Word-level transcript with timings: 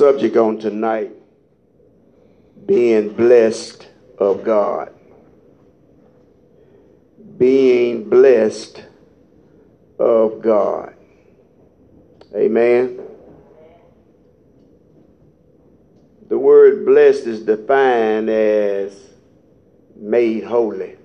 subject 0.00 0.34
on 0.34 0.58
tonight 0.58 1.12
being 2.64 3.10
blessed 3.12 3.86
of 4.16 4.42
God. 4.42 4.94
Being 7.36 8.08
blessed 8.08 8.82
of 9.98 10.40
God. 10.40 10.94
Amen. 12.34 12.98
The 16.30 16.38
word 16.38 16.86
blessed 16.86 17.26
is 17.26 17.42
defined 17.42 18.30
as 18.30 18.98
made 19.96 20.44
holy. 20.44 20.96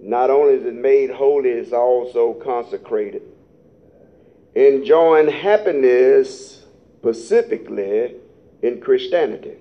Not 0.00 0.30
only 0.30 0.54
is 0.54 0.66
it 0.66 0.74
made 0.74 1.10
holy, 1.10 1.50
it's 1.50 1.72
also 1.72 2.34
consecrated. 2.34 3.22
Enjoying 4.56 5.28
happiness 5.28 6.61
specifically 7.02 8.14
in 8.62 8.80
Christianity. 8.80 9.56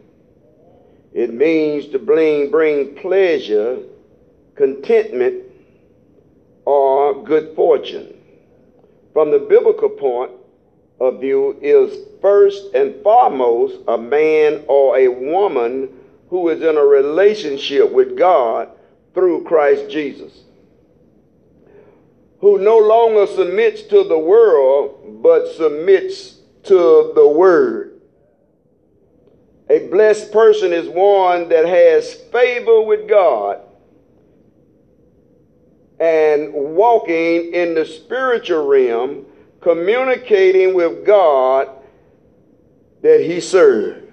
It 1.11 1.33
means 1.33 1.87
to 1.87 1.97
bring, 1.97 2.51
bring 2.51 2.95
pleasure, 2.95 3.79
contentment, 4.53 5.45
or 6.65 7.23
good 7.23 7.55
fortune. 7.55 8.13
From 9.11 9.31
the 9.31 9.39
biblical 9.39 9.89
point 9.89 10.31
of 10.99 11.19
view, 11.19 11.57
is 11.63 11.97
first 12.21 12.75
and 12.75 13.01
foremost 13.01 13.79
a 13.87 13.97
man 13.97 14.63
or 14.67 14.99
a 14.99 15.07
woman 15.07 15.89
who 16.29 16.49
is 16.49 16.61
in 16.61 16.77
a 16.77 16.85
relationship 16.85 17.91
with 17.91 18.15
God 18.15 18.69
through 19.15 19.45
Christ 19.45 19.89
Jesus, 19.89 20.43
who 22.39 22.59
no 22.59 22.77
longer 22.77 23.25
submits 23.25 23.81
to 23.83 24.03
the 24.03 24.19
world 24.19 25.21
but 25.23 25.47
submits 25.55 26.40
to 26.63 27.11
the 27.15 27.27
Word. 27.27 28.01
A 29.69 29.87
blessed 29.87 30.31
person 30.31 30.73
is 30.73 30.89
one 30.89 31.47
that 31.49 31.65
has 31.65 32.13
favor 32.13 32.81
with 32.81 33.07
God 33.07 33.61
and 35.99 36.51
walking 36.51 37.53
in 37.53 37.75
the 37.75 37.85
spiritual 37.85 38.67
realm, 38.67 39.25
communicating 39.61 40.73
with 40.73 41.05
God 41.05 41.69
that 43.01 43.21
he 43.21 43.39
served. 43.39 44.11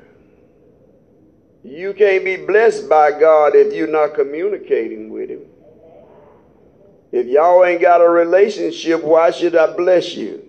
You 1.65 1.93
can't 1.93 2.25
be 2.25 2.37
blessed 2.37 2.89
by 2.89 3.19
God 3.19 3.57
if 3.57 3.75
you're 3.75 3.89
not 3.89 4.15
communicating 4.15 5.11
with 5.11 5.31
him. 5.31 5.43
If 7.11 7.27
y'all 7.27 7.65
ain't 7.65 7.81
got 7.81 8.01
a 8.01 8.09
relationship, 8.09 9.03
why 9.03 9.31
should 9.31 9.57
I 9.57 9.75
bless 9.75 10.15
you? 10.15 10.47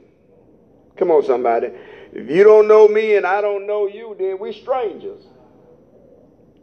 Come 0.98 1.10
on, 1.12 1.24
somebody. 1.24 1.70
If 2.12 2.30
you 2.30 2.44
don't 2.44 2.68
know 2.68 2.88
me 2.88 3.16
and 3.16 3.26
I 3.26 3.42
don't 3.42 3.68
know 3.68 3.88
you, 3.88 4.16
then 4.18 4.40
we're 4.40 4.54
strangers. 4.54 5.24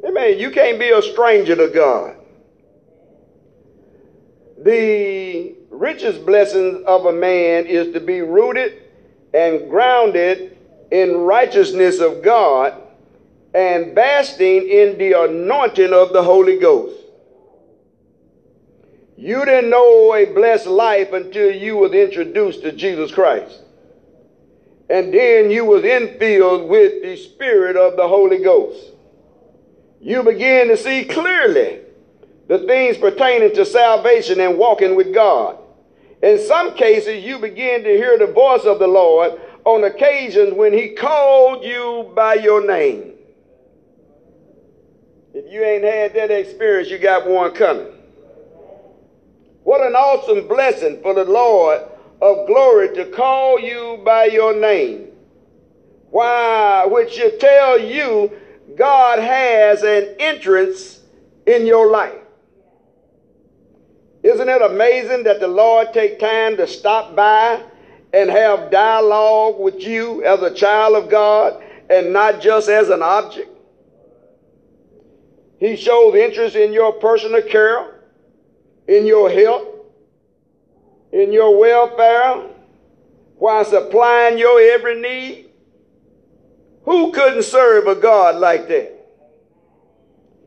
Amen. 0.04 0.38
You 0.38 0.50
can't 0.50 0.78
be 0.78 0.90
a 0.90 1.02
stranger 1.02 1.56
to 1.56 1.68
God. 1.68 2.16
The 4.58 5.54
richest 5.70 6.26
blessing 6.26 6.84
of 6.86 7.06
a 7.06 7.12
man 7.12 7.66
is 7.66 7.92
to 7.92 8.00
be 8.00 8.22
rooted 8.22 8.82
and 9.34 9.68
grounded 9.70 10.56
in 10.90 11.16
righteousness 11.18 12.00
of 12.00 12.22
God 12.22 12.82
and 13.54 13.94
basking 13.94 14.68
in 14.68 14.98
the 14.98 15.12
anointing 15.12 15.92
of 15.92 16.12
the 16.12 16.22
Holy 16.22 16.58
Ghost. 16.58 17.00
You 19.16 19.44
didn't 19.44 19.70
know 19.70 20.14
a 20.14 20.26
blessed 20.26 20.66
life 20.66 21.12
until 21.12 21.50
you 21.50 21.76
was 21.76 21.92
introduced 21.92 22.62
to 22.62 22.72
Jesus 22.72 23.12
Christ. 23.12 23.62
And 24.88 25.12
then 25.12 25.50
you 25.50 25.64
was 25.64 25.82
infilled 25.82 26.68
with 26.68 27.02
the 27.02 27.16
Spirit 27.16 27.76
of 27.76 27.96
the 27.96 28.06
Holy 28.06 28.38
Ghost. 28.38 28.92
You 30.00 30.22
begin 30.22 30.68
to 30.68 30.76
see 30.76 31.04
clearly 31.04 31.80
the 32.46 32.60
things 32.60 32.96
pertaining 32.96 33.54
to 33.54 33.64
salvation 33.64 34.38
and 34.40 34.56
walking 34.56 34.94
with 34.94 35.12
God. 35.12 35.58
In 36.22 36.38
some 36.38 36.74
cases, 36.74 37.24
you 37.24 37.38
begin 37.38 37.82
to 37.82 37.90
hear 37.90 38.16
the 38.16 38.28
voice 38.28 38.64
of 38.64 38.78
the 38.78 38.86
Lord 38.86 39.40
on 39.64 39.82
occasions 39.84 40.54
when 40.54 40.72
He 40.72 40.90
called 40.90 41.64
you 41.64 42.12
by 42.14 42.34
your 42.34 42.64
name. 42.64 43.12
If 45.34 45.52
you 45.52 45.62
ain't 45.62 45.84
had 45.84 46.14
that 46.14 46.30
experience, 46.30 46.88
you 46.88 46.98
got 46.98 47.26
one 47.26 47.52
coming. 47.52 47.88
What 49.64 49.84
an 49.84 49.94
awesome 49.94 50.46
blessing 50.46 51.02
for 51.02 51.12
the 51.12 51.24
Lord 51.24 51.82
of 52.20 52.46
glory 52.46 52.94
to 52.94 53.06
call 53.06 53.60
you 53.60 54.00
by 54.04 54.26
your 54.26 54.54
name. 54.58 55.08
Why? 56.10 56.86
Which 56.86 57.12
should 57.12 57.38
tell 57.38 57.78
you 57.78 58.32
God 58.76 59.18
has 59.18 59.82
an 59.82 60.16
entrance 60.18 61.00
in 61.46 61.66
your 61.66 61.90
life. 61.90 62.18
Isn't 64.22 64.48
it 64.48 64.62
amazing 64.62 65.24
that 65.24 65.40
the 65.40 65.48
Lord 65.48 65.92
take 65.92 66.18
time 66.18 66.56
to 66.56 66.66
stop 66.66 67.14
by 67.14 67.62
and 68.12 68.28
have 68.30 68.70
dialogue 68.70 69.60
with 69.60 69.80
you 69.80 70.24
as 70.24 70.42
a 70.42 70.52
child 70.52 70.96
of 70.96 71.10
God 71.10 71.62
and 71.88 72.12
not 72.12 72.40
just 72.40 72.68
as 72.68 72.88
an 72.88 73.02
object? 73.02 73.50
He 75.58 75.76
shows 75.76 76.14
interest 76.14 76.56
in 76.56 76.72
your 76.72 76.92
personal 76.94 77.42
care, 77.42 78.00
in 78.88 79.06
your 79.06 79.30
health, 79.30 79.75
in 81.16 81.32
your 81.32 81.58
welfare, 81.58 82.50
while 83.38 83.64
supplying 83.64 84.36
your 84.36 84.60
every 84.60 85.00
need. 85.00 85.46
Who 86.84 87.10
couldn't 87.10 87.44
serve 87.44 87.86
a 87.86 87.94
God 87.94 88.36
like 88.36 88.68
that? 88.68 88.92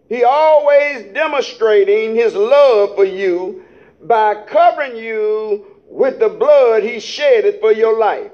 He 0.07 0.24
always 0.24 1.12
demonstrating 1.13 2.16
his 2.16 2.35
love 2.35 2.96
for 2.96 3.03
you 3.03 3.63
by 4.02 4.44
covering 4.46 4.96
you 4.96 5.66
with 5.88 6.19
the 6.19 6.30
blood 6.30 6.84
he 6.84 7.00
shedded 7.00 7.59
for 7.59 7.72
your 7.72 7.97
life. 7.97 8.31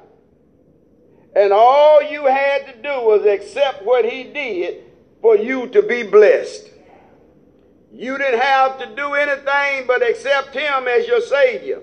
And 1.35 1.53
all 1.53 2.01
you 2.03 2.25
had 2.25 2.67
to 2.67 2.81
do 2.81 3.05
was 3.05 3.25
accept 3.25 3.85
what 3.85 4.05
he 4.05 4.23
did 4.23 4.83
for 5.21 5.37
you 5.37 5.67
to 5.67 5.81
be 5.81 6.03
blessed. 6.03 6.69
You 7.93 8.17
didn't 8.17 8.41
have 8.41 8.77
to 8.79 8.93
do 8.93 9.13
anything 9.13 9.87
but 9.87 10.07
accept 10.07 10.53
him 10.53 10.87
as 10.87 11.07
your 11.07 11.21
Savior 11.21 11.81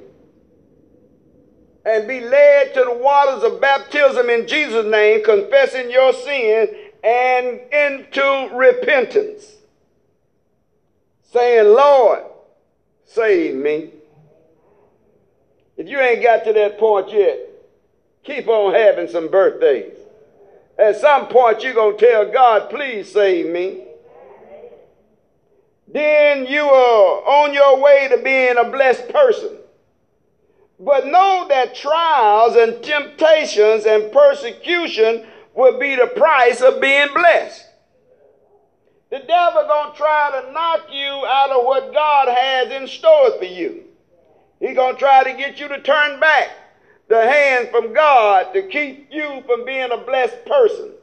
and 1.84 2.06
be 2.06 2.20
led 2.20 2.74
to 2.74 2.84
the 2.84 2.94
waters 2.94 3.42
of 3.42 3.60
baptism 3.60 4.30
in 4.30 4.46
Jesus' 4.46 4.86
name, 4.86 5.24
confessing 5.24 5.90
your 5.90 6.12
sin 6.12 6.68
and 7.02 7.60
into 7.72 8.50
repentance. 8.54 9.46
Saying, 11.32 11.74
Lord, 11.74 12.20
save 13.04 13.54
me. 13.54 13.90
If 15.76 15.88
you 15.88 15.98
ain't 15.98 16.22
got 16.22 16.44
to 16.44 16.52
that 16.52 16.78
point 16.78 17.10
yet, 17.12 17.38
keep 18.22 18.46
on 18.46 18.74
having 18.74 19.08
some 19.08 19.28
birthdays. 19.28 19.96
At 20.78 20.96
some 20.96 21.26
point, 21.28 21.62
you're 21.62 21.74
going 21.74 21.98
to 21.98 22.06
tell 22.06 22.30
God, 22.30 22.70
please 22.70 23.10
save 23.10 23.46
me. 23.46 23.84
Then 25.88 26.46
you 26.46 26.62
are 26.62 27.44
on 27.44 27.52
your 27.52 27.80
way 27.80 28.08
to 28.08 28.22
being 28.22 28.56
a 28.56 28.70
blessed 28.70 29.08
person. 29.08 29.58
But 30.84 31.06
know 31.06 31.46
that 31.48 31.76
trials 31.76 32.56
and 32.56 32.82
temptations 32.82 33.86
and 33.86 34.10
persecution 34.10 35.24
will 35.54 35.78
be 35.78 35.94
the 35.94 36.08
price 36.08 36.60
of 36.60 36.80
being 36.80 37.06
blessed. 37.14 37.64
The 39.10 39.20
devil 39.20 39.62
gonna 39.68 39.94
try 39.94 40.40
to 40.40 40.52
knock 40.52 40.86
you 40.90 41.24
out 41.26 41.50
of 41.50 41.64
what 41.64 41.94
God 41.94 42.26
has 42.26 42.72
in 42.72 42.88
store 42.88 43.30
for 43.38 43.44
you. 43.44 43.84
He 44.58 44.72
gonna 44.72 44.98
try 44.98 45.22
to 45.22 45.38
get 45.38 45.60
you 45.60 45.68
to 45.68 45.80
turn 45.82 46.18
back 46.18 46.50
the 47.06 47.28
hand 47.28 47.68
from 47.70 47.92
God 47.92 48.52
to 48.52 48.62
keep 48.62 49.06
you 49.12 49.44
from 49.46 49.64
being 49.64 49.92
a 49.92 49.98
blessed 49.98 50.44
person. 50.46 50.94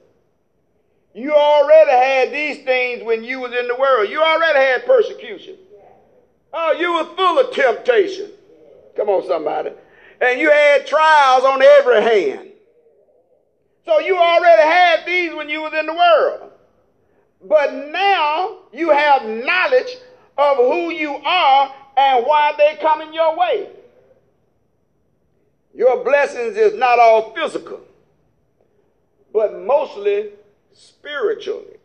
You 1.13 1.33
already 1.33 1.92
had 1.92 2.33
these 2.33 2.65
things 2.65 3.01
when 3.01 3.24
you 3.24 3.39
was 3.39 3.54
in 3.54 3.69
the 3.69 3.75
world. 3.75 4.09
You 4.09 4.21
already 4.21 4.59
had 4.59 4.86
persecution. 4.86 5.56
Oh, 6.51 6.74
you 6.74 6.95
were 6.95 7.15
full 7.15 7.39
of 7.39 7.54
temptation. 7.54 8.31
Come 9.00 9.07
on, 9.07 9.25
somebody. 9.25 9.72
And 10.19 10.42
you 10.42 10.51
had 10.51 10.86
trials 10.86 11.46
on 11.46 11.62
every 11.62 12.01
hand. 12.01 12.50
So 13.86 14.00
you 14.00 14.18
already 14.18 14.62
had 14.62 15.06
these 15.07 15.34
when 15.34 15.48
you 15.48 15.62
was 15.62 15.74
in 15.74 15.86
the 15.86 15.94
world. 15.94 16.51
But 17.42 17.74
now 17.74 18.57
you 18.74 18.90
have 18.90 19.24
knowledge 19.24 19.96
of 20.38 20.57
who 20.57 20.92
you 20.92 21.16
are 21.16 21.74
and 21.96 22.25
why 22.25 22.54
they're 22.57 22.75
coming 22.75 23.13
your 23.13 23.38
way. 23.38 23.69
Your 25.74 26.04
blessings 26.04 26.57
is 26.57 26.78
not 26.78 27.00
all 27.00 27.34
physical, 27.34 27.80
but 29.31 29.62
mostly 29.62 30.31
spiritually. 30.74 31.78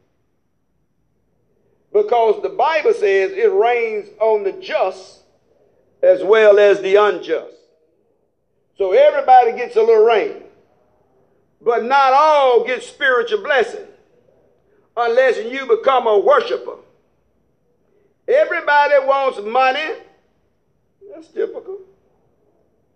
Because 1.93 2.43
the 2.43 2.49
Bible 2.49 2.93
says 2.93 3.31
it 3.31 3.52
rains 3.52 4.08
on 4.19 4.43
the 4.43 4.50
just 4.50 5.23
as 6.04 6.22
well 6.22 6.58
as 6.58 6.80
the 6.82 6.96
unjust. 6.96 7.54
So 8.76 8.92
everybody 8.92 9.52
gets 9.52 9.76
a 9.76 9.80
little 9.80 10.04
rain. 10.04 10.42
But 11.60 11.84
not 11.84 12.12
all 12.12 12.64
get 12.66 12.82
spiritual 12.82 13.42
blessing 13.42 13.86
unless 14.96 15.38
you 15.38 15.66
become 15.66 16.06
a 16.06 16.18
worshiper. 16.18 16.76
Everybody 18.28 18.94
wants 19.06 19.40
money. 19.42 19.94
That's 21.12 21.28
typical. 21.28 21.78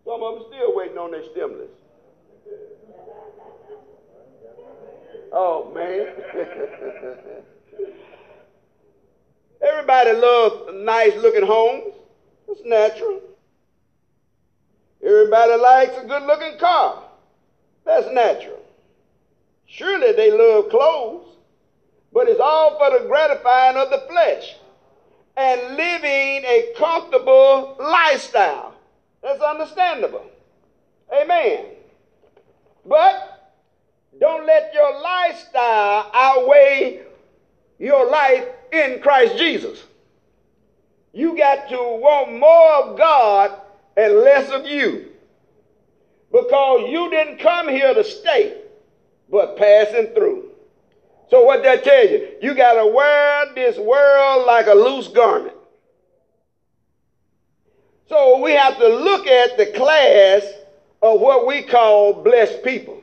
Some 0.05 0.23
of 0.23 0.35
them 0.35 0.45
still 0.49 0.77
waiting 0.77 0.99
on 0.99 1.11
their 1.13 1.25
stimulus. 1.31 1.71
Oh, 5.33 5.71
man. 5.75 6.09
Everybody 9.61 10.13
loves 10.13 10.73
nice 10.75 11.15
looking 11.17 11.47
homes. 11.47 11.95
It's 12.49 12.65
natural. 12.65 13.21
Everybody 15.05 15.61
likes 15.61 15.97
a 15.99 16.07
good 16.07 16.23
looking 16.25 16.59
car. 16.59 17.03
That's 17.85 18.11
natural. 18.13 18.61
Surely 19.67 20.13
they 20.13 20.31
love 20.31 20.71
clothes, 20.71 21.27
but 22.13 22.29
it's 22.29 22.41
all 22.41 22.79
for 22.79 22.99
the 22.99 23.07
gratifying 23.07 23.77
of 23.77 23.91
the 23.91 24.05
flesh 24.09 24.57
and 25.37 25.77
living 25.77 26.45
a 26.45 26.73
comfortable 26.77 27.77
lifestyle. 27.79 28.75
That's 29.23 29.41
understandable. 29.41 30.25
Amen. 31.13 31.67
But 32.85 33.55
don't 34.19 34.47
let 34.47 34.73
your 34.75 35.01
lifestyle 35.01 36.11
outweigh 36.13 37.03
your 37.79 38.11
life 38.11 38.47
in 38.73 39.01
Christ 39.01 39.37
Jesus. 39.37 39.85
You 41.13 41.37
got 41.37 41.69
to 41.71 41.77
want 41.77 42.39
more 42.39 42.73
of 42.75 42.99
God 42.99 43.61
and 43.97 44.15
less 44.15 44.51
of 44.51 44.67
you. 44.67 45.07
Because 46.31 46.91
you 46.91 47.11
didn't 47.11 47.39
come 47.39 47.69
here 47.69 47.95
to 47.95 48.05
stay, 48.05 48.61
but 49.31 49.57
passing 49.57 50.09
through. 50.15 50.51
So 51.31 51.45
what 51.45 51.63
that 51.63 51.85
tell 51.85 52.09
you? 52.09 52.29
You 52.43 52.55
got 52.55 52.75
to 52.75 52.87
wear 52.87 53.55
this 53.55 53.79
world 53.79 54.47
like 54.47 54.67
a 54.67 54.75
loose 54.75 55.09
garment. 55.09 55.55
So 58.09 58.41
we 58.43 58.53
have 58.53 58.79
to 58.79 58.89
look 58.89 59.27
at 59.27 59.59
the 59.59 59.67
class 59.67 60.43
of 61.03 61.21
what 61.21 61.47
we 61.47 61.63
call 61.63 62.23
blessed 62.23 62.63
people. 62.63 63.03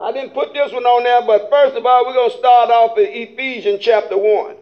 I 0.00 0.12
didn't 0.12 0.34
put 0.34 0.52
this 0.52 0.72
one 0.72 0.84
on 0.84 1.04
there, 1.04 1.22
but 1.22 1.48
first 1.50 1.76
of 1.76 1.86
all, 1.86 2.06
we're 2.06 2.14
going 2.14 2.30
to 2.30 2.38
start 2.38 2.70
off 2.70 2.98
in 2.98 3.06
Ephesians 3.06 3.80
chapter 3.80 4.18
1. 4.18 4.56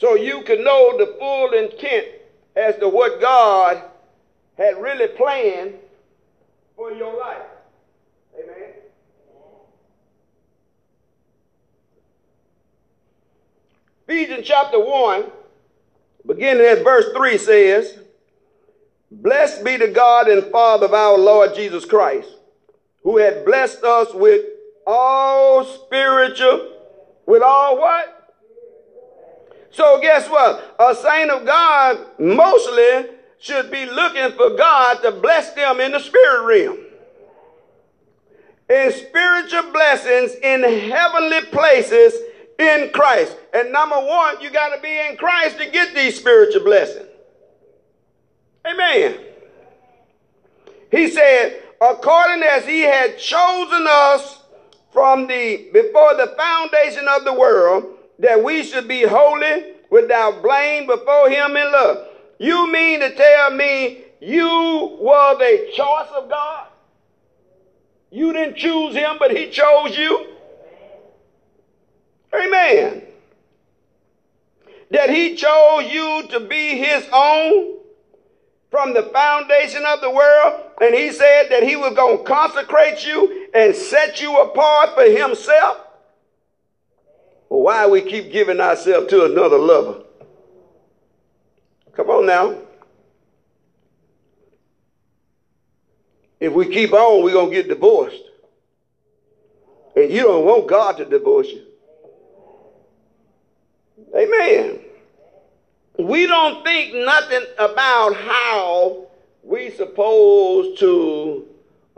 So 0.00 0.14
you 0.14 0.42
can 0.42 0.64
know 0.64 0.96
the 0.96 1.14
full 1.18 1.52
intent 1.52 2.06
as 2.56 2.76
to 2.78 2.88
what 2.88 3.20
God 3.20 3.82
had 4.56 4.80
really 4.80 5.08
planned 5.08 5.74
for 6.74 6.90
your 6.90 7.18
life. 7.18 7.42
Amen. 8.34 8.72
Ephesians 14.08 14.46
chapter 14.46 14.80
1 14.80 15.24
Beginning 16.26 16.66
at 16.66 16.84
verse 16.84 17.06
3 17.14 17.38
says, 17.38 17.98
Blessed 19.10 19.64
be 19.64 19.76
the 19.76 19.88
God 19.88 20.28
and 20.28 20.44
Father 20.52 20.86
of 20.86 20.94
our 20.94 21.18
Lord 21.18 21.54
Jesus 21.54 21.84
Christ, 21.84 22.28
who 23.02 23.16
had 23.16 23.44
blessed 23.44 23.82
us 23.82 24.12
with 24.12 24.44
all 24.86 25.64
spiritual, 25.64 26.76
with 27.26 27.42
all 27.42 27.78
what? 27.78 28.19
So 29.70 30.00
guess 30.00 30.28
what? 30.28 30.76
A 30.78 30.94
saint 30.94 31.30
of 31.30 31.46
God 31.46 31.98
mostly 32.18 33.16
should 33.38 33.70
be 33.70 33.86
looking 33.86 34.36
for 34.36 34.56
God 34.56 35.02
to 35.02 35.12
bless 35.12 35.54
them 35.54 35.80
in 35.80 35.92
the 35.92 36.00
spirit 36.00 36.44
realm. 36.44 36.78
In 38.68 38.92
spiritual 38.92 39.72
blessings 39.72 40.34
in 40.34 40.62
heavenly 40.62 41.40
places 41.46 42.14
in 42.58 42.90
Christ. 42.92 43.36
And 43.54 43.72
number 43.72 43.96
one, 43.96 44.40
you 44.40 44.50
got 44.50 44.74
to 44.74 44.80
be 44.80 44.98
in 45.08 45.16
Christ 45.16 45.58
to 45.58 45.70
get 45.70 45.94
these 45.94 46.18
spiritual 46.18 46.64
blessings. 46.64 47.08
Amen. 48.66 49.18
He 50.90 51.08
said, 51.08 51.62
according 51.80 52.42
as 52.42 52.66
he 52.66 52.80
had 52.80 53.18
chosen 53.18 53.86
us 53.88 54.40
from 54.92 55.26
the 55.26 55.70
before 55.72 56.14
the 56.16 56.34
foundation 56.36 57.06
of 57.08 57.24
the 57.24 57.32
world, 57.32 57.96
that 58.20 58.42
we 58.42 58.62
should 58.62 58.86
be 58.86 59.02
holy 59.02 59.74
without 59.90 60.42
blame 60.42 60.86
before 60.86 61.28
him 61.28 61.56
in 61.56 61.72
love. 61.72 62.06
You 62.38 62.70
mean 62.70 63.00
to 63.00 63.14
tell 63.14 63.50
me 63.50 64.04
you 64.20 64.98
were 65.00 65.36
a 65.40 65.72
choice 65.74 66.08
of 66.14 66.28
God? 66.28 66.68
You 68.10 68.32
didn't 68.32 68.56
choose 68.56 68.94
him, 68.94 69.16
but 69.18 69.30
he 69.36 69.50
chose 69.50 69.96
you? 69.96 70.26
Amen. 72.34 73.02
That 74.90 75.10
he 75.10 75.36
chose 75.36 75.90
you 75.92 76.26
to 76.30 76.40
be 76.40 76.76
his 76.76 77.06
own 77.12 77.76
from 78.70 78.94
the 78.94 79.04
foundation 79.04 79.84
of 79.86 80.00
the 80.00 80.10
world. 80.10 80.62
And 80.80 80.94
he 80.94 81.12
said 81.12 81.48
that 81.50 81.62
he 81.62 81.76
was 81.76 81.94
going 81.94 82.18
to 82.18 82.24
consecrate 82.24 83.04
you 83.06 83.48
and 83.54 83.74
set 83.74 84.20
you 84.20 84.40
apart 84.40 84.94
for 84.94 85.04
himself. 85.04 85.78
Why 87.50 87.84
we 87.88 88.00
keep 88.00 88.30
giving 88.30 88.60
ourselves 88.60 89.08
to 89.08 89.24
another 89.24 89.58
lover? 89.58 90.04
Come 91.94 92.08
on 92.08 92.26
now. 92.26 92.56
If 96.38 96.52
we 96.52 96.68
keep 96.68 96.92
on, 96.92 97.24
we're 97.24 97.32
going 97.32 97.50
to 97.50 97.56
get 97.56 97.68
divorced. 97.68 98.22
And 99.96 100.12
you 100.12 100.22
don't 100.22 100.44
want 100.44 100.68
God 100.68 100.96
to 100.98 101.04
divorce 101.04 101.48
you. 101.48 101.66
Amen. 104.16 104.78
We 105.98 106.28
don't 106.28 106.64
think 106.64 106.94
nothing 106.94 107.46
about 107.58 108.14
how 108.14 109.08
we 109.42 109.70
supposed 109.72 110.78
to 110.78 111.48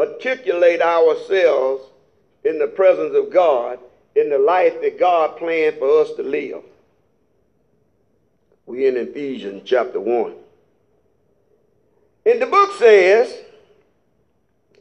articulate 0.00 0.80
ourselves 0.80 1.84
in 2.42 2.58
the 2.58 2.68
presence 2.68 3.14
of 3.14 3.30
God 3.30 3.78
in 4.14 4.30
the 4.30 4.38
life 4.38 4.80
that 4.82 4.98
God 4.98 5.36
planned 5.36 5.78
for 5.78 6.00
us 6.00 6.12
to 6.14 6.22
live. 6.22 6.62
We 8.66 8.86
in 8.86 8.96
Ephesians 8.96 9.62
chapter 9.64 10.00
1. 10.00 10.34
And 12.26 12.40
the 12.40 12.46
book 12.46 12.72
says, 12.78 13.34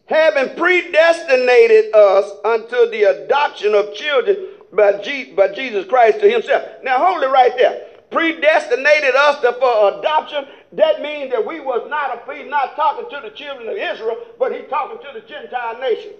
having 0.06 0.56
predestinated 0.56 1.94
us 1.96 2.32
unto 2.44 2.90
the 2.92 3.04
adoption 3.04 3.74
of 3.74 3.94
children 3.94 4.38
by, 4.74 4.92
by 5.36 5.48
Jesus 5.54 5.88
Christ 5.88 6.20
to 6.20 6.30
himself. 6.30 6.64
Now 6.84 7.04
hold 7.06 7.24
it 7.24 7.28
right 7.28 7.56
there. 7.58 7.88
Predestinated 8.12 9.16
us 9.16 9.42
to, 9.42 9.54
for 9.54 10.00
adoption. 10.00 10.46
That 10.74 11.02
means 11.02 11.32
that 11.32 11.46
we 11.46 11.62
was 11.62 11.90
not 11.90 12.28
a, 12.28 12.34
he's 12.36 12.50
not 12.50 12.76
talking 12.76 13.10
to 13.10 13.30
the 13.30 13.36
children 13.36 13.70
of 13.70 13.78
Israel, 13.78 14.18
but 14.38 14.52
he's 14.52 14.70
talking 14.70 14.98
to 15.00 15.20
the 15.20 15.26
Gentile 15.26 15.80
nation. 15.80 16.12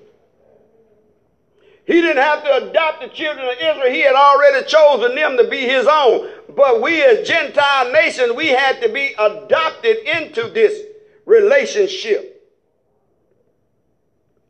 He 1.86 1.94
didn't 1.94 2.22
have 2.22 2.44
to 2.44 2.70
adopt 2.70 3.02
the 3.02 3.10
children 3.10 3.46
of 3.48 3.54
Israel. 3.54 3.92
He 3.92 4.02
had 4.02 4.16
already 4.16 4.66
chosen 4.66 5.16
them 5.16 5.38
to 5.38 5.48
be 5.50 5.62
his 5.62 5.88
own. 5.88 6.30
But 6.56 6.82
we 6.82 7.02
as 7.02 7.28
Gentile 7.28 7.92
nations, 7.92 8.34
we 8.34 8.48
had 8.48 8.82
to 8.82 8.90
be 8.90 9.14
adopted 9.18 9.98
into 9.98 10.50
this 10.50 10.80
relationship. 11.26 12.50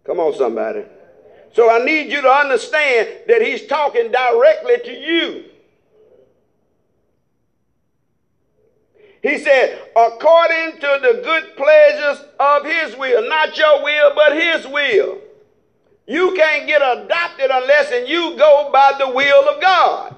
Come 0.04 0.20
on, 0.20 0.34
somebody. 0.36 0.84
So 1.54 1.70
I 1.70 1.84
need 1.84 2.12
you 2.12 2.22
to 2.22 2.30
understand 2.30 3.10
that 3.28 3.42
he's 3.42 3.66
talking 3.68 4.12
directly 4.12 4.78
to 4.86 4.92
you. 4.92 5.46
He 9.22 9.38
said, 9.38 9.80
according 9.96 10.80
to 10.80 11.00
the 11.02 11.22
good 11.24 11.56
pleasures 11.56 12.26
of 12.40 12.66
his 12.66 12.98
will, 12.98 13.28
not 13.30 13.56
your 13.56 13.84
will, 13.84 14.14
but 14.16 14.34
his 14.34 14.68
will. 14.68 15.21
You 16.08 16.34
can't 16.36 16.68
get 16.68 16.82
adopted 16.82 17.52
unless 17.52 17.92
and 17.92 18.08
you 18.08 18.36
go 18.38 18.70
by 18.72 18.96
the 18.98 19.10
will 19.10 19.50
of 19.50 19.62
God. 19.62 20.16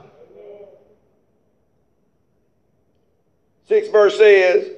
Sixth 3.68 3.92
verse 3.92 4.18
says, 4.18 4.70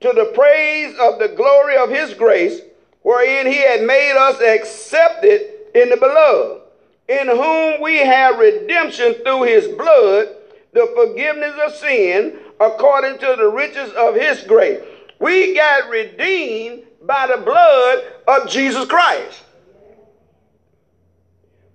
To 0.00 0.12
the 0.14 0.32
praise 0.34 0.94
of 0.98 1.18
the 1.18 1.34
glory 1.36 1.76
of 1.76 1.90
his 1.90 2.14
grace, 2.14 2.60
wherein 3.02 3.46
he 3.46 3.58
had 3.58 3.82
made 3.82 4.16
us 4.16 4.40
accepted 4.40 5.50
in 5.74 5.90
the 5.90 5.96
beloved, 5.96 6.62
in 7.08 7.28
whom 7.28 7.80
we 7.80 7.98
have 7.98 8.38
redemption 8.38 9.14
through 9.22 9.42
his 9.42 9.68
blood, 9.76 10.28
the 10.72 10.90
forgiveness 10.96 11.54
of 11.64 11.74
sin, 11.76 12.38
according 12.60 13.18
to 13.18 13.36
the 13.38 13.48
riches 13.48 13.92
of 13.92 14.14
his 14.14 14.42
grace. 14.42 14.82
We 15.20 15.54
got 15.54 15.88
redeemed 15.88 16.84
by 17.02 17.26
the 17.26 17.42
blood 17.42 18.04
of 18.26 18.48
Jesus 18.48 18.86
Christ, 18.86 19.43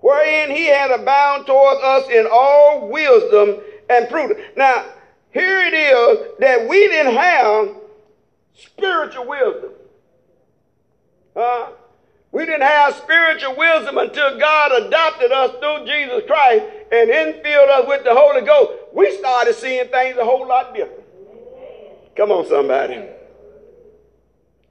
wherein 0.10 0.50
he 0.50 0.66
had 0.66 0.90
abound 0.90 1.46
toward 1.46 1.78
us 1.84 2.10
in 2.10 2.28
all 2.32 2.90
wisdom 2.90 3.58
and 3.92 4.10
prudence. 4.10 4.40
Now, 4.58 4.86
here 5.30 5.62
it 5.62 5.74
is 5.76 6.40
that 6.40 6.68
we 6.68 6.88
didn't 6.88 7.14
have 7.14 7.76
spiritual 8.56 9.28
wisdom. 9.28 9.70
Huh? 11.36 11.68
We 12.32 12.48
didn't 12.48 12.64
have 12.64 12.96
spiritual 12.96 13.56
wisdom 13.56 14.00
until 14.00 14.40
God 14.40 14.84
adopted 14.84 15.32
us 15.32 15.52
through 15.60 15.86
Jesus 15.86 16.24
Christ 16.26 16.66
and 16.92 17.12
infilled 17.12 17.70
us 17.70 17.88
with 17.88 18.04
the 18.04 18.16
Holy 18.16 18.42
Ghost. 18.42 18.72
We 18.92 19.16
started 19.16 19.54
seeing 19.54 19.90
things 19.90 20.18
a 20.18 20.26
whole 20.26 20.48
lot 20.48 20.74
different. 20.74 21.04
Come 22.16 22.32
on, 22.32 22.48
somebody. 22.48 22.96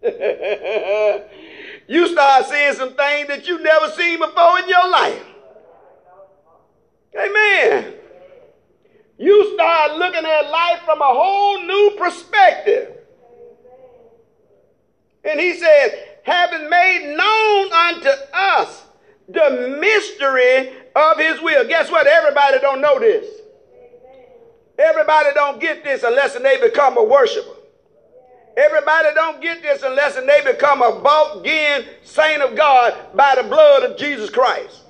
you 1.89 2.09
start 2.09 2.47
seeing 2.47 2.75
some 2.75 2.95
things 2.95 3.29
that 3.29 3.47
you 3.47 3.63
never 3.63 3.89
seen 3.93 4.19
before 4.19 4.59
in 4.59 4.69
your 4.69 4.91
life. 4.91 5.28
Amen. 7.19 7.95
You 9.19 9.55
start 9.55 9.97
looking 9.99 10.25
at 10.25 10.51
life 10.51 10.81
from 10.85 11.01
a 11.01 11.13
whole 11.13 11.61
new 11.63 11.97
perspective. 11.99 12.95
And 15.25 15.41
he 15.41 15.55
says, 15.55 15.93
having 16.23 16.71
made 16.71 17.17
known 17.17 17.73
unto 17.73 18.11
us 18.33 18.85
the 19.29 19.77
mystery 19.81 20.73
of 20.95 21.19
his 21.19 21.41
will. 21.43 21.67
Guess 21.67 21.91
what? 21.91 22.07
Everybody 22.07 22.59
don't 22.61 22.81
know 22.81 22.99
this. 22.99 23.27
Everybody 24.79 25.31
don't 25.35 25.61
get 25.61 25.83
this 25.83 26.05
unless 26.05 26.35
they 26.39 26.61
become 26.61 26.97
a 26.97 27.03
worshiper. 27.03 27.57
Everybody 28.57 29.09
don't 29.15 29.41
get 29.41 29.63
this 29.63 29.83
unless 29.83 30.15
they 30.15 30.53
become 30.53 30.83
a 30.83 31.01
bought 31.01 31.41
again 31.41 31.85
saint 32.03 32.43
of 32.43 32.57
God 32.57 32.95
by 33.15 33.35
the 33.37 33.43
blood 33.43 33.85
of 33.85 33.97
Jesus 33.97 34.31
Christ. 34.31 34.83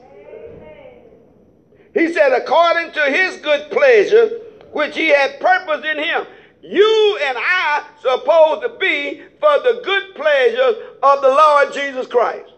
He 1.98 2.12
said, 2.12 2.32
according 2.32 2.92
to 2.92 3.00
his 3.10 3.38
good 3.38 3.72
pleasure, 3.72 4.40
which 4.70 4.96
he 4.96 5.08
had 5.08 5.40
purposed 5.40 5.84
in 5.84 5.98
him. 5.98 6.26
You 6.62 7.18
and 7.22 7.36
I 7.36 7.84
supposed 8.00 8.62
to 8.62 8.78
be 8.78 9.22
for 9.40 9.58
the 9.58 9.80
good 9.84 10.14
pleasure 10.14 10.76
of 11.02 11.22
the 11.22 11.28
Lord 11.28 11.72
Jesus 11.72 12.06
Christ, 12.06 12.52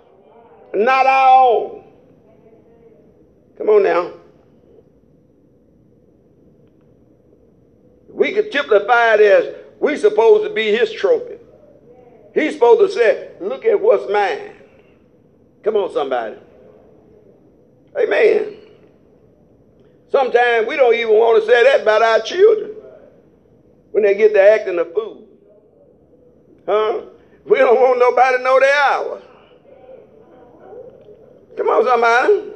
not 0.74 1.06
our 1.06 1.46
own. 1.46 1.84
Come 3.56 3.68
on 3.70 3.82
now. 3.82 4.12
We 8.08 8.32
could 8.32 8.52
typify 8.52 9.14
it 9.14 9.20
as 9.20 9.54
we 9.80 9.96
supposed 9.96 10.44
to 10.48 10.52
be 10.52 10.76
his 10.76 10.92
trophy. 10.92 11.38
He's 12.34 12.54
supposed 12.54 12.80
to 12.80 12.88
say, 12.90 13.30
look 13.40 13.64
at 13.64 13.80
what's 13.80 14.10
mine. 14.12 14.56
Come 15.62 15.76
on, 15.76 15.92
somebody. 15.94 16.36
Amen. 17.98 18.59
Sometimes 20.10 20.66
we 20.66 20.76
don't 20.76 20.94
even 20.94 21.14
want 21.14 21.40
to 21.40 21.48
say 21.48 21.62
that 21.62 21.82
about 21.82 22.02
our 22.02 22.20
children 22.20 22.74
when 23.92 24.02
they 24.02 24.14
get 24.14 24.32
to 24.34 24.40
acting 24.40 24.78
a 24.78 24.84
fool. 24.84 25.26
Huh? 26.66 27.02
We 27.44 27.58
don't 27.58 27.76
want 27.76 27.98
nobody 27.98 28.36
to 28.38 28.42
know 28.42 28.60
their 28.60 28.82
hours. 28.82 29.22
Come 31.56 31.68
on, 31.68 31.84
somebody. 31.84 32.50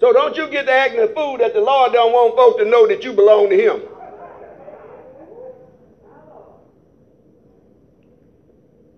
So 0.00 0.12
don't 0.12 0.36
you 0.36 0.48
get 0.48 0.66
to 0.66 0.72
acting 0.72 1.00
a 1.00 1.08
fool 1.08 1.38
that 1.38 1.54
the 1.54 1.60
Lord 1.60 1.92
don't 1.92 2.12
want 2.12 2.36
folks 2.36 2.62
to 2.62 2.68
know 2.68 2.86
that 2.86 3.02
you 3.04 3.12
belong 3.12 3.48
to 3.48 3.56
him. 3.56 3.82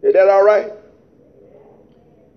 Is 0.03 0.13
that 0.13 0.29
all 0.29 0.45
right? 0.45 0.73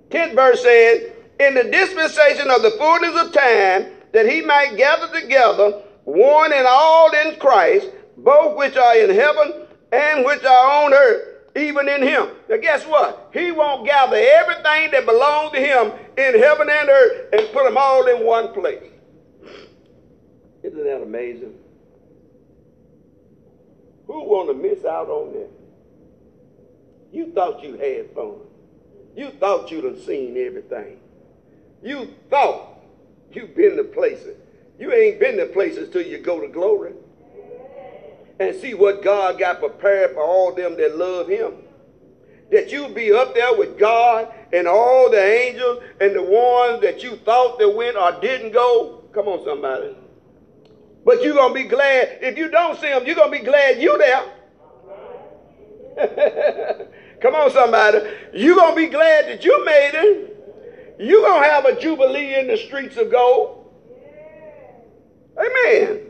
10th 0.09 0.35
verse 0.35 0.61
says, 0.61 1.11
In 1.39 1.53
the 1.53 1.63
dispensation 1.63 2.49
of 2.49 2.61
the 2.61 2.71
fullness 2.71 3.15
of 3.15 3.31
time, 3.31 3.87
that 4.11 4.27
he 4.27 4.41
might 4.41 4.75
gather 4.75 5.07
together 5.19 5.81
one 6.03 6.51
and 6.51 6.67
all 6.67 7.11
in 7.11 7.37
Christ, 7.39 7.89
both 8.17 8.57
which 8.57 8.75
are 8.75 8.97
in 8.97 9.09
heaven 9.11 9.65
and 9.91 10.25
which 10.25 10.43
are 10.43 10.83
on 10.83 10.93
earth, 10.93 11.27
even 11.55 11.87
in 11.87 12.01
him. 12.01 12.29
Now, 12.49 12.57
guess 12.57 12.85
what? 12.85 13.29
He 13.33 13.51
won't 13.51 13.85
gather 13.85 14.17
everything 14.17 14.91
that 14.91 15.05
belongs 15.05 15.51
to 15.53 15.59
him 15.59 15.91
in 16.17 16.39
heaven 16.39 16.69
and 16.69 16.89
earth 16.89 17.33
and 17.33 17.47
put 17.53 17.63
them 17.63 17.77
all 17.77 18.07
in 18.07 18.25
one 18.25 18.53
place. 18.53 18.91
Isn't 20.63 20.83
that 20.83 21.01
amazing? 21.01 21.53
Who 24.07 24.23
want 24.25 24.49
to 24.49 24.55
miss 24.55 24.83
out 24.83 25.07
on 25.07 25.33
that? 25.33 25.49
You 27.11 27.31
thought 27.31 27.63
you 27.63 27.73
had 27.77 28.13
fun. 28.13 28.39
You 29.15 29.29
thought 29.39 29.71
you'd 29.71 29.85
have 29.85 29.99
seen 30.01 30.35
everything. 30.37 30.99
You 31.83 32.13
thought 32.29 32.79
you'd 33.31 33.55
been 33.55 33.77
to 33.77 33.83
places. 33.83 34.37
You 34.77 34.91
ain't 34.93 35.19
been 35.19 35.37
to 35.37 35.45
places 35.47 35.89
till 35.89 36.01
you 36.01 36.19
go 36.19 36.39
to 36.39 36.47
glory 36.47 36.93
and 38.39 38.55
see 38.55 38.73
what 38.73 39.03
God 39.03 39.37
got 39.37 39.59
prepared 39.59 40.13
for 40.13 40.23
all 40.23 40.53
them 40.53 40.77
that 40.77 40.97
love 40.97 41.27
him. 41.27 41.53
That 42.51 42.71
you'll 42.71 42.89
be 42.89 43.11
up 43.11 43.35
there 43.35 43.55
with 43.57 43.77
God 43.77 44.33
and 44.51 44.67
all 44.67 45.09
the 45.11 45.21
angels 45.21 45.83
and 45.99 46.15
the 46.15 46.23
ones 46.23 46.81
that 46.81 47.03
you 47.03 47.17
thought 47.17 47.59
that 47.59 47.69
went 47.69 47.97
or 47.97 48.19
didn't 48.21 48.53
go. 48.53 49.03
Come 49.13 49.27
on, 49.27 49.43
somebody. 49.43 49.95
But 51.05 51.21
you're 51.21 51.35
going 51.35 51.53
to 51.53 51.63
be 51.63 51.67
glad. 51.67 52.19
If 52.21 52.37
you 52.37 52.49
don't 52.49 52.79
see 52.79 52.87
them, 52.87 53.05
you're 53.05 53.15
going 53.15 53.31
to 53.31 53.37
be 53.37 53.43
glad 53.45 53.81
you 53.81 53.97
there. 53.97 54.23
Come 57.21 57.35
on, 57.35 57.51
somebody. 57.51 57.99
You're 58.33 58.55
going 58.55 58.75
to 58.75 58.81
be 58.81 58.87
glad 58.87 59.27
that 59.27 59.43
you 59.43 59.65
made 59.65 59.91
it. 59.93 60.28
You're 60.99 61.21
going 61.21 61.43
to 61.43 61.49
have 61.49 61.65
a 61.65 61.79
jubilee 61.79 62.35
in 62.35 62.47
the 62.47 62.57
streets 62.57 62.97
of 62.97 63.09
gold. 63.09 63.73
Amen. 65.37 66.01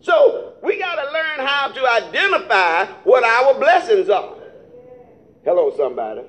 So 0.00 0.54
we 0.62 0.78
got 0.78 0.96
to 0.96 1.12
learn 1.12 1.46
how 1.46 1.68
to 1.68 1.86
identify 1.86 2.86
what 3.04 3.22
our 3.22 3.54
blessings 3.58 4.08
are. 4.08 4.36
Hello, 5.44 5.74
somebody. 5.76 6.22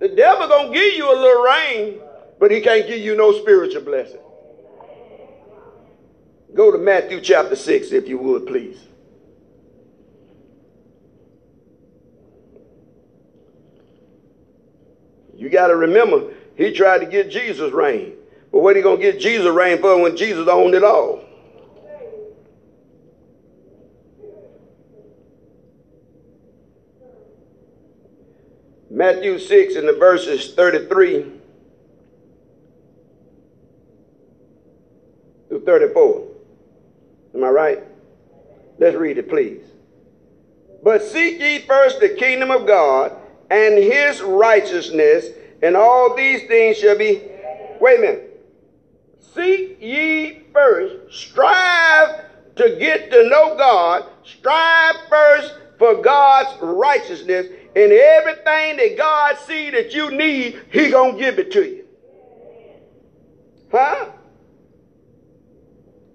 The 0.00 0.08
devil 0.08 0.48
gonna 0.48 0.72
give 0.72 0.94
you 0.94 1.12
a 1.12 1.16
little 1.18 1.42
rain, 1.42 2.00
but 2.38 2.50
he 2.50 2.60
can't 2.60 2.86
give 2.86 3.00
you 3.00 3.16
no 3.16 3.32
spiritual 3.40 3.82
blessing. 3.82 4.20
Go 6.54 6.70
to 6.70 6.78
Matthew 6.78 7.20
chapter 7.20 7.56
6, 7.56 7.92
if 7.92 8.08
you 8.08 8.18
would, 8.18 8.46
please. 8.46 8.78
You 15.48 15.52
got 15.52 15.68
to 15.68 15.76
remember, 15.76 16.34
he 16.56 16.74
tried 16.74 16.98
to 16.98 17.06
get 17.06 17.30
Jesus 17.30 17.72
reign. 17.72 18.12
But 18.52 18.58
what 18.60 18.76
he 18.76 18.82
going 18.82 19.00
to 19.00 19.12
get 19.12 19.18
Jesus 19.18 19.48
reign 19.48 19.78
for 19.78 19.98
when 19.98 20.14
Jesus 20.14 20.46
owned 20.46 20.74
it 20.74 20.84
all? 20.84 21.24
Matthew 28.90 29.38
6 29.38 29.76
and 29.76 29.88
the 29.88 29.94
verses 29.94 30.52
33 30.52 31.32
through 35.48 35.64
34. 35.64 36.28
Am 37.36 37.44
I 37.44 37.48
right? 37.48 37.84
Let's 38.78 38.96
read 38.96 39.16
it, 39.16 39.30
please. 39.30 39.64
But 40.82 41.02
seek 41.02 41.40
ye 41.40 41.60
first 41.60 42.00
the 42.00 42.10
kingdom 42.10 42.50
of 42.50 42.66
God 42.66 43.16
and 43.50 43.78
his 43.78 44.20
righteousness, 44.20 45.26
and 45.62 45.76
all 45.76 46.14
these 46.16 46.46
things 46.48 46.78
shall 46.78 46.96
be. 46.96 47.22
Wait 47.80 47.98
a 47.98 48.00
minute. 48.00 48.46
Seek 49.34 49.78
ye 49.80 50.42
first, 50.52 51.14
strive 51.14 52.24
to 52.56 52.76
get 52.78 53.10
to 53.10 53.28
know 53.28 53.56
God, 53.56 54.04
strive 54.24 54.96
first 55.08 55.54
for 55.78 56.02
God's 56.02 56.60
righteousness, 56.60 57.46
and 57.76 57.92
everything 57.92 58.76
that 58.78 58.94
God 58.96 59.38
see 59.46 59.70
that 59.70 59.94
you 59.94 60.10
need, 60.10 60.60
he 60.70 60.90
to 60.90 61.18
give 61.18 61.38
it 61.38 61.52
to 61.52 61.64
you. 61.64 61.84
Huh? 63.70 64.10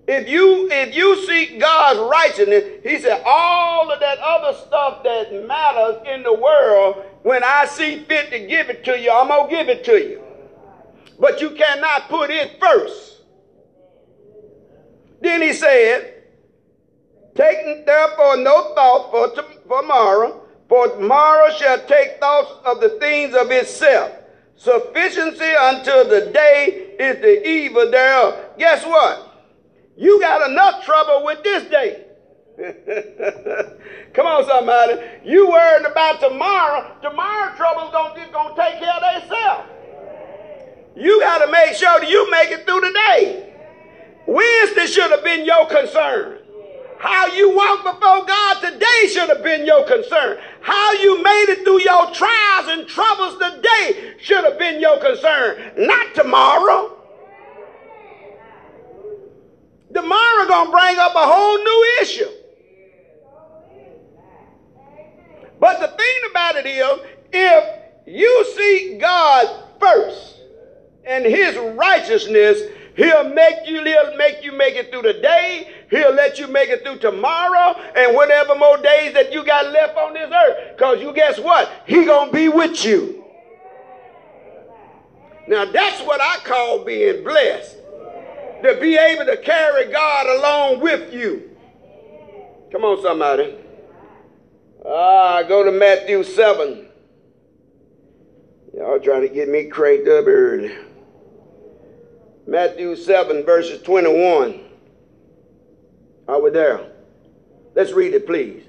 If 0.05 0.27
you 0.27 0.67
if 0.69 0.95
you 0.95 1.25
seek 1.25 1.59
God's 1.59 1.99
righteousness, 1.99 2.81
he 2.83 2.99
said 2.99 3.23
all 3.25 3.89
of 3.89 3.99
that 4.01 4.19
other 4.19 4.57
stuff 4.57 5.01
that 5.03 5.47
matters 5.47 6.05
in 6.05 6.23
the 6.23 6.33
world, 6.33 7.05
when 7.23 7.43
I 7.43 7.65
see 7.65 7.99
fit 8.03 8.29
to 8.31 8.39
give 8.39 8.69
it 8.69 8.83
to 8.83 8.99
you, 8.99 9.11
I'm 9.11 9.29
gonna 9.29 9.49
give 9.49 9.69
it 9.69 9.85
to 9.85 9.93
you. 9.93 10.21
But 11.19 11.39
you 11.39 11.51
cannot 11.51 12.09
put 12.09 12.29
it 12.31 12.59
first. 12.59 13.21
Then 15.21 15.41
he 15.41 15.53
said, 15.53 16.23
Take 17.33 17.85
therefore 17.85 18.37
no 18.37 18.75
thought 18.75 19.09
for, 19.09 19.35
to, 19.35 19.43
for 19.65 19.81
tomorrow, 19.81 20.45
for 20.67 20.89
tomorrow 20.89 21.49
shall 21.51 21.79
take 21.85 22.19
thoughts 22.19 22.51
of 22.65 22.81
the 22.81 22.89
things 22.99 23.33
of 23.33 23.49
itself. 23.51 24.11
Sufficiency 24.55 25.45
unto 25.45 26.09
the 26.09 26.29
day 26.33 26.95
is 26.99 27.21
the 27.21 27.47
evil 27.47 27.89
thereof. 27.89 28.35
Guess 28.57 28.85
what? 28.85 29.32
You 29.95 30.19
got 30.19 30.49
enough 30.49 30.83
trouble 30.85 31.23
with 31.25 31.43
this 31.43 31.63
day. 31.69 32.05
Come 34.13 34.27
on, 34.27 34.45
somebody. 34.47 35.01
You 35.25 35.49
worried 35.49 35.85
about 35.85 36.19
tomorrow. 36.19 36.95
Tomorrow 37.01 37.55
trouble's 37.55 37.91
gonna, 37.91 38.29
gonna 38.31 38.55
take 38.55 38.79
care 38.79 38.93
of 38.93 39.21
themselves. 39.21 39.69
You 40.95 41.19
got 41.21 41.43
to 41.45 41.51
make 41.51 41.73
sure 41.73 41.99
that 41.99 42.09
you 42.09 42.29
make 42.29 42.51
it 42.51 42.65
through 42.65 42.81
the 42.81 42.91
day. 42.91 43.53
Wednesday 44.27 44.85
should 44.85 45.11
have 45.11 45.23
been 45.23 45.45
your 45.45 45.65
concern. 45.67 46.39
How 46.99 47.27
you 47.27 47.55
walk 47.55 47.83
before 47.83 48.25
God 48.25 48.61
today 48.61 49.07
should 49.11 49.27
have 49.29 49.43
been 49.43 49.65
your 49.65 49.85
concern. 49.85 50.37
How 50.61 50.93
you 50.93 51.21
made 51.21 51.45
it 51.49 51.63
through 51.65 51.81
your 51.81 52.09
trials 52.11 52.67
and 52.69 52.87
troubles 52.87 53.33
today 53.33 54.13
should 54.21 54.43
have 54.45 54.57
been 54.57 54.79
your 54.79 54.99
concern, 54.99 55.73
not 55.77 56.15
tomorrow. 56.15 56.92
Tomorrow 59.93 60.47
gonna 60.47 60.71
bring 60.71 60.97
up 60.97 61.13
a 61.15 61.27
whole 61.27 61.57
new 61.57 61.97
issue. 62.01 62.29
But 65.59 65.79
the 65.79 65.87
thing 65.87 66.31
about 66.31 66.55
it 66.57 66.65
is, 66.65 66.99
if 67.31 67.79
you 68.07 68.45
seek 68.55 68.99
God 68.99 69.63
first 69.79 70.39
and 71.05 71.25
his 71.25 71.55
righteousness, 71.75 72.61
he'll 72.95 73.29
make 73.29 73.65
you 73.65 73.83
he'll 73.83 74.17
make 74.17 74.43
you 74.43 74.51
make 74.51 74.75
it 74.75 74.91
through 74.91 75.03
the 75.03 75.13
day, 75.13 75.71
he'll 75.89 76.13
let 76.13 76.39
you 76.39 76.47
make 76.47 76.69
it 76.69 76.83
through 76.83 76.99
tomorrow 76.99 77.79
and 77.95 78.15
whatever 78.15 78.55
more 78.55 78.77
days 78.77 79.13
that 79.13 79.31
you 79.31 79.45
got 79.45 79.71
left 79.71 79.95
on 79.95 80.13
this 80.13 80.31
earth. 80.31 80.75
Because 80.75 81.01
you 81.01 81.13
guess 81.13 81.39
what? 81.39 81.71
He 81.85 82.03
gonna 82.05 82.31
be 82.31 82.49
with 82.49 82.83
you. 82.83 83.23
Now 85.47 85.65
that's 85.65 86.01
what 86.01 86.19
I 86.19 86.37
call 86.43 86.83
being 86.83 87.23
blessed. 87.23 87.82
To 88.63 88.79
be 88.79 88.95
able 88.95 89.25
to 89.25 89.35
carry 89.37 89.91
God 89.91 90.25
along 90.39 90.79
with 90.79 91.13
you. 91.13 91.51
Come 92.71 92.85
on, 92.85 93.01
somebody. 93.01 93.57
Ah, 94.85 95.43
go 95.43 95.63
to 95.63 95.71
Matthew 95.71 96.23
7. 96.23 96.87
Y'all 98.73 98.99
trying 98.99 99.21
to 99.21 99.29
get 99.29 99.49
me 99.49 99.65
cranked 99.65 100.07
up 100.07 100.27
early. 100.27 100.73
Matthew 102.47 102.95
7, 102.95 103.43
verses 103.43 103.81
21. 103.81 104.61
Are 106.29 106.41
we 106.41 106.49
there? 106.49 106.89
Let's 107.75 107.91
read 107.91 108.13
it, 108.13 108.25
please. 108.25 108.63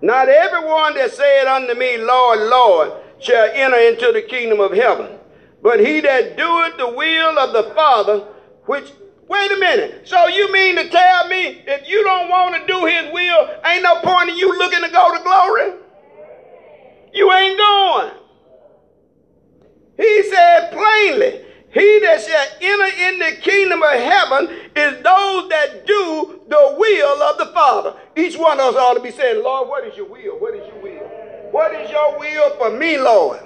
Not 0.00 0.28
everyone 0.28 0.94
that 0.94 1.12
said 1.12 1.46
unto 1.46 1.74
me, 1.74 1.98
Lord, 1.98 2.40
Lord, 2.40 2.92
shall 3.18 3.50
enter 3.52 3.76
into 3.76 4.12
the 4.12 4.22
kingdom 4.22 4.60
of 4.60 4.72
heaven, 4.72 5.18
but 5.62 5.80
he 5.80 6.00
that 6.00 6.36
doeth 6.36 6.76
the 6.78 6.88
will 6.88 7.38
of 7.38 7.52
the 7.52 7.74
Father, 7.74 8.20
which 8.64 8.92
Wait 9.28 9.50
a 9.50 9.56
minute. 9.58 10.06
So 10.06 10.28
you 10.28 10.52
mean 10.52 10.76
to 10.76 10.88
tell 10.88 11.28
me 11.28 11.62
if 11.66 11.88
you 11.88 12.02
don't 12.04 12.28
want 12.28 12.54
to 12.54 12.66
do 12.66 12.84
his 12.86 13.12
will, 13.12 13.50
ain't 13.64 13.82
no 13.82 14.00
point 14.00 14.30
in 14.30 14.36
you 14.36 14.56
looking 14.56 14.82
to 14.82 14.90
go 14.90 15.16
to 15.16 15.22
glory? 15.22 15.72
You 17.12 17.32
ain't 17.32 17.58
going. 17.58 18.10
He 19.96 20.22
said 20.24 20.70
plainly, 20.70 21.40
he 21.72 21.98
that 22.00 22.20
shall 22.20 22.46
enter 22.60 23.02
in 23.02 23.18
the 23.18 23.40
kingdom 23.42 23.82
of 23.82 23.92
heaven 23.92 24.48
is 24.76 25.02
those 25.02 25.48
that 25.48 25.86
do 25.86 26.40
the 26.48 26.74
will 26.78 27.22
of 27.22 27.38
the 27.38 27.46
Father. 27.52 27.96
Each 28.16 28.36
one 28.36 28.60
of 28.60 28.74
us 28.74 28.76
ought 28.76 28.94
to 28.94 29.00
be 29.00 29.10
saying, 29.10 29.42
Lord, 29.42 29.68
what 29.68 29.86
is 29.86 29.96
your 29.96 30.06
will? 30.06 30.38
What 30.38 30.54
is 30.54 30.66
your 30.68 30.82
will? 30.82 31.50
What 31.50 31.74
is 31.74 31.90
your 31.90 32.18
will 32.18 32.56
for 32.56 32.70
me, 32.70 32.98
Lord? 32.98 33.40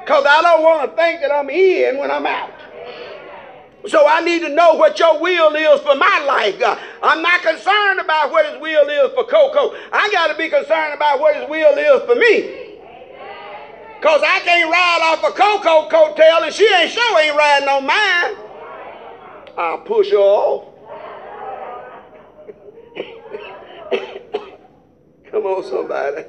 Because 0.00 0.24
I 0.26 0.42
don't 0.42 0.62
want 0.62 0.90
to 0.90 0.96
think 0.96 1.20
that 1.20 1.30
I'm 1.30 1.50
in 1.50 1.98
when 1.98 2.10
I'm 2.10 2.26
out. 2.26 2.50
So 3.88 4.06
I 4.06 4.20
need 4.20 4.42
to 4.42 4.50
know 4.50 4.74
what 4.74 4.98
your 4.98 5.18
will 5.18 5.54
is 5.54 5.80
for 5.80 5.94
my 5.94 6.22
life. 6.26 6.60
I'm 7.02 7.22
not 7.22 7.40
concerned 7.42 8.00
about 8.00 8.30
what 8.30 8.44
his 8.46 8.60
will 8.60 8.88
is 8.88 9.12
for 9.14 9.24
Coco. 9.24 9.74
I 9.92 10.10
got 10.12 10.26
to 10.28 10.34
be 10.36 10.48
concerned 10.48 10.94
about 10.94 11.20
what 11.20 11.34
his 11.36 11.48
will 11.48 11.76
is 11.78 12.02
for 12.04 12.14
me. 12.14 12.66
Because 13.98 14.22
I 14.24 14.40
can't 14.40 14.70
ride 14.70 15.00
off 15.02 15.24
a 15.24 15.32
Coco 15.32 15.88
coattail 15.88 16.42
and 16.44 16.54
she 16.54 16.68
ain't 16.72 16.90
sure 16.90 17.20
ain't 17.20 17.36
riding 17.36 17.68
on 17.68 17.86
mine. 17.86 18.36
I'll 19.56 19.78
push 19.78 20.10
her 20.10 20.18
off. 20.18 20.66
Come 25.30 25.46
on, 25.46 25.64
somebody. 25.64 26.24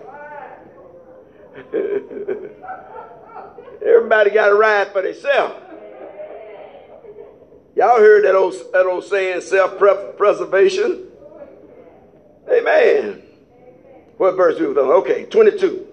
Everybody 3.85 4.29
got 4.31 4.49
to 4.49 4.55
ride 4.55 4.91
for 4.91 5.01
themselves. 5.01 5.68
Y'all 7.79 7.97
heard 7.97 8.25
that 8.25 8.35
old, 8.35 8.53
that 8.73 8.85
old 8.85 9.05
saying, 9.05 9.39
self 9.39 9.77
preservation? 10.17 11.07
Amen. 12.51 13.23
What 14.17 14.35
verse 14.35 14.59
we 14.59 14.67
was 14.67 14.75
on? 14.75 14.89
Okay, 14.95 15.23
22. 15.23 15.87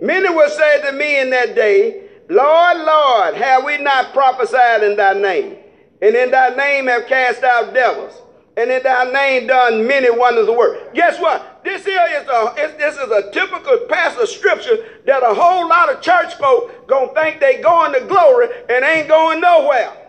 Many 0.00 0.28
will 0.28 0.48
say 0.48 0.80
to 0.82 0.92
me 0.92 1.18
in 1.18 1.30
that 1.30 1.56
day, 1.56 2.08
Lord, 2.28 2.76
Lord, 2.76 3.34
have 3.34 3.64
we 3.64 3.78
not 3.78 4.12
prophesied 4.12 4.84
in 4.84 4.96
thy 4.96 5.14
name? 5.14 5.56
And 6.00 6.14
in 6.14 6.30
thy 6.30 6.50
name 6.50 6.86
have 6.86 7.08
cast 7.08 7.42
out 7.42 7.74
devils? 7.74 8.16
And 8.56 8.70
in 8.70 8.80
thy 8.84 9.10
name 9.10 9.48
done 9.48 9.84
many 9.84 10.08
wonders 10.08 10.46
of 10.46 10.54
work. 10.54 10.94
Guess 10.94 11.20
what? 11.20 11.64
This 11.64 11.84
here 11.84 12.06
is 12.12 12.28
a 12.28 12.54
this 12.78 12.94
is 12.94 13.10
a 13.10 13.32
typical 13.32 13.76
passage 13.88 14.22
of 14.22 14.28
scripture 14.28 14.76
that 15.04 15.24
a 15.24 15.34
whole 15.34 15.68
lot 15.68 15.92
of 15.92 16.00
church 16.00 16.34
folk 16.34 16.86
gonna 16.86 17.12
think 17.12 17.40
they 17.40 17.60
going 17.60 17.92
to 17.94 18.06
glory 18.06 18.46
and 18.68 18.84
ain't 18.84 19.08
going 19.08 19.40
nowhere. 19.40 20.03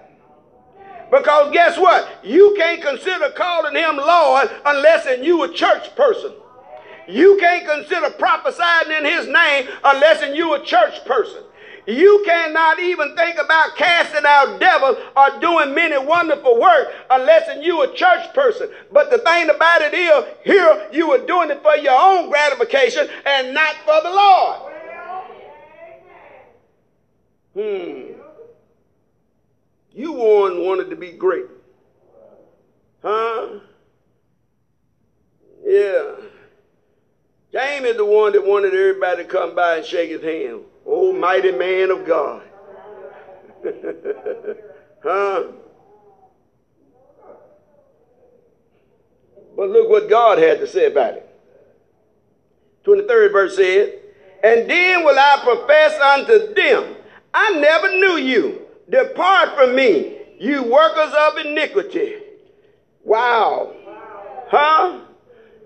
Because 1.11 1.51
guess 1.53 1.77
what? 1.77 2.19
You 2.23 2.55
can't 2.57 2.81
consider 2.81 3.29
calling 3.29 3.75
him 3.75 3.97
Lord 3.97 4.49
unless 4.65 5.05
in 5.05 5.23
you 5.23 5.43
a 5.43 5.53
church 5.53 5.95
person. 5.95 6.33
You 7.07 7.37
can't 7.39 7.67
consider 7.67 8.09
prophesying 8.11 8.91
in 8.97 9.05
his 9.05 9.27
name 9.27 9.67
unless 9.83 10.23
in 10.23 10.35
you 10.35 10.55
a 10.55 10.63
church 10.63 11.05
person. 11.05 11.43
You 11.87 12.23
cannot 12.25 12.79
even 12.79 13.15
think 13.15 13.37
about 13.37 13.75
casting 13.75 14.25
out 14.25 14.59
devils 14.59 14.97
or 15.15 15.39
doing 15.39 15.75
many 15.75 16.03
wonderful 16.03 16.59
work 16.59 16.87
unless 17.11 17.47
in 17.55 17.61
you 17.61 17.83
a 17.83 17.93
church 17.93 18.33
person. 18.33 18.69
But 18.91 19.11
the 19.11 19.19
thing 19.19 19.49
about 19.51 19.83
it 19.83 19.93
is, 19.93 20.25
here 20.43 20.89
you 20.91 21.11
are 21.11 21.23
doing 21.25 21.51
it 21.51 21.61
for 21.61 21.75
your 21.75 21.93
own 21.93 22.29
gratification 22.29 23.07
and 23.25 23.53
not 23.53 23.75
for 23.85 24.01
the 24.01 24.09
Lord. 24.09 24.71
Hmm. 27.53 28.14
You 29.95 30.11
one 30.11 30.61
wanted 30.61 30.89
to 30.89 30.97
be 30.97 31.13
great. 31.13 31.45
Huh? 33.01 33.59
Yeah. 35.63 36.15
James 37.53 37.85
is 37.85 37.95
the 37.95 38.03
one 38.03 38.33
that 38.33 38.45
wanted 38.45 38.73
everybody 38.73 39.23
to 39.23 39.29
come 39.29 39.55
by 39.55 39.77
and 39.77 39.85
shake 39.85 40.09
his 40.09 40.21
hand. 40.21 40.63
Oh, 40.85 41.13
mighty 41.13 41.53
man 41.53 41.91
of 41.91 42.05
God. 42.05 42.43
huh? 45.01 45.43
But 49.55 49.69
look 49.69 49.89
what 49.89 50.09
God 50.09 50.39
had 50.39 50.59
to 50.59 50.67
say 50.67 50.87
about 50.87 51.13
it. 51.13 51.29
23rd 52.85 53.31
verse 53.31 53.55
said, 53.55 53.93
And 54.43 54.69
then 54.69 55.05
will 55.05 55.17
I 55.17 55.39
profess 55.41 55.97
unto 56.01 56.53
them, 56.53 56.97
I 57.33 57.51
never 57.61 57.91
knew 57.97 58.17
you. 58.17 58.64
Depart 58.89 59.55
from 59.55 59.75
me, 59.75 60.17
you 60.39 60.63
workers 60.63 61.13
of 61.17 61.37
iniquity. 61.45 62.17
Wow. 63.03 63.73
Huh? 64.47 64.99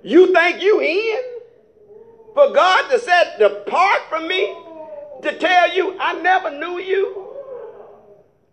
You 0.03 0.33
think 0.33 0.61
you 0.61 0.79
in? 0.81 1.23
For 2.33 2.53
God 2.53 2.89
to 2.89 2.99
say, 2.99 3.35
depart 3.37 4.01
from 4.09 4.27
me, 4.27 4.55
to 5.23 5.37
tell 5.37 5.75
you, 5.75 5.97
I 5.99 6.13
never 6.21 6.51
knew 6.51 6.79
you. 6.79 7.27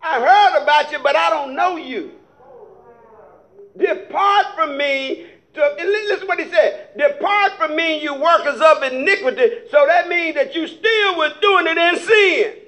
I 0.03 0.21
heard 0.21 0.63
about 0.63 0.91
you, 0.91 0.99
but 1.03 1.15
I 1.15 1.31
don't 1.31 1.55
know 1.55 1.77
you. 1.77 2.13
Depart 3.77 4.47
from 4.57 4.77
me. 4.77 5.27
To, 5.55 5.75
listen 5.79 6.27
what 6.27 6.39
he 6.39 6.51
said. 6.51 6.91
Depart 6.99 7.53
from 7.59 7.77
me, 7.77 8.03
you 8.03 8.15
workers 8.15 8.61
of 8.61 8.83
iniquity. 8.83 9.69
So 9.71 9.85
that 9.87 10.09
means 10.09 10.35
that 10.35 10.55
you 10.55 10.67
still 10.67 11.17
was 11.17 11.33
doing 11.41 11.67
it 11.67 11.79
in 11.79 11.97
sin. 11.99 12.66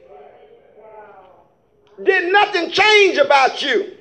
Did 2.02 2.32
nothing 2.32 2.70
change 2.70 3.18
about 3.18 3.60
you? 3.62 3.94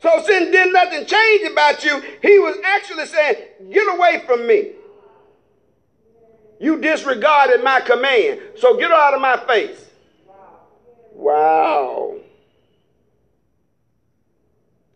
So 0.00 0.22
since 0.24 0.50
did 0.50 0.72
nothing 0.72 1.06
change 1.06 1.50
about 1.50 1.84
you, 1.84 2.00
he 2.22 2.38
was 2.38 2.56
actually 2.64 3.06
saying, 3.06 3.36
get 3.72 3.94
away 3.94 4.22
from 4.26 4.46
me. 4.46 4.72
You 6.60 6.80
disregarded 6.80 7.62
my 7.62 7.80
command. 7.80 8.40
So 8.56 8.76
get 8.78 8.90
out 8.90 9.14
of 9.14 9.20
my 9.20 9.36
face. 9.46 9.84
Wow. 11.12 12.16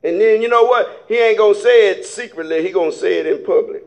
And 0.04 0.20
then 0.20 0.42
you 0.42 0.48
know 0.48 0.64
what? 0.64 1.04
He 1.08 1.16
ain't 1.16 1.38
gonna 1.38 1.54
say 1.54 1.90
it 1.90 2.04
secretly, 2.04 2.62
he 2.62 2.72
gonna 2.72 2.92
say 2.92 3.18
it 3.18 3.26
in 3.26 3.44
public. 3.44 3.84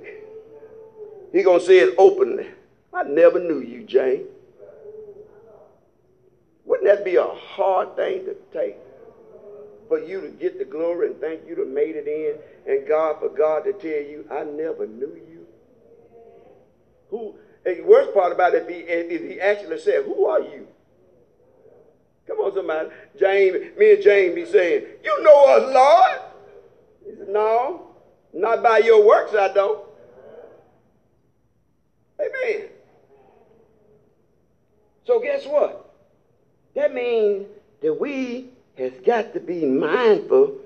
He 1.32 1.44
gonna 1.44 1.60
say 1.60 1.80
it 1.80 1.96
openly. 1.98 2.48
I 2.94 3.04
never 3.04 3.40
knew 3.40 3.60
you, 3.60 3.84
Jane. 3.84 4.26
Wouldn't 6.66 6.88
that 6.88 7.06
be 7.06 7.16
a 7.16 7.26
hard 7.26 7.96
thing 7.96 8.26
to 8.26 8.36
take? 8.52 8.78
For 9.88 10.00
you 10.00 10.22
to 10.22 10.30
get 10.30 10.58
the 10.58 10.66
glory 10.66 11.08
and 11.08 11.22
thank 11.22 11.48
you 11.48 11.56
to 11.56 11.66
made 11.66 11.96
it 11.96 12.08
in, 12.08 12.38
and 12.66 12.88
God 12.88 13.20
for 13.20 13.30
God 13.30 13.66
to 13.66 13.74
tell 13.74 14.10
you, 14.10 14.28
I 14.32 14.44
never 14.44 14.88
knew 14.88 15.14
you. 15.16 15.46
Who? 17.10 17.36
And 17.66 17.78
the 17.78 17.84
worst 17.84 18.14
part 18.14 18.32
about 18.32 18.56
it, 18.56 18.70
he, 18.70 18.78
if 18.78 19.22
he 19.22 19.40
actually 19.40 19.80
said, 19.80 20.06
"Who 20.06 20.26
are 20.26 20.42
you?" 20.42 20.68
Come 22.28 22.40
on, 22.40 22.54
somebody. 22.56 22.90
James, 23.18 23.78
me 23.78 23.94
and 23.94 24.02
James 24.02 24.36
be 24.36 24.46
saying, 24.46 24.86
You 25.04 25.22
know 25.22 25.46
us, 25.46 25.74
Lord. 25.74 26.22
He 27.06 27.16
said, 27.18 27.30
No, 27.30 27.96
not 28.34 28.64
by 28.64 28.80
your 28.80 29.06
works, 29.06 29.34
I 29.36 29.54
don't. 29.54 29.82
Amen. 32.20 32.70
So 35.06 35.20
guess 35.20 35.46
what? 35.46 35.85
That 36.76 36.94
means 36.94 37.48
that 37.82 37.94
we 37.94 38.50
has 38.78 38.92
got 39.06 39.34
to 39.34 39.40
be 39.40 39.66
mindful 39.66 40.60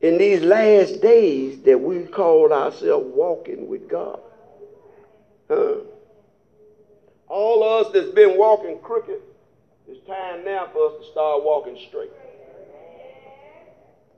in 0.00 0.18
these 0.18 0.42
last 0.42 1.00
days 1.00 1.60
that 1.62 1.78
we 1.78 2.04
call 2.04 2.52
ourselves 2.52 3.06
walking 3.14 3.68
with 3.68 3.88
God. 3.88 4.20
Huh? 5.48 5.76
All 7.28 7.62
of 7.62 7.86
us 7.86 7.92
that's 7.92 8.10
been 8.10 8.38
walking 8.38 8.78
crooked, 8.80 9.20
it's 9.88 10.06
time 10.06 10.44
now 10.44 10.68
for 10.72 10.90
us 10.90 11.04
to 11.04 11.10
start 11.10 11.42
walking 11.42 11.78
straight. 11.88 12.10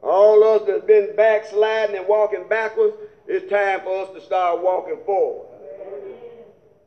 All 0.02 0.44
of 0.44 0.62
us 0.62 0.68
that's 0.68 0.84
been 0.84 1.16
backsliding 1.16 1.96
and 1.96 2.06
walking 2.06 2.46
backwards, 2.48 2.94
it's 3.26 3.50
time 3.50 3.80
for 3.80 4.04
us 4.04 4.14
to 4.14 4.20
start 4.20 4.62
walking 4.62 4.98
forward. 5.04 5.48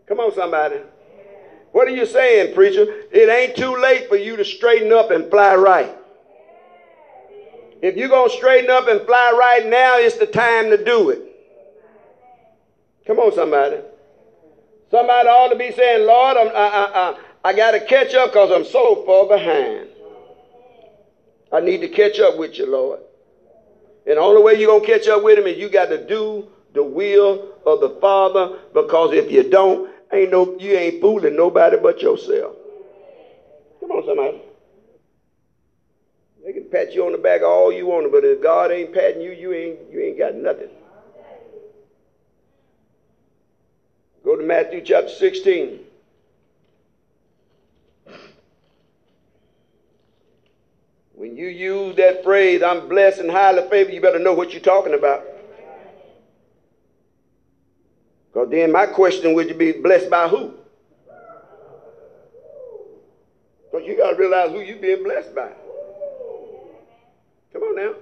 Come 0.08 0.21
on, 0.21 0.34
somebody. 0.34 0.77
What 1.71 1.88
are 1.88 1.91
you 1.91 2.05
saying, 2.05 2.55
preacher? 2.55 2.86
It 3.12 3.29
ain't 3.29 3.55
too 3.55 3.75
late 3.75 4.10
for 4.10 4.15
you 4.15 4.36
to 4.38 4.45
straighten 4.45 4.91
up 4.91 5.12
and 5.12 5.29
fly 5.29 5.55
right. 5.55 5.95
If 7.82 7.95
you're 7.95 8.10
going 8.10 8.29
to 8.29 8.36
straighten 8.36 8.69
up 8.69 8.88
and 8.88 9.01
fly 9.05 9.34
right 9.38 9.65
now, 9.65 9.97
it's 9.97 10.17
the 10.17 10.25
time 10.25 10.69
to 10.71 10.84
do 10.84 11.10
it. 11.12 11.21
Come 13.05 13.19
on, 13.19 13.34
somebody. 13.34 13.77
Somebody 14.91 15.29
ought 15.29 15.49
to 15.49 15.55
be 15.55 15.71
saying, 15.71 16.05
Lord, 16.05 16.38
I'm, 16.38 16.47
I, 16.49 16.51
I, 16.51 17.10
I, 17.10 17.17
I 17.45 17.53
got 17.53 17.71
to 17.71 17.79
catch 17.79 18.13
up 18.15 18.32
because 18.32 18.51
I'm 18.51 18.65
so 18.65 19.05
far 19.05 19.27
behind. 19.27 19.88
I 21.51 21.60
need 21.62 21.82
to 21.82 21.88
catch 21.88 22.19
up 22.19 22.38
with 22.38 22.58
you, 22.58 22.69
Lord. 22.69 22.99
And 24.05 24.17
the 24.17 24.21
only 24.21 24.41
way 24.41 24.60
you're 24.60 24.67
going 24.67 24.86
to 24.86 24.88
catch 24.88 25.08
up 25.08 25.23
with 25.23 25.38
him 25.38 25.47
is 25.47 25.58
you 25.58 25.69
got 25.69 25.89
to 25.89 26.05
do 26.05 26.47
the 26.73 26.84
will 26.84 27.53
of 27.65 27.79
the 27.79 27.89
Father 28.01 28.60
because 28.73 29.13
if 29.13 29.32
you 29.32 29.49
don't, 29.49 29.88
ain't 30.13 30.32
no 30.32 30.56
you 30.60 30.74
ain't 30.74 31.02
fooling 31.02 31.36
nobody 31.36 31.78
but 31.78 32.02
yourself. 32.02 32.56
Come 33.80 33.91
on, 33.91 34.06
somebody. 34.06 34.41
They 36.45 36.54
can 36.54 36.69
pat 36.69 36.93
you 36.93 37.06
on 37.06 37.12
the 37.12 37.17
back 37.17 37.41
all 37.41 37.72
you 37.72 37.88
want, 37.88 38.12
but 38.12 38.24
if 38.24 38.41
God 38.41 38.72
ain't 38.72 38.93
patting 38.93 39.22
you, 39.22 39.32
you 39.32 39.54
ain't 39.54 39.91
you 39.91 40.02
ain't 40.02 40.17
got 40.17 40.36
nothing. 40.36 40.69
Go 44.24 44.36
to 44.36 44.43
Matthew 44.43 44.82
chapter 44.82 45.10
16. 45.10 45.80
When 51.13 51.36
you 51.36 51.48
use 51.48 51.95
that 51.98 52.24
phrase, 52.24 52.63
I'm 52.63 52.88
blessed 52.88 53.19
and 53.19 53.32
highly 53.32 53.62
favored, 53.69 53.93
you 53.93 54.02
better 54.02 54.19
know 54.19 54.34
what 54.34 54.54
you're 54.54 54.62
talking 54.62 54.93
about. 54.93 55.26
Then 58.45 58.71
my 58.71 58.86
question 58.86 59.34
would 59.34 59.49
you 59.49 59.56
be 59.56 59.71
blessed 59.73 60.10
by 60.10 60.28
who? 60.28 60.54
Because 63.71 63.88
you 63.88 63.97
got 63.97 64.12
to 64.12 64.15
realize 64.15 64.52
who 64.52 64.62
you're 64.62 64.78
being 64.78 65.04
blessed 65.04 65.36
by. 65.36 65.52
Come 67.54 67.63
on 67.63 67.75
now. 67.75 67.93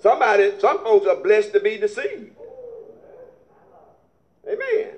Somebody, 0.00 0.52
some 0.58 0.82
folks 0.84 1.06
are 1.06 1.16
blessed 1.16 1.52
to 1.54 1.60
be 1.60 1.78
deceived. 1.78 2.36
Amen. 4.46 4.94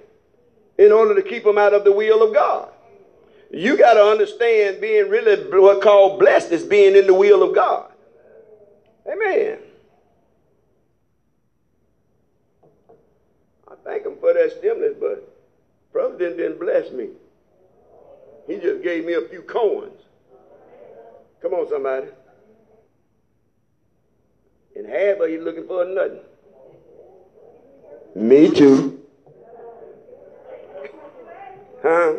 In 0.79 0.93
order 0.93 1.15
to 1.15 1.23
keep 1.23 1.45
them 1.45 1.59
out 1.59 1.73
of 1.73 1.85
the 1.85 1.93
will 1.93 2.23
of 2.27 2.35
God. 2.35 2.71
You 3.51 3.79
got 3.79 3.95
to 3.95 4.03
understand 4.05 4.81
being 4.81 5.09
really 5.09 5.37
what 5.51 5.81
called 5.81 6.19
blessed 6.19 6.51
is 6.51 6.65
being 6.65 6.97
in 6.97 7.07
the 7.07 7.15
will 7.15 7.43
of 7.43 7.55
God. 7.55 7.93
Amen. 9.07 9.59
I 13.69 13.76
thank 13.87 14.05
him 14.05 14.17
for 14.21 14.35
that 14.35 14.53
stimulus, 14.59 14.97
but 15.01 15.33
President 15.93 16.37
didn't 16.37 16.61
bless 16.61 16.91
me. 16.93 17.09
He 18.47 18.59
just 18.59 18.83
gave 18.83 19.05
me 19.07 19.15
a 19.15 19.23
few 19.23 19.43
coins. 19.43 19.99
Come 21.41 21.55
on, 21.55 21.69
somebody. 21.71 22.09
And 24.75 24.87
half 24.87 25.21
of 25.21 25.31
you 25.31 25.43
looking 25.43 25.67
for 25.67 25.85
nothing. 25.85 26.21
Me 28.15 28.51
too. 28.51 29.01
Huh? 31.83 32.15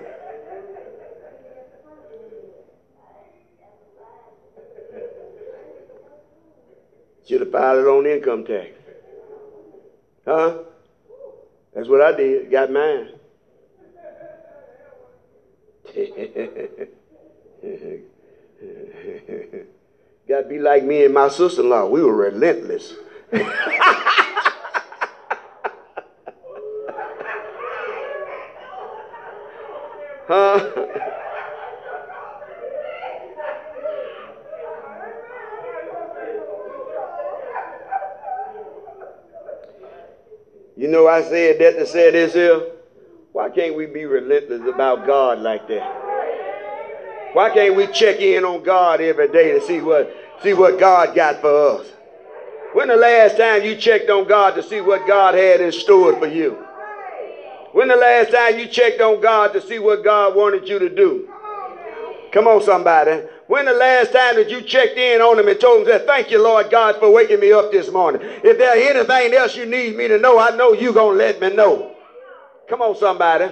Should 7.27 7.41
have 7.41 7.51
filed 7.51 7.80
it 7.80 7.88
on 7.88 8.06
income 8.06 8.45
tax. 8.45 8.69
Huh? 10.25 10.60
That's 11.77 11.89
what 11.89 12.01
I 12.01 12.11
did. 12.11 12.49
Got 12.49 12.71
mine. 12.71 13.09
Got 20.27 20.41
to 20.41 20.47
be 20.49 20.57
like 20.57 20.83
me 20.83 21.05
and 21.05 21.13
my 21.13 21.29
sister 21.29 21.61
in 21.61 21.69
law. 21.69 21.85
We 21.85 22.01
were 22.01 22.15
relentless. 22.15 22.95
huh? 30.27 31.13
Know, 40.97 41.07
I 41.07 41.21
said 41.23 41.60
that 41.60 41.77
to 41.77 41.86
say 41.86 42.12
this 42.12 42.33
here. 42.33 42.62
Why 43.31 43.49
can't 43.49 43.75
we 43.75 43.86
be 43.86 44.05
relentless 44.05 44.62
about 44.67 45.05
God 45.05 45.39
like 45.39 45.67
that? 45.67 47.33
Why 47.33 47.51
can't 47.51 47.75
we 47.75 47.88
check 47.88 48.19
in 48.19 48.43
on 48.43 48.63
God 48.63 48.99
every 48.99 49.27
day 49.27 49.51
to 49.51 49.62
see 49.62 49.79
what 49.79 50.12
see 50.41 50.53
what 50.53 50.79
God 50.79 51.13
got 51.15 51.41
for 51.41 51.81
us? 51.81 51.88
When 52.73 52.88
the 52.88 52.95
last 52.95 53.38
time 53.38 53.63
you 53.63 53.75
checked 53.75 54.10
on 54.10 54.27
God 54.27 54.55
to 54.55 54.63
see 54.63 54.81
what 54.81 55.07
God 55.07 55.36
had 55.36 55.62
in 55.62 55.71
store 55.71 56.17
for 56.17 56.27
you? 56.27 56.53
When 57.73 57.89
the 57.89 57.95
last 57.95 58.31
time 58.31 58.57
you 58.57 58.67
checked 58.67 59.01
on 59.01 59.21
God 59.21 59.53
to 59.53 59.62
see 59.62 59.77
what 59.77 60.03
God 60.03 60.36
wanted 60.36 60.67
you 60.67 60.79
to 60.79 60.89
do? 60.89 61.29
Come 62.31 62.47
on, 62.47 62.62
somebody. 62.63 63.23
When 63.47 63.65
the 63.65 63.73
last 63.73 64.12
time 64.12 64.36
that 64.36 64.49
you 64.49 64.62
checked 64.62 64.97
in 64.97 65.21
on 65.21 65.39
him 65.39 65.47
and 65.47 65.60
told 65.60 65.81
him, 65.81 65.88
said, 65.88 66.05
Thank 66.05 66.31
you, 66.31 66.43
Lord 66.43 66.69
God, 66.69 66.97
for 66.97 67.12
waking 67.12 67.39
me 67.39 67.53
up 67.53 67.71
this 67.71 67.89
morning. 67.89 68.21
If 68.23 68.57
there's 68.57 68.95
anything 68.95 69.33
else 69.33 69.55
you 69.55 69.65
need 69.65 69.95
me 69.95 70.10
to 70.10 70.17
know, 70.17 70.38
I 70.38 70.55
know 70.55 70.73
you're 70.73 70.93
going 70.93 71.17
to 71.17 71.23
let 71.23 71.39
me 71.39 71.55
know. 71.55 71.95
Come 72.67 72.81
on, 72.81 72.95
somebody. 72.97 73.49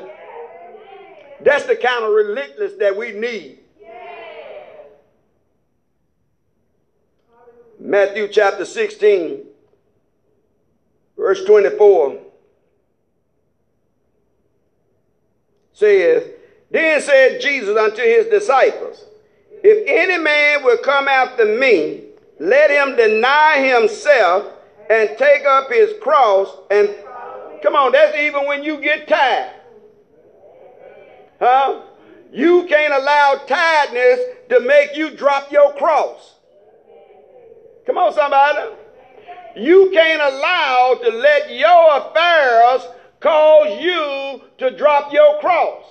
That's 1.41 1.65
the 1.65 1.77
kind 1.77 2.03
of 2.03 2.11
relentless 2.11 2.73
that 2.79 2.95
we 2.95 3.13
need. 3.13 3.59
Matthew 7.79 8.27
chapter 8.27 8.65
16, 8.65 9.43
verse 11.17 11.45
24 11.45 12.19
says, 15.73 16.23
Then 16.71 17.01
said 17.01 17.39
Jesus 17.41 17.77
unto 17.77 18.01
his 18.01 18.27
disciples, 18.27 19.05
If 19.67 19.87
any 19.87 20.21
man 20.21 20.63
will 20.63 20.77
come 20.77 21.07
after 21.07 21.43
me, 21.43 22.03
let 22.39 22.69
him 22.69 22.95
deny 22.95 23.57
himself 23.57 24.45
and 24.91 25.09
take 25.17 25.43
up 25.43 25.71
his 25.71 25.91
cross 26.03 26.55
and 26.69 26.87
come 27.63 27.75
on, 27.75 27.91
that's 27.91 28.15
even 28.15 28.45
when 28.45 28.63
you 28.63 28.79
get 28.79 29.07
tired. 29.07 29.55
Huh? 31.39 31.81
You 32.31 32.67
can't 32.69 32.93
allow 32.93 33.41
tiredness 33.47 34.19
to 34.49 34.59
make 34.59 34.95
you 34.95 35.17
drop 35.17 35.51
your 35.51 35.73
cross. 35.73 36.35
Come 37.87 37.97
on, 37.97 38.13
somebody. 38.13 38.69
You 39.55 39.89
can't 39.91 40.21
allow 40.21 40.99
to 41.01 41.09
let 41.09 41.51
your 41.51 41.97
affairs 41.97 42.87
cause 43.19 43.81
you 43.81 44.43
to 44.59 44.77
drop 44.77 45.11
your 45.11 45.39
cross. 45.39 45.85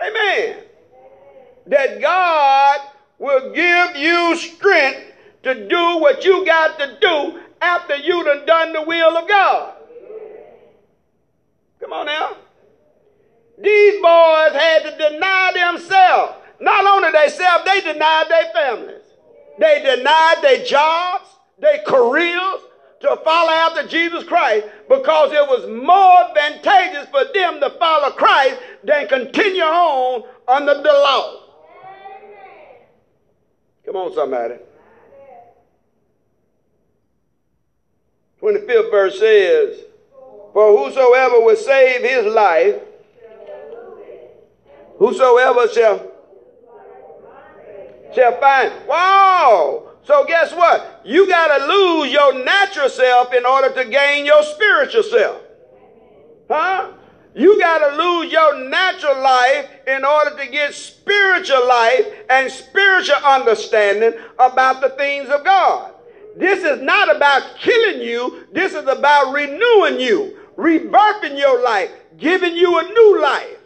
Amen. 0.00 0.58
That 1.66 2.00
God 2.00 2.80
will 3.18 3.52
give 3.52 3.96
you 3.96 4.36
strength 4.36 5.12
to 5.44 5.68
do 5.68 5.98
what 5.98 6.24
you 6.24 6.44
got 6.44 6.78
to 6.78 6.98
do 7.00 7.40
after 7.60 7.96
you 7.96 8.24
done 8.24 8.46
done 8.46 8.72
the 8.72 8.82
will 8.82 9.16
of 9.16 9.28
God. 9.28 9.74
Come 11.80 11.92
on 11.92 12.06
now. 12.06 12.36
These 13.58 14.02
boys 14.02 14.52
had 14.52 14.82
to 14.84 14.96
deny 14.98 15.52
themselves. 15.54 16.34
Not 16.60 16.84
only 16.84 17.10
themselves, 17.10 17.64
they 17.64 17.80
denied 17.80 18.26
their 18.28 18.46
families. 18.52 19.02
They 19.58 19.82
denied 19.82 20.38
their 20.42 20.64
jobs, 20.64 21.28
their 21.58 21.78
careers 21.86 22.60
to 23.00 23.16
follow 23.24 23.50
after 23.50 23.86
Jesus 23.86 24.24
Christ 24.24 24.66
because 24.88 25.32
it 25.32 25.46
was 25.46 25.66
more 25.66 26.22
advantageous 26.28 27.08
for 27.10 27.24
them 27.34 27.60
to 27.60 27.70
follow 27.78 28.10
Christ 28.12 28.60
than 28.84 29.08
continue 29.08 29.62
on 29.62 30.24
under 30.48 30.74
the 30.74 30.82
law. 30.82 31.41
On, 33.88 34.14
somebody. 34.14 34.54
25th 38.40 38.90
verse 38.90 39.18
says, 39.18 39.84
For 40.52 40.76
whosoever 40.76 41.40
will 41.40 41.56
save 41.56 42.02
his 42.02 42.32
life, 42.32 42.82
whosoever 44.98 45.68
shall 45.68 46.12
shall 48.14 48.38
find. 48.40 48.72
Wow! 48.86 49.88
So 50.04 50.24
guess 50.26 50.52
what? 50.52 51.00
You 51.04 51.28
got 51.28 51.56
to 51.56 51.66
lose 51.66 52.12
your 52.12 52.44
natural 52.44 52.88
self 52.88 53.32
in 53.32 53.46
order 53.46 53.72
to 53.72 53.88
gain 53.88 54.26
your 54.26 54.42
spiritual 54.42 55.02
self. 55.04 55.40
Huh? 56.48 56.92
You 57.34 57.58
got 57.58 57.78
to 57.78 57.96
lose 57.96 58.30
your 58.30 58.68
natural 58.68 59.22
life 59.22 59.70
in 59.86 60.04
order 60.04 60.36
to 60.36 60.50
get 60.50 60.74
spiritual 60.74 61.66
life 61.66 62.06
and 62.28 62.50
spiritual 62.50 63.16
understanding 63.16 64.20
about 64.38 64.82
the 64.82 64.90
things 64.90 65.30
of 65.30 65.42
God. 65.44 65.94
This 66.36 66.62
is 66.62 66.82
not 66.82 67.14
about 67.14 67.56
killing 67.58 68.02
you. 68.02 68.46
This 68.52 68.74
is 68.74 68.86
about 68.86 69.32
renewing 69.32 70.00
you, 70.00 70.38
rebirthing 70.56 71.38
your 71.38 71.62
life, 71.62 71.90
giving 72.18 72.54
you 72.54 72.78
a 72.78 72.82
new 72.82 73.22
life 73.22 73.58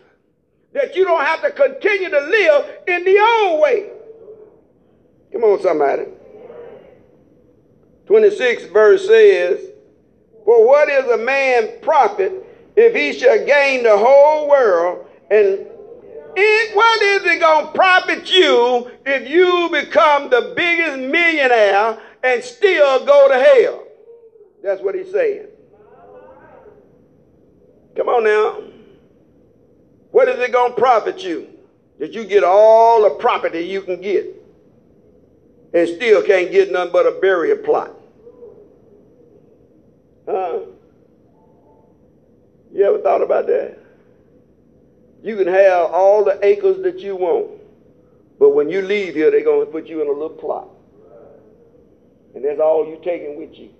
that 0.72 0.94
you 0.94 1.04
don't 1.04 1.24
have 1.24 1.42
to 1.42 1.50
continue 1.50 2.10
to 2.10 2.20
live 2.20 2.66
in 2.86 3.04
the 3.04 3.18
old 3.18 3.62
way. 3.62 3.90
Come 5.32 5.42
on, 5.42 5.60
somebody. 5.60 6.04
26 8.06 8.66
verse 8.66 9.06
says, 9.06 9.70
For 10.44 10.64
what 10.66 10.88
is 10.88 11.04
a 11.10 11.18
man 11.18 11.80
profit 11.82 12.45
if 12.76 12.94
he 12.94 13.18
shall 13.18 13.44
gain 13.44 13.82
the 13.82 13.96
whole 13.96 14.48
world 14.48 15.06
and 15.30 15.66
it, 16.38 16.76
what 16.76 17.02
is 17.02 17.24
it 17.24 17.40
going 17.40 17.66
to 17.66 17.72
profit 17.72 18.30
you 18.30 18.90
if 19.06 19.28
you 19.28 19.68
become 19.72 20.28
the 20.28 20.52
biggest 20.54 20.98
millionaire 20.98 21.98
and 22.22 22.44
still 22.44 23.06
go 23.06 23.28
to 23.28 23.34
hell? 23.34 23.84
That's 24.62 24.82
what 24.82 24.94
he's 24.94 25.10
saying. 25.10 25.46
Come 27.96 28.08
on 28.08 28.24
now. 28.24 28.62
What 30.10 30.28
is 30.28 30.38
it 30.38 30.52
going 30.52 30.74
to 30.74 30.78
profit 30.78 31.22
you? 31.22 31.48
That 31.98 32.12
you 32.12 32.24
get 32.24 32.44
all 32.44 33.04
the 33.04 33.10
property 33.10 33.60
you 33.60 33.80
can 33.80 34.02
get 34.02 34.26
and 35.72 35.88
still 35.88 36.22
can't 36.22 36.50
get 36.50 36.70
nothing 36.70 36.92
but 36.92 37.06
a 37.06 37.12
burial 37.20 37.56
plot. 37.58 37.92
Huh? 40.28 40.60
You 42.72 42.84
ever 42.84 42.98
thought 42.98 43.22
about 43.22 43.46
that? 43.46 43.78
You 45.22 45.36
can 45.36 45.46
have 45.48 45.90
all 45.90 46.24
the 46.24 46.38
acres 46.44 46.82
that 46.82 46.98
you 46.98 47.16
want, 47.16 47.50
but 48.38 48.50
when 48.50 48.68
you 48.68 48.82
leave 48.82 49.14
here, 49.14 49.30
they're 49.30 49.42
going 49.44 49.64
to 49.64 49.72
put 49.72 49.86
you 49.86 50.02
in 50.02 50.08
a 50.08 50.12
little 50.12 50.28
plot. 50.30 50.68
And 52.34 52.44
that's 52.44 52.60
all 52.60 52.86
you're 52.86 52.98
taking 52.98 53.38
with 53.38 53.54
you. 53.54 53.70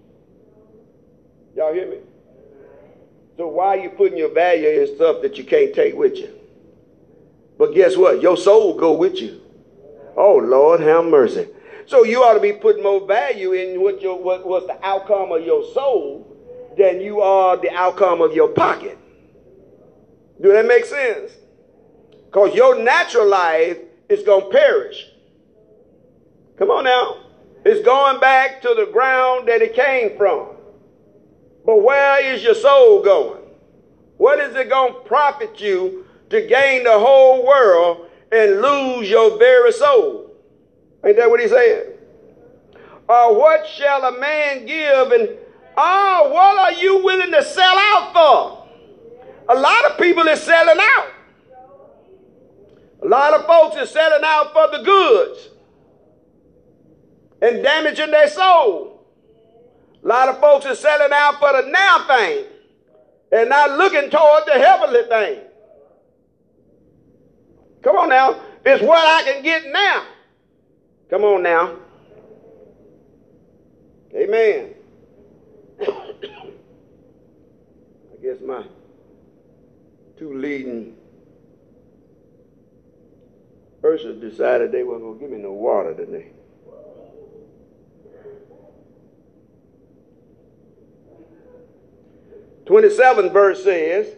Y'all 1.55 1.75
hear 1.75 1.89
me? 1.89 1.99
So 3.37 3.49
why 3.49 3.77
are 3.77 3.77
you 3.77 3.91
putting 3.91 4.17
your 4.17 4.33
value 4.33 4.69
in 4.69 4.97
stuff 4.97 5.21
that 5.23 5.37
you 5.37 5.45
can't 5.45 5.75
take 5.75 5.95
with 5.95 6.17
you? 6.17 6.33
But 7.59 7.75
guess 7.75 7.97
what? 7.97 8.23
Your 8.23 8.37
soul 8.37 8.75
go 8.75 8.93
with 8.93 9.21
you. 9.21 9.41
Oh 10.17 10.37
Lord, 10.37 10.81
have 10.81 11.05
mercy. 11.05 11.49
So 11.87 12.05
you 12.05 12.23
ought 12.23 12.35
to 12.35 12.41
be 12.41 12.53
putting 12.53 12.83
more 12.83 13.07
value 13.07 13.53
in 13.53 13.81
what 13.81 14.01
your 14.01 14.19
what, 14.19 14.47
what's 14.47 14.67
the 14.67 14.85
outcome 14.85 15.33
of 15.33 15.45
your 15.45 15.63
soul 15.73 16.36
than 16.77 17.01
you 17.01 17.21
are 17.21 17.57
the 17.57 17.71
outcome 17.71 18.21
of 18.21 18.35
your 18.35 18.49
pocket. 18.49 18.99
Do 20.41 20.53
that 20.53 20.67
make 20.67 20.85
sense? 20.85 21.33
Because 22.27 22.55
your 22.55 22.83
natural 22.83 23.27
life 23.27 23.79
is 24.09 24.23
going 24.23 24.51
to 24.51 24.51
perish. 24.51 25.07
Come 26.59 26.71
on 26.71 26.85
now. 26.85 27.19
It's 27.65 27.85
going 27.85 28.21
back 28.21 28.63
to 28.63 28.75
the 28.77 28.91
ground 28.93 29.49
that 29.49 29.63
it 29.63 29.75
came 29.75 30.17
from. 30.17 30.49
But 31.65 31.83
where 31.83 32.25
is 32.33 32.43
your 32.43 32.55
soul 32.55 33.03
going? 33.03 33.43
What 34.19 34.39
is 34.39 34.55
it 34.55 34.69
going 34.69 34.93
to 34.93 35.01
profit 35.01 35.61
you 35.61 36.07
to 36.31 36.47
gain 36.47 36.85
the 36.85 36.99
whole 36.99 37.47
world 37.47 38.09
and 38.31 38.61
lose 38.61 39.11
your 39.11 39.39
very 39.39 39.73
soul? 39.73 40.31
Ain't 41.05 41.17
that 41.17 41.29
what 41.29 41.41
he 41.41 41.49
said? 41.49 41.99
Or 43.09 43.39
what 43.39 43.67
shall 43.67 44.05
a 44.05 44.19
man 44.19 44.67
give 44.67 45.13
and 45.13 45.31
Oh, 45.77 46.31
what 46.33 46.59
are 46.59 46.81
you 46.81 47.05
willing 47.05 47.33
to 47.33 47.45
sell 47.45 47.77
out 47.77 48.13
for? 48.13 49.55
A 49.55 49.55
lot 49.55 49.91
of 49.91 49.99
people 49.99 50.27
is 50.29 50.43
selling 50.43 50.79
out. 50.81 51.13
A 53.03 53.07
lot 53.07 53.35
of 53.35 53.47
folks 53.47 53.77
is 53.77 53.91
selling 53.91 54.25
out 54.25 54.53
for 54.53 54.77
the 54.77 54.83
goods 54.83 55.49
and 57.43 57.63
damaging 57.63 58.11
their 58.11 58.29
soul. 58.29 59.07
A 60.03 60.07
lot 60.07 60.29
of 60.29 60.41
folks 60.41 60.67
is 60.67 60.79
selling 60.79 61.13
out 61.13 61.39
for 61.39 61.63
the 61.63 61.69
now 61.69 62.07
thing 62.07 62.45
and 63.33 63.49
not 63.49 63.77
looking 63.77 64.09
toward 64.11 64.45
the 64.47 64.53
heavenly 64.53 65.03
thing. 65.05 65.41
Come 67.83 67.97
on 67.97 68.09
now. 68.09 68.41
It's 68.65 68.83
what 68.83 68.99
I 68.99 69.31
can 69.31 69.43
get 69.43 69.71
now. 69.71 70.07
Come 71.11 71.23
on 71.23 71.43
now. 71.43 71.77
Amen. 74.15 74.76
I 75.81 76.15
guess 78.23 78.41
my 78.45 78.65
two 80.19 80.39
leading 80.39 80.97
persons 83.83 84.21
decided 84.21 84.73
they 84.73 84.83
weren't 84.83 85.03
going 85.03 85.19
to 85.19 85.21
give 85.21 85.31
me 85.31 85.39
no 85.39 85.53
water 85.53 85.95
today. 85.95 86.33
Twenty-seventh 92.65 93.33
verse 93.33 93.63
says, 93.63 94.09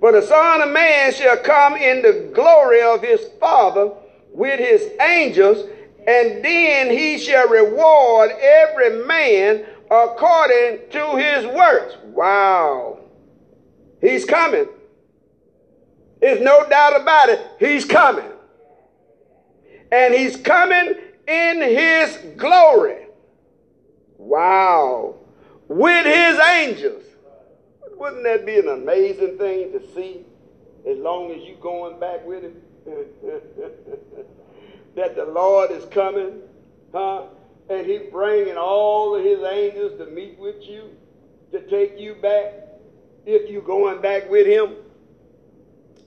For 0.00 0.10
the 0.10 0.22
Son 0.22 0.62
of 0.62 0.70
Man 0.70 1.12
shall 1.12 1.36
come 1.36 1.76
in 1.76 2.02
the 2.02 2.30
glory 2.34 2.82
of 2.82 3.00
his 3.00 3.28
Father 3.38 3.92
with 4.32 4.58
his 4.58 4.90
angels, 5.00 5.68
and 6.06 6.44
then 6.44 6.90
he 6.90 7.18
shall 7.18 7.48
reward 7.48 8.32
every 8.40 9.06
man 9.06 9.64
according 9.90 10.88
to 10.90 11.16
his 11.16 11.46
works. 11.46 11.96
Wow. 12.04 13.00
He's 14.00 14.24
coming. 14.24 14.68
There's 16.20 16.40
no 16.40 16.68
doubt 16.68 17.00
about 17.00 17.28
it. 17.28 17.40
He's 17.58 17.84
coming. 17.84 18.30
And 19.90 20.14
he's 20.14 20.36
coming 20.36 20.94
in 21.26 21.60
his 21.60 22.16
glory. 22.36 23.06
Wow. 24.16 25.16
With 25.68 26.06
his 26.06 26.38
angels. 26.38 27.04
Wouldn't 27.96 28.22
that 28.24 28.46
be 28.46 28.58
an 28.58 28.68
amazing 28.68 29.36
thing 29.38 29.72
to 29.72 29.82
see 29.94 30.24
as 30.88 30.96
long 30.98 31.32
as 31.32 31.42
you're 31.42 31.56
going 31.56 31.98
back 31.98 32.24
with 32.24 32.44
him? 32.44 32.56
that 34.96 35.16
the 35.16 35.26
Lord 35.26 35.70
is 35.70 35.84
coming, 35.86 36.40
huh? 36.92 37.24
And 37.70 37.86
he's 37.86 38.10
bringing 38.10 38.56
all 38.56 39.14
of 39.14 39.24
his 39.24 39.40
angels 39.42 39.98
to 39.98 40.06
meet 40.06 40.38
with 40.38 40.56
you, 40.62 40.90
to 41.52 41.60
take 41.70 41.98
you 41.98 42.16
back, 42.16 42.52
if 43.24 43.48
you 43.48 43.60
going 43.60 44.02
back 44.02 44.28
with 44.28 44.46
him. 44.46 44.74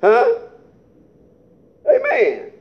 Huh? 0.02 0.40
Amen. 1.88 2.52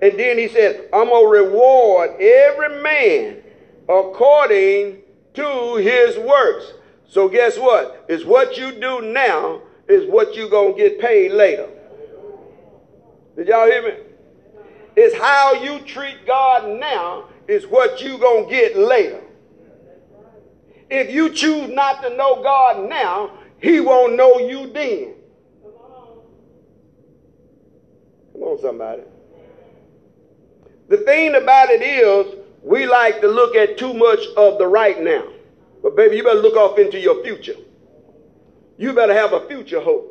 And 0.00 0.18
then 0.18 0.38
he 0.38 0.48
said, 0.48 0.88
I'm 0.92 1.08
going 1.08 1.24
to 1.24 1.44
reward 1.44 2.20
every 2.20 2.82
man 2.82 3.42
according 3.88 5.02
to 5.34 5.76
his 5.76 6.16
works. 6.18 6.72
So 7.08 7.28
guess 7.28 7.58
what? 7.58 8.04
It's 8.08 8.24
what 8.24 8.56
you 8.56 8.72
do 8.72 9.02
now 9.02 9.62
is 9.88 10.08
what 10.08 10.34
you're 10.36 10.48
going 10.48 10.76
to 10.76 10.78
get 10.78 11.00
paid 11.00 11.32
later. 11.32 11.68
Did 13.36 13.48
y'all 13.48 13.66
hear 13.66 13.82
me? 13.82 13.94
It's 14.94 15.16
how 15.16 15.54
you 15.54 15.80
treat 15.80 16.26
God 16.26 16.78
now 16.78 17.24
is 17.48 17.66
what 17.66 18.02
you're 18.02 18.18
going 18.18 18.48
to 18.48 18.50
get 18.50 18.76
later. 18.76 19.20
If 20.90 21.10
you 21.10 21.30
choose 21.30 21.70
not 21.70 22.02
to 22.02 22.16
know 22.16 22.42
God 22.42 22.88
now, 22.88 23.38
he 23.60 23.80
won't 23.80 24.16
know 24.16 24.38
you 24.38 24.70
then. 24.72 25.14
Come 28.32 28.42
on, 28.42 28.60
somebody. 28.60 29.02
The 30.88 30.98
thing 30.98 31.34
about 31.34 31.70
it 31.70 31.82
is, 31.82 32.34
we 32.62 32.86
like 32.86 33.20
to 33.22 33.28
look 33.28 33.56
at 33.56 33.78
too 33.78 33.94
much 33.94 34.20
of 34.36 34.58
the 34.58 34.66
right 34.66 35.02
now. 35.02 35.26
But 35.82 35.96
baby, 35.96 36.16
you 36.16 36.24
better 36.24 36.40
look 36.40 36.56
off 36.56 36.78
into 36.78 36.98
your 36.98 37.22
future. 37.24 37.56
You 38.76 38.92
better 38.92 39.14
have 39.14 39.32
a 39.32 39.48
future 39.48 39.80
hope. 39.80 40.08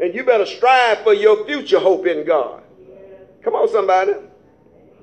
And 0.00 0.14
you 0.14 0.24
better 0.24 0.46
strive 0.46 1.02
for 1.02 1.14
your 1.14 1.46
future 1.46 1.78
hope 1.78 2.06
in 2.06 2.26
God. 2.26 2.62
Come 3.42 3.54
on, 3.54 3.68
somebody. 3.68 4.14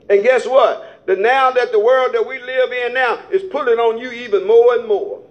And 0.10 0.24
guess 0.24 0.46
what? 0.46 0.91
The 1.06 1.16
now 1.16 1.52
that 1.52 1.72
the 1.72 1.80
world 1.80 2.14
that 2.14 2.26
we 2.26 2.40
live 2.40 2.72
in 2.72 2.94
now 2.94 3.20
is 3.32 3.44
pulling 3.52 3.80
on 3.80 3.98
you 3.98 4.12
even 4.12 4.46
more 4.46 4.76
and 4.76 4.88
more. 4.88 5.24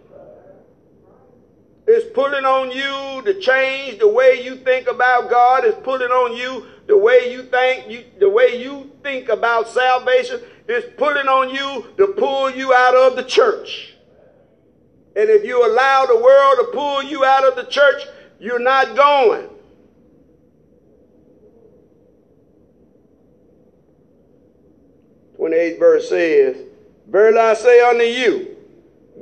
It's 1.86 2.12
pulling 2.14 2.44
on 2.44 2.70
you 2.70 3.22
to 3.24 3.40
change 3.40 3.98
the 3.98 4.08
way 4.08 4.44
you 4.44 4.56
think 4.56 4.88
about 4.88 5.30
God. 5.30 5.64
It's 5.64 5.78
pulling 5.82 6.10
on 6.10 6.36
you 6.36 6.66
the 6.86 6.96
way 6.96 7.32
you 7.32 7.44
think 7.44 7.90
you, 7.90 8.04
the 8.18 8.28
way 8.28 8.62
you 8.62 8.90
think 9.02 9.28
about 9.28 9.68
salvation 9.68 10.40
It's 10.68 10.86
pulling 10.96 11.26
on 11.26 11.54
you 11.54 11.86
to 11.96 12.14
pull 12.18 12.50
you 12.50 12.74
out 12.74 12.94
of 12.94 13.16
the 13.16 13.24
church. 13.24 13.94
And 15.16 15.28
if 15.28 15.44
you 15.44 15.66
allow 15.66 16.06
the 16.06 16.16
world 16.16 16.58
to 16.58 16.70
pull 16.72 17.02
you 17.02 17.24
out 17.24 17.44
of 17.44 17.56
the 17.56 17.70
church, 17.70 18.02
you're 18.38 18.60
not 18.60 18.94
going. 18.94 19.48
Twenty-eighth 25.40 25.78
verse 25.78 26.10
says, 26.10 26.54
Verily 27.08 27.38
I 27.38 27.54
say 27.54 27.80
unto 27.80 28.04
you, 28.04 28.56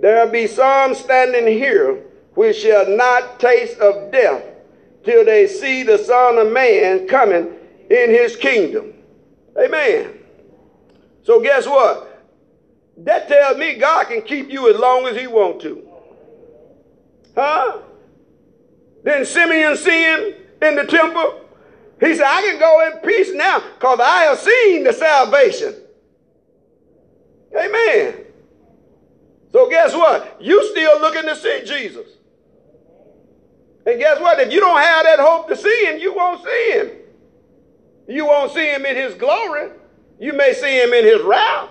there 0.00 0.26
be 0.26 0.48
some 0.48 0.96
standing 0.96 1.46
here 1.46 2.02
which 2.34 2.56
shall 2.56 2.88
not 2.88 3.38
taste 3.38 3.78
of 3.78 4.10
death 4.10 4.42
till 5.04 5.24
they 5.24 5.46
see 5.46 5.84
the 5.84 5.96
Son 5.96 6.38
of 6.38 6.50
Man 6.50 7.06
coming 7.06 7.54
in 7.88 8.10
his 8.10 8.34
kingdom. 8.34 8.94
Amen. 9.56 10.18
So 11.22 11.40
guess 11.40 11.68
what? 11.68 12.26
That 12.96 13.28
tells 13.28 13.56
me 13.56 13.76
God 13.76 14.08
can 14.08 14.22
keep 14.22 14.50
you 14.50 14.74
as 14.74 14.80
long 14.80 15.06
as 15.06 15.16
he 15.16 15.28
want 15.28 15.62
to. 15.62 15.88
Huh? 17.36 17.78
Then 19.04 19.24
Simeon 19.24 19.76
seeing 19.76 20.34
in 20.62 20.74
the 20.74 20.84
temple, 20.84 21.42
he 22.00 22.16
said, 22.16 22.26
I 22.26 22.42
can 22.42 22.58
go 22.58 22.88
in 22.88 23.08
peace 23.08 23.32
now 23.32 23.60
because 23.60 24.00
I 24.00 24.22
have 24.24 24.38
seen 24.40 24.82
the 24.82 24.92
salvation. 24.92 25.84
Amen. 27.56 28.24
So 29.52 29.68
guess 29.68 29.94
what? 29.94 30.36
You 30.40 30.70
still 30.70 31.00
looking 31.00 31.22
to 31.22 31.36
see 31.36 31.62
Jesus. 31.64 32.06
And 33.86 33.98
guess 33.98 34.20
what? 34.20 34.38
If 34.38 34.52
you 34.52 34.60
don't 34.60 34.80
have 34.80 35.04
that 35.04 35.18
hope 35.18 35.48
to 35.48 35.56
see 35.56 35.86
him, 35.86 35.98
you 35.98 36.14
won't 36.14 36.44
see 36.44 36.72
him. 36.72 36.90
You 38.06 38.26
won't 38.26 38.52
see 38.52 38.66
him 38.70 38.84
in 38.84 38.96
his 38.96 39.14
glory. 39.14 39.70
You 40.20 40.32
may 40.34 40.52
see 40.52 40.82
him 40.82 40.92
in 40.92 41.04
his 41.04 41.22
wrath. 41.22 41.70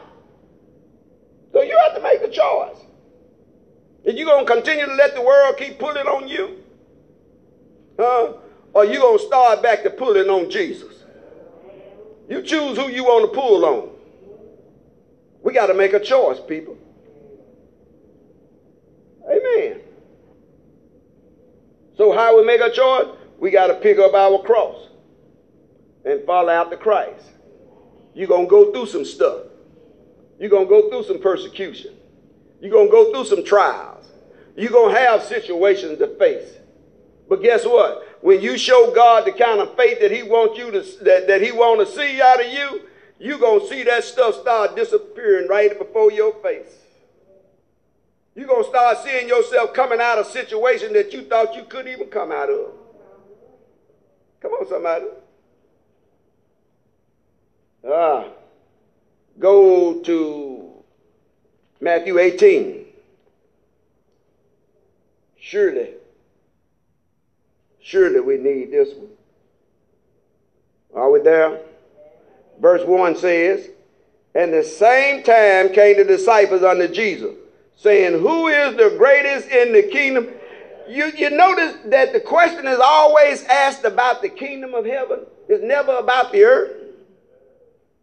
So 1.51 1.61
you 1.61 1.77
have 1.85 1.95
to 1.95 2.01
make 2.01 2.21
a 2.21 2.29
choice. 2.29 2.77
Are 4.05 4.11
you're 4.11 4.25
going 4.25 4.45
to 4.45 4.51
continue 4.51 4.85
to 4.85 4.93
let 4.93 5.15
the 5.15 5.21
world 5.21 5.57
keep 5.57 5.79
pulling 5.79 6.07
on 6.07 6.27
you? 6.27 6.63
Huh? 7.99 8.33
Or 8.73 8.85
you 8.85 8.99
going 8.99 9.17
to 9.19 9.25
start 9.25 9.61
back 9.61 9.83
to 9.83 9.89
pulling 9.89 10.29
on 10.29 10.49
Jesus? 10.49 11.03
You 12.29 12.41
choose 12.41 12.77
who 12.77 12.89
you 12.89 13.03
want 13.03 13.31
to 13.31 13.39
pull 13.39 13.65
on. 13.65 13.96
We 15.47 15.53
got 15.53 15.67
to 15.67 15.73
make 15.73 15.93
a 15.93 15.99
choice, 16.01 16.41
people. 16.45 16.77
Amen. 19.23 19.79
So 21.95 22.11
how 22.11 22.37
we 22.37 22.45
make 22.45 22.59
a 22.59 22.69
choice? 22.69 23.15
We 23.39 23.49
got 23.51 23.67
to 23.67 23.75
pick 23.75 23.97
up 23.97 24.13
our 24.13 24.39
cross 24.43 24.89
and 26.03 26.25
follow 26.25 26.49
after 26.49 26.75
Christ. 26.75 27.27
You're 28.13 28.27
going 28.27 28.47
to 28.47 28.49
go 28.49 28.73
through 28.73 28.87
some 28.87 29.05
stuff. 29.05 29.43
You're 30.37 30.49
going 30.49 30.65
to 30.65 30.69
go 30.69 30.89
through 30.89 31.05
some 31.05 31.21
persecution. 31.21 31.95
You're 32.59 32.71
going 32.71 32.87
to 32.87 32.91
go 32.91 33.13
through 33.13 33.33
some 33.33 33.45
trials. 33.45 34.05
You're 34.57 34.71
going 34.71 34.93
to 34.93 34.99
have 34.99 35.23
situations 35.23 35.97
to 35.99 36.07
face. 36.17 36.55
But 37.29 37.41
guess 37.41 37.65
what? 37.65 38.05
When 38.19 38.41
you 38.41 38.57
show 38.57 38.91
God 38.93 39.23
the 39.23 39.31
kind 39.31 39.61
of 39.61 39.77
faith 39.77 40.01
that 40.01 40.11
he 40.11 40.23
wants 40.23 40.57
you 40.57 40.71
to 40.71 40.81
that, 41.05 41.27
that 41.27 41.41
he 41.41 41.53
want 41.53 41.87
to 41.87 41.95
see 41.95 42.21
out 42.21 42.43
of 42.43 42.51
you, 42.51 42.81
you're 43.19 43.39
going 43.39 43.61
to 43.61 43.67
see 43.67 43.83
that 43.83 44.03
stuff 44.03 44.35
start 44.35 44.75
disappearing 44.75 45.47
right 45.47 45.77
before 45.77 46.11
your 46.11 46.33
face. 46.41 46.73
You're 48.35 48.47
going 48.47 48.63
to 48.63 48.69
start 48.69 48.99
seeing 49.03 49.27
yourself 49.27 49.73
coming 49.73 49.99
out 49.99 50.19
of 50.19 50.27
situations 50.27 50.93
that 50.93 51.11
you 51.11 51.23
thought 51.23 51.55
you 51.55 51.63
couldn't 51.63 51.91
even 51.91 52.07
come 52.07 52.31
out 52.31 52.49
of. 52.49 52.71
Come 54.41 54.51
on, 54.51 54.69
somebody. 54.69 55.05
Ah. 57.87 58.25
Go 59.39 59.99
to 60.01 60.83
Matthew 61.79 62.17
18. 62.17 62.85
Surely, 65.39 65.91
surely 67.79 68.19
we 68.19 68.37
need 68.37 68.71
this 68.71 68.93
one. 68.93 69.09
Are 70.93 71.09
we 71.09 71.21
there? 71.21 71.61
Verse 72.59 72.85
1 72.85 73.17
says, 73.17 73.69
And 74.35 74.53
the 74.53 74.63
same 74.63 75.23
time 75.23 75.71
came 75.73 75.97
the 75.97 76.03
disciples 76.03 76.63
unto 76.63 76.87
Jesus, 76.87 77.35
saying, 77.75 78.19
Who 78.19 78.47
is 78.47 78.75
the 78.75 78.95
greatest 78.97 79.49
in 79.49 79.73
the 79.73 79.83
kingdom? 79.83 80.29
You, 80.87 81.11
you 81.15 81.29
notice 81.29 81.75
that 81.85 82.13
the 82.13 82.19
question 82.19 82.65
is 82.65 82.79
always 82.79 83.43
asked 83.45 83.83
about 83.83 84.21
the 84.21 84.29
kingdom 84.29 84.73
of 84.73 84.85
heaven. 84.85 85.25
It's 85.49 85.63
never 85.63 85.97
about 85.97 86.31
the 86.31 86.43
earth. 86.43 86.71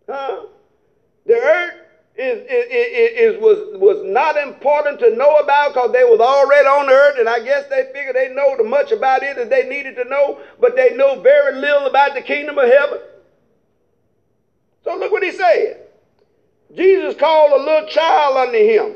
Huh? 0.09 0.47
The 1.27 1.35
earth 1.35 1.75
is, 2.17 2.43
is, 2.43 3.35
is, 3.35 3.41
was, 3.41 3.59
was 3.79 4.03
not 4.05 4.37
important 4.37 5.01
to 5.01 5.17
know 5.17 5.37
about 5.37 5.73
because 5.73 5.93
they 5.93 6.05
was 6.05 6.21
already 6.21 6.69
on 6.69 6.89
earth, 6.89 7.19
and 7.19 7.29
I 7.29 7.41
guess 7.41 7.67
they 7.69 7.85
figured 7.93 8.15
they 8.15 8.29
know 8.29 8.57
the 8.57 8.63
much 8.63 8.93
about 8.93 9.23
it 9.23 9.39
as 9.39 9.49
they 9.49 9.67
needed 9.67 9.97
to 9.97 10.05
know, 10.05 10.39
but 10.61 10.77
they 10.77 10.95
know 10.95 11.21
very 11.21 11.57
little 11.57 11.87
about 11.87 12.15
the 12.15 12.23
kingdom 12.23 12.59
of 12.59 12.69
heaven. 12.69 13.01
So 14.85 14.97
look 14.97 15.11
what 15.11 15.23
he 15.23 15.33
said. 15.33 15.81
Jesus 16.75 17.15
called 17.17 17.53
a 17.53 17.65
little 17.65 17.89
child 17.89 18.37
unto 18.37 18.59
him 18.59 18.95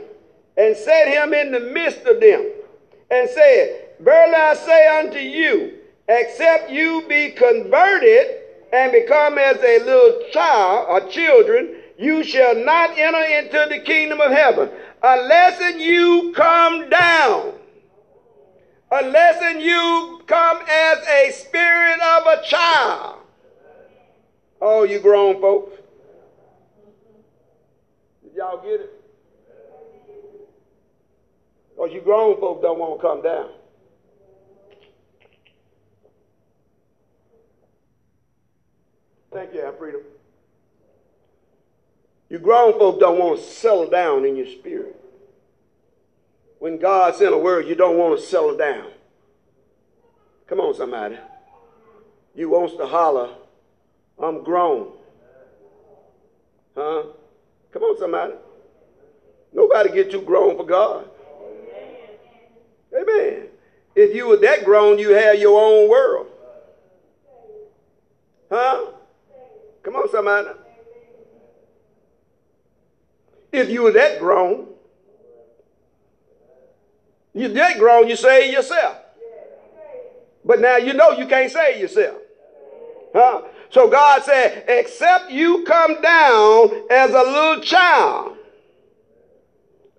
and 0.57 0.77
set 0.77 1.09
him 1.09 1.33
in 1.33 1.53
the 1.53 1.61
midst 1.61 2.05
of 2.05 2.21
them 2.21 2.47
and 3.11 3.29
said, 3.31 3.89
Verily 4.01 4.35
I 4.35 4.55
say 4.55 4.99
unto 4.99 5.19
you, 5.19 5.79
except 6.09 6.71
you 6.71 7.05
be 7.09 7.31
converted 7.31 8.43
and 8.73 8.93
become 8.93 9.39
as 9.39 9.57
a 9.59 9.79
little 9.79 10.23
child 10.31 10.87
or 10.89 11.09
children, 11.09 11.77
you 11.99 12.23
shall 12.23 12.55
not 12.55 12.97
enter 12.97 13.23
into 13.23 13.67
the 13.69 13.81
kingdom 13.81 14.21
of 14.21 14.31
heaven 14.31 14.71
unless 15.03 15.61
you 15.81 16.33
come 16.35 16.89
down. 16.91 17.55
Unless 18.91 19.63
you 19.63 20.23
come 20.27 20.59
as 20.69 20.99
a 21.07 21.31
spirit 21.33 22.01
of 22.01 22.27
a 22.27 22.43
child. 22.45 23.17
Oh, 24.61 24.85
you 24.85 24.99
grown 24.99 25.41
folks. 25.41 25.78
Y'all 28.39 28.63
get 28.63 28.81
it? 28.81 29.05
Because 31.75 31.93
you 31.93 32.01
grown 32.01 32.39
folks 32.39 32.63
don't 32.63 32.79
want 32.79 33.01
to 33.01 33.05
come 33.05 33.21
down. 33.21 33.51
Thank 39.33 39.55
you, 39.55 39.75
Freedom. 39.77 40.03
You 42.29 42.39
grown 42.39 42.79
folk 42.79 43.01
don't 43.01 43.19
want 43.19 43.41
to 43.41 43.45
settle 43.45 43.91
down 43.91 44.25
in 44.25 44.37
your 44.37 44.47
spirit. 44.47 44.95
When 46.61 46.79
God 46.79 47.17
sent 47.17 47.35
a 47.35 47.39
word, 47.39 47.67
you 47.67 47.75
don't 47.75 47.99
want 47.99 48.21
to 48.21 48.25
settle 48.25 48.57
down. 48.57 48.93
Come 50.47 50.61
on, 50.61 50.75
somebody. 50.75 51.19
You 52.37 52.51
wants 52.51 52.77
to 52.77 52.87
holler, 52.87 53.31
I'm 54.17 54.45
grown. 54.45 54.93
Huh? 56.77 57.03
Come 57.73 57.83
on, 57.83 57.99
somebody. 57.99 58.35
Nobody 59.53 59.91
get 59.91 60.11
too 60.11 60.23
grown 60.23 60.57
for 60.57 60.65
God. 60.65 61.09
Amen. 62.95 63.49
If 63.95 64.15
you 64.15 64.29
were 64.29 64.37
that 64.39 64.65
grown, 64.65 64.99
you 64.99 65.11
had 65.11 65.39
your 65.39 65.61
own 65.61 65.89
world. 65.89 66.27
Huh? 68.51 68.87
Come 69.83 69.97
on, 69.97 70.11
somebody. 70.11 70.49
If 73.53 73.71
you 73.71 73.83
were 73.83 73.93
that 73.93 74.21
grown, 74.21 74.69
you're 77.35 77.49
that 77.51 77.79
grown, 77.79 78.09
you 78.09 78.17
save 78.17 78.53
yourself. 78.53 78.99
But 80.45 80.61
now 80.61 80.77
you 80.77 80.93
know 80.93 81.13
you 81.13 81.27
can't 81.27 81.51
save 81.51 81.81
yourself. 81.81 82.19
Huh? 83.15 83.43
So 83.71 83.89
God 83.89 84.23
said, 84.23 84.65
except 84.69 85.31
you 85.31 85.65
come 85.65 86.01
down 86.01 86.71
as 86.91 87.11
a 87.11 87.23
little 87.23 87.61
child. 87.63 88.37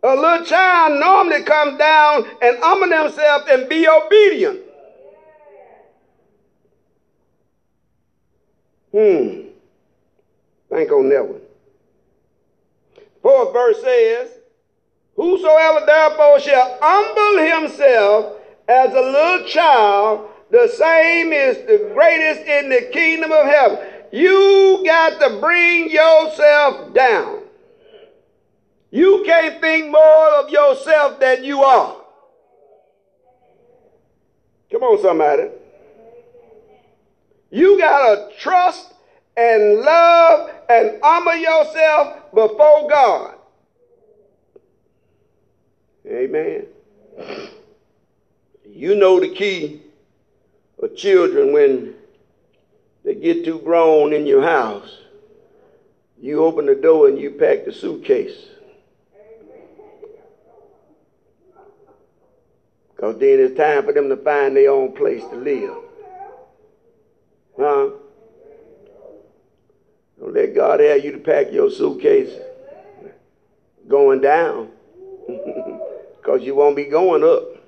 A 0.01 0.15
little 0.15 0.45
child 0.45 0.99
normally 0.99 1.43
comes 1.43 1.77
down 1.77 2.25
and 2.41 2.57
humble 2.61 2.89
themselves 2.89 3.45
and 3.49 3.67
be 3.67 3.87
obedient. 3.87 4.61
Hmm. 8.91 9.49
Think 10.69 10.91
on 10.91 11.09
that 11.09 11.27
one. 11.27 11.41
Fourth 13.21 13.53
verse 13.53 13.81
says, 13.81 14.29
Whosoever 15.15 15.85
therefore 15.85 16.39
shall 16.39 16.77
humble 16.81 17.61
himself 17.61 18.37
as 18.67 18.93
a 18.93 19.01
little 19.01 19.47
child, 19.47 20.29
the 20.51 20.67
same 20.67 21.31
is 21.31 21.57
the 21.67 21.91
greatest 21.93 22.41
in 22.41 22.69
the 22.69 22.89
kingdom 22.91 23.31
of 23.31 23.45
heaven. 23.45 23.79
You 24.11 24.81
got 24.83 25.19
to 25.19 25.39
bring 25.39 25.91
yourself 25.91 26.93
down. 26.93 27.43
You 28.91 29.23
can't 29.25 29.61
think 29.61 29.91
more 29.91 30.27
of 30.35 30.49
yourself 30.49 31.19
than 31.19 31.43
you 31.43 31.61
are. 31.61 31.95
Come 34.71 34.81
on, 34.81 35.01
somebody. 35.01 35.49
You 37.51 37.77
got 37.77 38.15
to 38.15 38.37
trust 38.37 38.93
and 39.37 39.81
love 39.81 40.51
and 40.69 40.99
humble 41.03 41.35
yourself 41.35 42.31
before 42.33 42.89
God. 42.89 43.35
Amen. 46.07 46.65
You 48.65 48.95
know 48.95 49.19
the 49.19 49.29
key 49.29 49.81
of 50.81 50.95
children 50.95 51.53
when 51.53 51.95
they 53.03 53.15
get 53.15 53.45
too 53.45 53.59
grown 53.59 54.13
in 54.13 54.25
your 54.25 54.43
house. 54.43 54.97
You 56.21 56.43
open 56.43 56.65
the 56.65 56.75
door 56.75 57.07
and 57.07 57.17
you 57.17 57.31
pack 57.31 57.65
the 57.65 57.71
suitcase. 57.71 58.47
Because 62.95 63.17
then 63.19 63.39
it's 63.39 63.57
time 63.57 63.85
for 63.85 63.93
them 63.93 64.09
to 64.09 64.17
find 64.17 64.55
their 64.55 64.71
own 64.71 64.93
place 64.93 65.23
to 65.23 65.35
live. 65.35 65.75
Huh? 67.57 67.89
Don't 70.19 70.33
let 70.33 70.53
God 70.53 70.81
have 70.81 71.03
you 71.03 71.13
to 71.13 71.17
pack 71.17 71.51
your 71.51 71.71
suitcase 71.71 72.31
going 73.87 74.21
down. 74.21 74.69
Because 76.21 76.43
you 76.43 76.53
won't 76.53 76.75
be 76.75 76.85
going 76.85 77.23
up. 77.23 77.58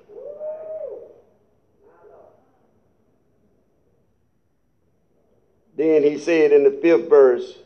Then 5.82 6.04
he 6.04 6.16
said 6.16 6.52
in 6.52 6.62
the 6.62 6.70
fifth 6.70 7.10
verse, 7.10 7.58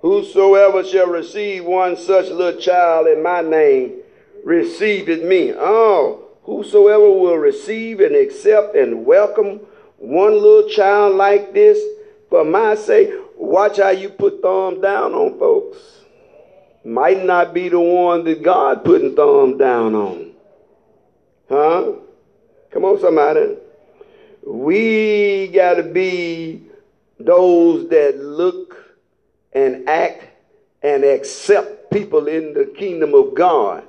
Whosoever 0.00 0.82
shall 0.82 1.08
receive 1.08 1.62
one 1.62 1.94
such 1.98 2.30
little 2.30 2.58
child 2.58 3.06
in 3.06 3.22
my 3.22 3.42
name, 3.42 3.96
receiveth 4.44 5.22
me. 5.22 5.52
Oh, 5.54 6.28
whosoever 6.44 7.10
will 7.10 7.36
receive 7.36 8.00
and 8.00 8.16
accept 8.16 8.76
and 8.76 9.04
welcome 9.04 9.60
one 9.98 10.40
little 10.40 10.70
child 10.70 11.16
like 11.16 11.52
this, 11.52 11.78
for 12.30 12.46
my 12.46 12.74
sake, 12.74 13.10
watch 13.36 13.76
how 13.76 13.90
you 13.90 14.08
put 14.08 14.40
thumbs 14.40 14.80
down 14.80 15.12
on 15.12 15.38
folks. 15.38 15.76
Might 16.82 17.26
not 17.26 17.52
be 17.52 17.68
the 17.68 17.78
one 17.78 18.24
that 18.24 18.42
God 18.42 18.86
putting 18.86 19.14
thumbs 19.14 19.58
down 19.58 19.94
on. 19.94 20.32
Huh? 21.50 21.92
Come 22.70 22.86
on, 22.86 22.98
somebody. 22.98 23.58
We 24.46 25.48
got 25.48 25.74
to 25.74 25.82
be 25.82 26.67
those 27.18 27.88
that 27.88 28.18
look 28.18 28.76
and 29.52 29.88
act 29.88 30.24
and 30.82 31.04
accept 31.04 31.90
people 31.90 32.28
in 32.28 32.54
the 32.54 32.64
kingdom 32.76 33.14
of 33.14 33.34
God. 33.34 33.84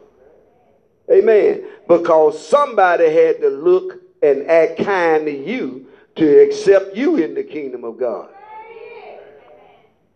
Amen. 1.11 1.65
Because 1.87 2.45
somebody 2.45 3.11
had 3.11 3.41
to 3.41 3.49
look 3.49 4.01
and 4.21 4.49
act 4.49 4.77
kind 4.77 5.25
to 5.25 5.31
you 5.31 5.87
to 6.15 6.43
accept 6.43 6.95
you 6.95 7.17
in 7.17 7.33
the 7.33 7.43
kingdom 7.43 7.83
of 7.83 7.97
God. 7.97 8.29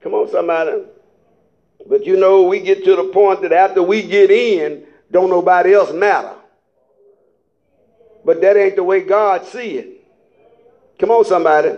Come 0.02 0.14
on, 0.14 0.30
somebody. 0.30 0.84
But 1.88 2.06
you 2.06 2.18
know, 2.18 2.44
we 2.44 2.60
get 2.60 2.84
to 2.86 2.96
the 2.96 3.06
point 3.06 3.42
that 3.42 3.54
after 3.54 3.82
we 3.82 4.02
get 4.02 4.30
in, 4.32 4.84
don't 5.12 5.30
nobody 5.30 5.74
else 5.74 5.94
matter. 5.94 6.34
But 8.26 8.42
that 8.42 8.58
ain't 8.58 8.76
the 8.76 8.84
way 8.84 9.02
God 9.02 9.46
see 9.46 9.78
it. 9.78 10.08
Come 11.00 11.12
on, 11.12 11.26
somebody. 11.26 11.78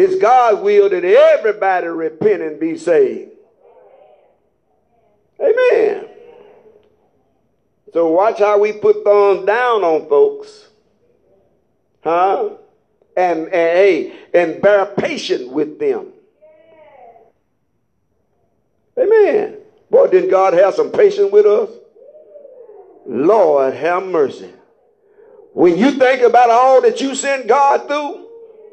It's 0.00 0.14
God's 0.14 0.60
will 0.60 0.88
that 0.90 1.04
everybody 1.04 1.88
repent 1.88 2.40
and 2.40 2.60
be 2.60 2.78
saved. 2.78 3.32
Amen. 5.40 6.06
So 7.92 8.06
watch 8.06 8.38
how 8.38 8.60
we 8.60 8.74
put 8.74 9.02
thumbs 9.02 9.44
down 9.44 9.82
on 9.82 10.08
folks. 10.08 10.68
Huh? 12.04 12.50
And, 13.16 13.46
and 13.46 13.50
hey, 13.50 14.16
and 14.32 14.62
bear 14.62 14.86
patience 14.86 15.50
with 15.50 15.80
them. 15.80 16.12
Amen. 18.96 19.56
Boy, 19.90 20.06
didn't 20.06 20.30
God 20.30 20.54
have 20.54 20.76
some 20.76 20.92
patience 20.92 21.32
with 21.32 21.44
us? 21.44 21.70
Lord, 23.04 23.74
have 23.74 24.04
mercy. 24.04 24.52
When 25.54 25.76
you 25.76 25.90
think 25.90 26.22
about 26.22 26.50
all 26.50 26.82
that 26.82 27.00
you 27.00 27.16
sent 27.16 27.48
God 27.48 27.88
through, 27.88 28.27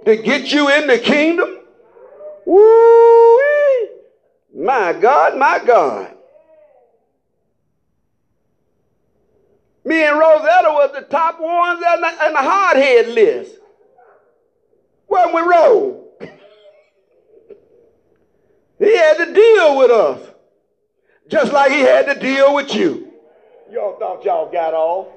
to 0.06 0.16
get 0.16 0.52
you 0.52 0.70
in 0.70 0.88
the 0.88 1.00
kingdom? 1.00 1.60
Woo! 2.46 3.38
My 4.54 4.94
God, 4.94 5.38
my 5.38 5.60
God. 5.66 6.16
Me 9.84 10.04
and 10.04 10.18
Rosetta 10.18 10.70
was 10.70 10.92
the 10.96 11.02
top 11.02 11.40
ones 11.40 11.84
on 11.88 12.02
the, 12.02 12.08
on 12.08 12.34
the 12.34 12.40
hardhead 12.40 13.14
list. 13.14 13.58
When 15.08 15.36
we 15.36 15.42
rolled. 15.42 16.08
he 18.80 18.98
had 18.98 19.18
to 19.18 19.34
deal 19.34 19.78
with 19.78 19.92
us. 19.92 20.32
Just 21.28 21.54
like 21.54 21.72
he 21.72 21.80
had 21.80 22.06
to 22.08 22.20
deal 22.20 22.56
with 22.56 22.74
you. 22.74 23.12
Y'all 23.72 23.98
thought 24.00 24.24
y'all 24.24 24.52
got 24.52 24.74
off. 24.74 25.08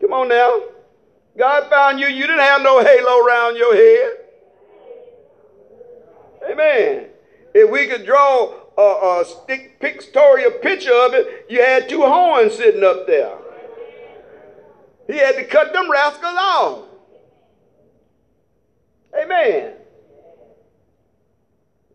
Come 0.00 0.12
on 0.12 0.28
now. 0.28 0.71
God 1.36 1.70
found 1.70 1.98
you, 1.98 2.08
you 2.08 2.26
didn't 2.26 2.40
have 2.40 2.62
no 2.62 2.82
halo 2.82 3.24
around 3.24 3.56
your 3.56 3.74
head. 3.74 4.16
Amen. 6.50 7.06
If 7.54 7.70
we 7.70 7.86
could 7.86 8.04
draw 8.04 8.54
a, 8.76 9.20
a 9.20 9.24
stick 9.24 9.80
pictorial 9.80 10.52
picture 10.52 10.92
of 10.92 11.14
it, 11.14 11.46
you 11.48 11.62
had 11.62 11.88
two 11.88 12.02
horns 12.02 12.54
sitting 12.56 12.84
up 12.84 13.06
there. 13.06 13.36
He 15.06 15.18
had 15.18 15.36
to 15.36 15.44
cut 15.44 15.72
them 15.72 15.90
rascals 15.90 16.36
off. 16.38 16.84
Amen. 19.20 19.74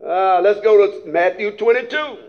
Uh, 0.04 0.40
let's 0.42 0.60
go 0.60 0.86
to 0.86 1.10
Matthew 1.10 1.56
22. 1.56 2.27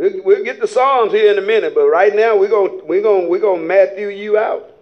We'll, 0.00 0.22
we'll 0.22 0.44
get 0.44 0.62
the 0.62 0.66
Psalms 0.66 1.12
here 1.12 1.30
in 1.30 1.36
a 1.36 1.46
minute, 1.46 1.74
but 1.74 1.86
right 1.86 2.16
now 2.16 2.34
we're 2.34 2.48
going 2.48 2.80
we're 2.86 3.02
gonna, 3.02 3.28
we're 3.28 3.38
to 3.38 3.62
Matthew 3.62 4.08
you 4.08 4.38
out. 4.38 4.74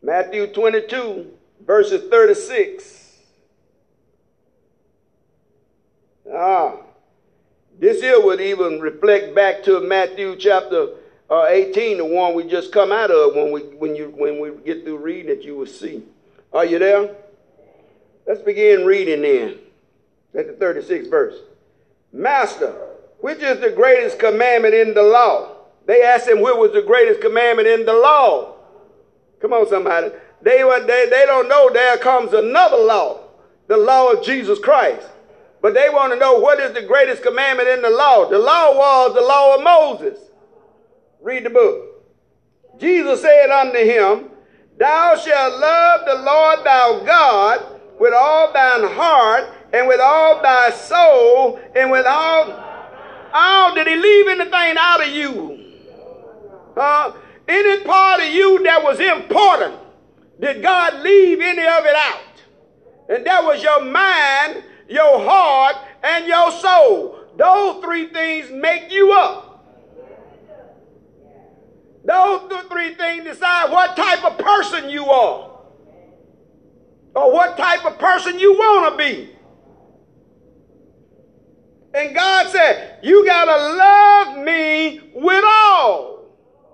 Matthew 0.00 0.46
22 0.46 1.32
verses 1.66 2.08
36. 2.08 3.18
Ah, 6.32 6.76
this 7.80 8.00
here 8.00 8.24
would 8.24 8.40
even 8.40 8.80
reflect 8.80 9.34
back 9.34 9.64
to 9.64 9.80
Matthew 9.80 10.36
chapter 10.36 10.90
uh, 11.28 11.46
18, 11.46 11.98
the 11.98 12.04
one 12.04 12.34
we 12.34 12.44
just 12.44 12.70
come 12.70 12.92
out 12.92 13.10
of. 13.10 13.34
When 13.34 13.50
we 13.50 13.62
when 13.62 13.96
you 13.96 14.10
when 14.16 14.38
we 14.38 14.52
get 14.64 14.84
through 14.84 14.98
reading 14.98 15.32
it, 15.32 15.42
you 15.42 15.56
will 15.56 15.66
see. 15.66 16.04
Are 16.52 16.64
you 16.64 16.78
there? 16.78 17.16
Let's 18.28 18.42
begin 18.42 18.86
reading 18.86 19.22
then. 19.22 19.58
At 20.38 20.46
the 20.46 20.64
36th 20.64 21.10
verse. 21.10 21.34
Master, 22.12 22.72
which 23.20 23.38
is 23.38 23.60
the 23.60 23.70
greatest 23.70 24.18
commandment 24.18 24.74
in 24.74 24.94
the 24.94 25.02
law? 25.02 25.56
They 25.86 26.02
asked 26.02 26.28
him, 26.28 26.40
what 26.40 26.58
was 26.58 26.72
the 26.72 26.82
greatest 26.82 27.20
commandment 27.20 27.68
in 27.68 27.84
the 27.84 27.92
law? 27.92 28.56
Come 29.40 29.52
on, 29.52 29.68
somebody. 29.68 30.10
They, 30.42 30.58
they, 30.86 31.06
they 31.10 31.24
don't 31.26 31.48
know 31.48 31.70
there 31.72 31.98
comes 31.98 32.32
another 32.32 32.76
law, 32.76 33.20
the 33.66 33.76
law 33.76 34.12
of 34.12 34.24
Jesus 34.24 34.58
Christ. 34.58 35.06
But 35.60 35.74
they 35.74 35.88
want 35.88 36.12
to 36.12 36.18
know 36.18 36.38
what 36.40 36.58
is 36.58 36.72
the 36.72 36.82
greatest 36.82 37.22
commandment 37.22 37.68
in 37.68 37.82
the 37.82 37.90
law. 37.90 38.28
The 38.28 38.38
law 38.38 38.76
was 38.76 39.14
the 39.14 39.20
law 39.20 39.54
of 39.54 39.62
Moses. 39.62 40.18
Read 41.20 41.44
the 41.44 41.50
book. 41.50 41.92
Jesus 42.78 43.22
said 43.22 43.50
unto 43.50 43.78
him, 43.78 44.30
Thou 44.76 45.16
shalt 45.16 45.60
love 45.60 46.00
the 46.04 46.14
Lord 46.14 46.58
thy 46.64 47.04
God 47.06 47.80
with 48.00 48.12
all 48.12 48.52
thine 48.52 48.92
heart 48.92 49.48
and 49.72 49.88
with 49.88 50.00
all 50.00 50.42
thy 50.42 50.70
soul 50.70 51.60
and 51.74 51.90
with 51.90 52.06
all 52.06 52.70
all 53.34 53.74
did 53.74 53.86
he 53.86 53.96
leave 53.96 54.28
anything 54.28 54.76
out 54.78 55.02
of 55.02 55.08
you? 55.08 55.58
Uh, 56.76 57.12
any 57.48 57.82
part 57.84 58.20
of 58.20 58.28
you 58.28 58.62
that 58.64 58.82
was 58.82 59.00
important 59.00 59.74
did 60.40 60.62
god 60.62 61.02
leave 61.02 61.40
any 61.40 61.62
of 61.62 61.84
it 61.84 61.96
out? 61.96 62.20
And 63.08 63.26
that 63.26 63.42
was 63.44 63.62
your 63.62 63.84
mind 63.84 64.64
your 64.92 65.20
heart 65.20 65.76
and 66.02 66.26
your 66.26 66.50
soul. 66.52 67.18
Those 67.36 67.82
three 67.82 68.08
things 68.08 68.50
make 68.50 68.92
you 68.92 69.12
up. 69.12 69.48
Those 72.04 72.50
three 72.70 72.94
things 72.94 73.24
decide 73.24 73.70
what 73.70 73.96
type 73.96 74.24
of 74.24 74.36
person 74.38 74.90
you 74.90 75.06
are 75.06 75.50
or 77.14 77.32
what 77.32 77.56
type 77.56 77.84
of 77.84 77.98
person 77.98 78.38
you 78.38 78.54
want 78.54 78.92
to 78.92 79.04
be 79.04 79.31
and 81.94 82.14
God 82.14 82.50
said, 82.50 82.98
You 83.02 83.24
got 83.26 83.44
to 83.44 83.76
love 83.76 84.44
me 84.44 85.00
with 85.14 85.44
all. 85.46 86.24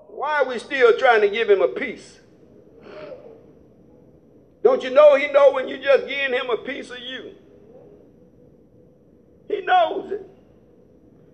Why 0.09 0.43
are 0.43 0.49
we 0.49 0.59
still 0.59 0.97
trying 0.99 1.21
to 1.23 1.29
give 1.29 1.49
him 1.49 1.63
a 1.63 1.69
piece? 1.69 2.19
Don't 4.63 4.83
you 4.83 4.91
know 4.91 5.15
he 5.17 5.29
know 5.29 5.53
when 5.53 5.69
you 5.69 5.79
just 5.79 6.07
giving 6.07 6.35
him 6.35 6.51
a 6.51 6.59
piece 6.59 6.91
of 6.91 6.99
you? 6.99 7.35
He 9.49 9.63
knows 9.63 10.13
it. 10.13 10.29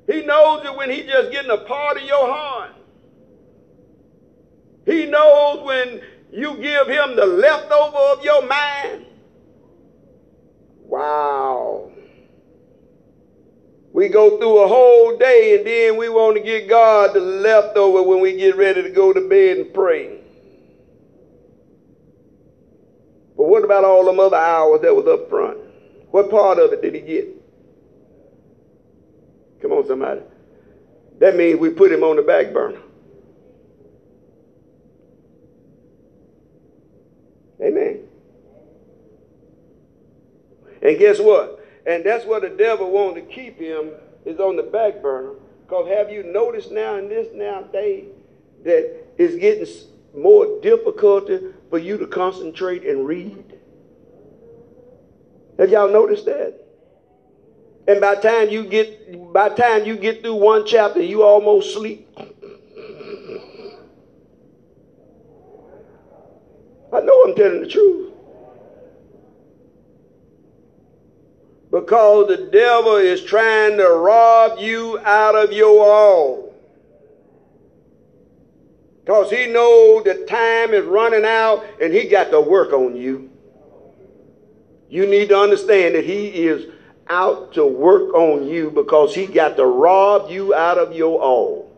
He 0.06 0.22
knows 0.24 0.64
it 0.64 0.76
when 0.76 0.90
he 0.90 1.02
just 1.02 1.32
getting 1.32 1.50
a 1.50 1.58
part 1.58 1.96
of 1.96 2.04
your 2.04 2.32
heart. 2.32 2.72
He 4.84 5.06
knows 5.06 5.64
when 5.64 6.02
you 6.30 6.56
give 6.58 6.86
him 6.88 7.16
the 7.16 7.26
leftover 7.26 7.96
of 7.96 8.24
your 8.24 8.46
mind. 8.46 9.06
Wow. 10.82 11.93
We 13.94 14.08
go 14.08 14.38
through 14.38 14.58
a 14.58 14.66
whole 14.66 15.16
day 15.16 15.56
and 15.56 15.64
then 15.64 15.96
we 15.96 16.08
want 16.08 16.36
to 16.36 16.42
get 16.42 16.68
God 16.68 17.14
the 17.14 17.20
leftover 17.20 18.02
when 18.02 18.20
we 18.20 18.34
get 18.34 18.56
ready 18.56 18.82
to 18.82 18.90
go 18.90 19.12
to 19.12 19.20
bed 19.28 19.58
and 19.58 19.72
pray. 19.72 20.18
But 23.36 23.44
what 23.44 23.62
about 23.62 23.84
all 23.84 24.04
them 24.04 24.18
other 24.18 24.36
hours 24.36 24.80
that 24.82 24.92
was 24.92 25.06
up 25.06 25.30
front? 25.30 25.58
What 26.10 26.28
part 26.28 26.58
of 26.58 26.72
it 26.72 26.82
did 26.82 26.96
he 26.96 27.02
get? 27.02 27.28
Come 29.62 29.70
on, 29.70 29.86
somebody. 29.86 30.22
That 31.20 31.36
means 31.36 31.60
we 31.60 31.70
put 31.70 31.92
him 31.92 32.02
on 32.02 32.16
the 32.16 32.22
back 32.22 32.52
burner. 32.52 32.80
Amen. 37.62 38.00
And 40.82 40.98
guess 40.98 41.20
what? 41.20 41.63
And 41.86 42.04
that's 42.04 42.24
what 42.24 42.42
the 42.42 42.50
devil 42.50 42.90
wanted 42.90 43.28
to 43.28 43.34
keep 43.34 43.58
him 43.58 43.90
is 44.24 44.40
on 44.40 44.56
the 44.56 44.62
back 44.62 45.02
burner. 45.02 45.34
Because 45.62 45.88
have 45.88 46.10
you 46.10 46.22
noticed 46.22 46.70
now 46.70 46.96
in 46.96 47.08
this 47.08 47.28
now 47.34 47.62
day 47.62 48.06
that 48.64 49.04
it's 49.18 49.36
getting 49.36 49.66
more 50.16 50.60
difficulty 50.62 51.40
for 51.70 51.78
you 51.78 51.98
to 51.98 52.06
concentrate 52.06 52.84
and 52.84 53.06
read? 53.06 53.58
Have 55.58 55.70
y'all 55.70 55.90
noticed 55.90 56.24
that? 56.26 56.60
And 57.86 58.00
by 58.00 58.14
time 58.16 58.48
you 58.48 58.64
get 58.64 59.32
by 59.32 59.50
time 59.50 59.84
you 59.84 59.96
get 59.96 60.22
through 60.22 60.36
one 60.36 60.64
chapter, 60.66 61.02
you 61.02 61.22
almost 61.22 61.74
sleep. 61.74 62.08
I 66.92 67.00
know 67.00 67.24
I'm 67.24 67.34
telling 67.34 67.60
the 67.60 67.68
truth. 67.68 68.13
Because 71.74 72.28
the 72.28 72.36
devil 72.52 72.94
is 72.98 73.20
trying 73.24 73.76
to 73.78 73.88
rob 73.88 74.60
you 74.60 74.96
out 75.00 75.34
of 75.34 75.52
your 75.52 75.84
all. 75.84 76.54
Because 79.00 79.28
he 79.28 79.46
knows 79.48 80.04
the 80.04 80.24
time 80.24 80.72
is 80.72 80.84
running 80.84 81.24
out 81.24 81.66
and 81.82 81.92
he 81.92 82.04
got 82.04 82.30
to 82.30 82.40
work 82.40 82.72
on 82.72 82.94
you. 82.94 83.28
You 84.88 85.04
need 85.06 85.30
to 85.30 85.36
understand 85.36 85.96
that 85.96 86.04
he 86.04 86.46
is 86.46 86.72
out 87.08 87.54
to 87.54 87.66
work 87.66 88.14
on 88.14 88.46
you 88.46 88.70
because 88.70 89.12
he 89.12 89.26
got 89.26 89.56
to 89.56 89.66
rob 89.66 90.30
you 90.30 90.54
out 90.54 90.78
of 90.78 90.94
your 90.94 91.20
all. 91.20 91.76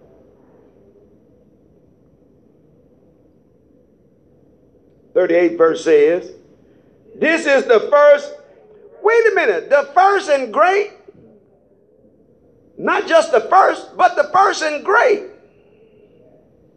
Thirty-eight 5.14 5.56
verse 5.56 5.82
says, 5.82 6.32
"This 7.14 7.46
is 7.46 7.64
the 7.64 7.80
first. 7.90 8.34
Wait 9.02 9.32
a 9.32 9.34
minute, 9.34 9.70
the 9.70 9.90
first 9.94 10.28
and 10.28 10.52
great. 10.52 10.92
Not 12.78 13.06
just 13.06 13.32
the 13.32 13.40
first, 13.40 13.96
but 13.96 14.16
the 14.16 14.30
first 14.32 14.62
and 14.62 14.84
great 14.84 15.24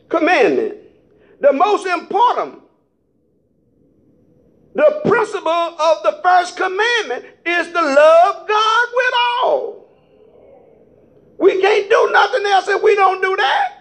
commandment. 0.09 0.75
The 1.41 1.53
most 1.53 1.85
important 1.85 2.61
the 4.75 5.01
principle 5.05 5.51
of 5.51 6.03
the 6.03 6.19
first 6.23 6.55
commandment 6.55 7.25
is 7.45 7.67
to 7.67 7.81
love 7.81 8.47
God 8.47 8.87
with 8.93 9.13
all. 9.43 9.89
We 11.37 11.59
can't 11.59 11.89
do 11.89 12.09
nothing 12.11 12.45
else 12.45 12.67
if 12.67 12.81
we 12.81 12.95
don't 12.95 13.21
do 13.21 13.35
that. 13.35 13.71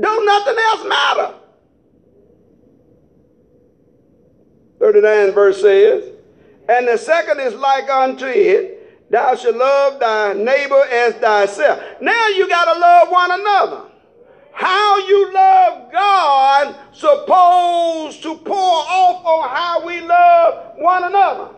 Don't 0.00 0.26
nothing 0.26 0.56
else 0.58 0.84
matter. 0.86 1.34
39 4.80 5.32
verse 5.32 5.60
says, 5.60 6.04
And 6.68 6.86
the 6.86 6.98
second 6.98 7.40
is 7.40 7.54
like 7.54 7.88
unto 7.88 8.26
it, 8.26 9.10
thou 9.10 9.34
shalt 9.34 9.56
love 9.56 10.00
thy 10.00 10.34
neighbor 10.34 10.82
as 10.90 11.14
thyself. 11.14 11.82
Now 12.00 12.28
you 12.28 12.48
got 12.48 12.72
to 12.72 12.78
love 12.78 13.10
one 13.10 13.40
another 13.40 13.88
how 14.58 14.98
you 14.98 15.32
love 15.32 15.92
God 15.92 16.74
supposed 16.90 18.24
to 18.24 18.34
pour 18.38 18.56
off 18.58 19.24
on 19.24 19.48
how 19.50 19.86
we 19.86 20.00
love 20.00 20.74
one 20.78 21.04
another. 21.04 21.50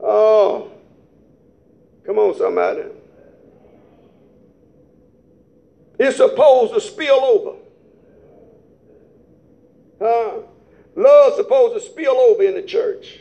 Oh, 0.00 0.72
come 2.06 2.18
on, 2.18 2.34
somebody. 2.38 2.84
It's 5.98 6.16
supposed 6.16 6.72
to 6.72 6.80
spill 6.80 7.20
over. 7.22 7.58
Huh? 10.00 10.38
Love's 10.96 11.36
supposed 11.36 11.74
to 11.74 11.92
spill 11.92 12.16
over 12.16 12.44
in 12.44 12.54
the 12.54 12.62
church. 12.62 13.20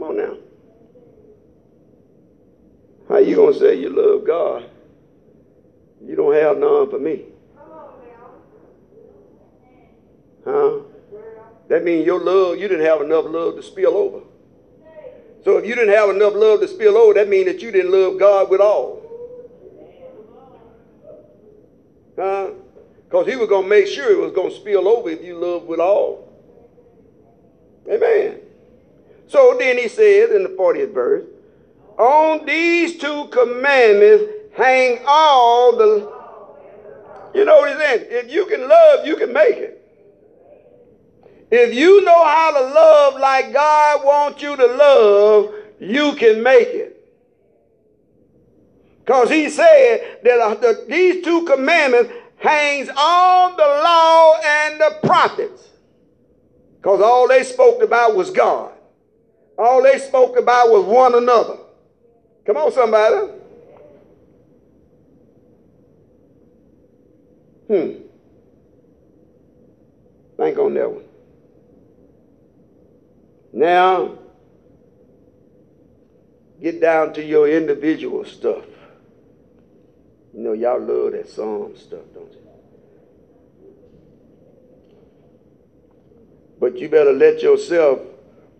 Come 0.00 0.08
on 0.08 0.16
now. 0.16 0.36
How 3.06 3.18
you 3.18 3.34
to 3.34 3.58
say 3.58 3.78
you 3.78 3.90
love 3.90 4.26
God? 4.26 4.64
You 6.02 6.16
don't 6.16 6.32
have 6.32 6.56
none 6.56 6.88
for 6.88 6.98
me. 6.98 7.26
Huh? 10.42 10.78
That 11.68 11.84
means 11.84 12.06
your 12.06 12.18
love, 12.18 12.58
you 12.58 12.66
didn't 12.66 12.86
have 12.86 13.02
enough 13.02 13.26
love 13.26 13.56
to 13.56 13.62
spill 13.62 13.94
over. 13.94 14.24
So 15.44 15.58
if 15.58 15.66
you 15.66 15.74
didn't 15.74 15.94
have 15.94 16.08
enough 16.08 16.32
love 16.34 16.60
to 16.60 16.68
spill 16.68 16.96
over, 16.96 17.12
that 17.14 17.28
means 17.28 17.46
that 17.46 17.60
you 17.60 17.70
didn't 17.70 17.92
love 17.92 18.18
God 18.18 18.48
with 18.48 18.62
all. 18.62 19.02
Huh? 22.16 22.52
Because 23.04 23.26
he 23.26 23.36
was 23.36 23.50
going 23.50 23.64
to 23.64 23.68
make 23.68 23.86
sure 23.86 24.10
it 24.10 24.18
was 24.18 24.32
going 24.32 24.48
to 24.48 24.56
spill 24.56 24.88
over 24.88 25.10
if 25.10 25.22
you 25.22 25.36
loved 25.36 25.66
with 25.66 25.78
all. 25.78 26.26
Amen. 27.86 28.40
So 29.30 29.56
then 29.70 29.78
he 29.78 29.88
says 29.88 30.30
in 30.32 30.42
the 30.42 30.48
40th 30.48 30.92
verse, 30.92 31.24
on 31.96 32.44
these 32.44 32.98
two 32.98 33.26
commandments 33.28 34.24
hang 34.56 34.98
all 35.06 35.76
the. 35.76 36.12
You 37.34 37.44
know 37.44 37.58
what 37.58 37.68
he's 37.68 37.78
saying? 37.78 38.06
If 38.10 38.32
you 38.32 38.46
can 38.46 38.68
love, 38.68 39.06
you 39.06 39.16
can 39.16 39.32
make 39.32 39.56
it. 39.56 39.76
If 41.52 41.72
you 41.72 42.04
know 42.04 42.24
how 42.24 42.52
to 42.52 42.74
love 42.74 43.20
like 43.20 43.52
God 43.52 44.04
wants 44.04 44.42
you 44.42 44.56
to 44.56 44.66
love, 44.66 45.54
you 45.78 46.14
can 46.14 46.42
make 46.42 46.68
it. 46.68 46.96
Because 49.04 49.30
he 49.30 49.48
said 49.48 50.18
that 50.24 50.40
uh, 50.40 50.54
the, 50.54 50.84
these 50.88 51.24
two 51.24 51.44
commandments 51.44 52.12
hangs 52.38 52.88
on 52.88 53.56
the 53.56 53.62
law 53.62 54.40
and 54.44 54.80
the 54.80 54.98
prophets. 55.04 55.68
Because 56.76 57.00
all 57.00 57.28
they 57.28 57.44
spoke 57.44 57.82
about 57.82 58.16
was 58.16 58.30
God. 58.30 58.72
All 59.60 59.82
they 59.82 59.98
spoke 59.98 60.38
about 60.38 60.70
was 60.70 60.86
one 60.86 61.14
another. 61.14 61.58
Come 62.46 62.56
on, 62.56 62.72
somebody. 62.72 63.30
Hmm. 67.68 67.90
Think 70.38 70.58
on 70.58 70.72
that 70.72 70.90
one. 70.90 71.04
Now, 73.52 74.18
get 76.58 76.80
down 76.80 77.12
to 77.12 77.22
your 77.22 77.46
individual 77.46 78.24
stuff. 78.24 78.64
You 80.32 80.40
know, 80.40 80.52
y'all 80.54 80.80
love 80.80 81.12
that 81.12 81.28
psalm 81.28 81.76
stuff, 81.76 82.00
don't 82.14 82.32
you? 82.32 82.38
But 86.58 86.78
you 86.78 86.88
better 86.88 87.12
let 87.12 87.42
yourself 87.42 88.00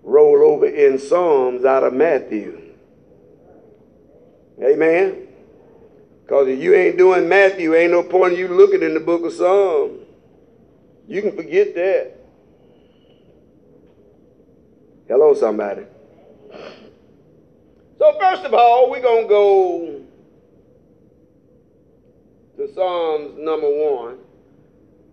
roll 0.03 0.43
over 0.43 0.67
in 0.67 0.99
Psalms 0.99 1.65
out 1.65 1.85
of 1.85 1.93
Matthew. 1.93 2.75
Amen. 4.63 5.29
Because 6.23 6.49
if 6.49 6.61
you 6.61 6.75
ain't 6.75 6.97
doing 6.97 7.29
Matthew, 7.29 7.75
ain't 7.75 7.93
no 7.93 8.03
point 8.03 8.35
in 8.35 8.39
you 8.39 8.49
looking 8.49 8.83
in 8.83 8.95
the 8.95 9.01
book 9.01 9.25
of 9.25 9.33
Psalms. 9.33 10.07
You 11.09 11.23
can 11.23 11.35
forget 11.35 11.75
that. 11.75 12.17
Hello, 15.09 15.35
somebody. 15.35 15.83
So, 17.99 18.17
first 18.21 18.45
of 18.45 18.55
all, 18.55 18.91
we're 18.91 19.03
going 19.03 19.25
to 19.25 19.29
go 19.29 20.01
to 22.57 22.75
Psalms 22.75 23.33
number 23.37 23.69
one. 23.69 24.19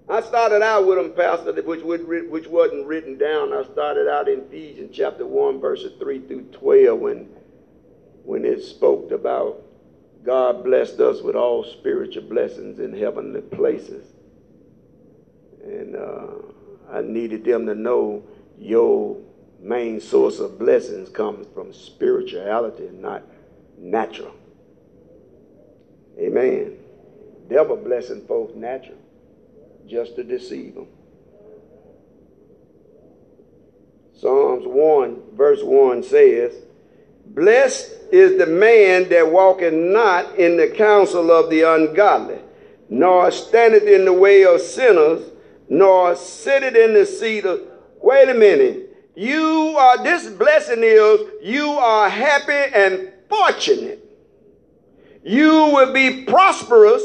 I 0.09 0.21
started 0.21 0.61
out 0.61 0.87
with 0.87 0.97
them, 0.97 1.11
Pastor, 1.11 1.53
which, 1.63 1.81
which 1.83 2.47
wasn't 2.47 2.85
written 2.85 3.17
down. 3.17 3.51
I 3.51 3.63
started 3.63 4.07
out 4.07 4.29
in 4.29 4.41
Ephesians 4.41 4.95
chapter 4.95 5.25
1, 5.25 5.59
verses 5.59 5.93
3 5.99 6.19
through 6.27 6.43
12, 6.53 6.99
when 6.99 7.29
when 8.27 8.43
it 8.43 8.61
spoke 8.61 9.11
about 9.11 9.63
God 10.25 10.65
blessed 10.65 10.99
us 10.99 11.21
with 11.21 11.37
all 11.37 11.63
spiritual 11.63 12.23
blessings 12.23 12.77
in 12.79 12.93
heavenly 12.93 13.39
places. 13.39 14.05
And 15.63 15.95
uh, 15.95 16.27
I 16.91 17.01
needed 17.01 17.45
them 17.45 17.65
to 17.67 17.73
know 17.73 18.23
your 18.59 19.17
main 19.61 20.01
source 20.01 20.39
of 20.39 20.59
blessings 20.59 21.07
comes 21.07 21.47
from 21.53 21.71
spirituality, 21.71 22.89
not 22.91 23.23
natural. 23.77 24.35
Amen. 26.19 26.77
Devil 27.47 27.77
blessing 27.77 28.25
folks 28.27 28.53
natural, 28.55 28.97
just 29.87 30.15
to 30.15 30.23
deceive 30.23 30.75
them. 30.75 30.87
Psalms 34.13 34.65
1, 34.65 35.21
verse 35.35 35.61
1 35.63 36.03
says, 36.03 36.53
Blessed 37.25 37.91
is 38.11 38.37
the 38.37 38.47
man 38.47 39.09
that 39.09 39.31
walketh 39.31 39.73
not 39.73 40.37
in 40.39 40.57
the 40.57 40.69
counsel 40.69 41.31
of 41.31 41.49
the 41.49 41.61
ungodly, 41.61 42.39
nor 42.89 43.29
standeth 43.31 43.83
in 43.83 44.05
the 44.05 44.13
way 44.13 44.43
of 44.43 44.59
sinners, 44.61 45.29
nor 45.69 46.15
sitteth 46.15 46.75
in 46.75 46.93
the 46.93 47.05
seat 47.05 47.45
of. 47.45 47.61
Wait 48.01 48.29
a 48.29 48.33
minute. 48.33 48.95
You 49.15 49.75
are, 49.77 50.03
this 50.03 50.29
blessing 50.29 50.83
is, 50.83 51.21
you 51.41 51.69
are 51.69 52.09
happy 52.09 52.73
and 52.73 53.11
fortunate. 53.29 54.03
You 55.23 55.49
will 55.73 55.91
be 55.91 56.23
prosperous 56.23 57.03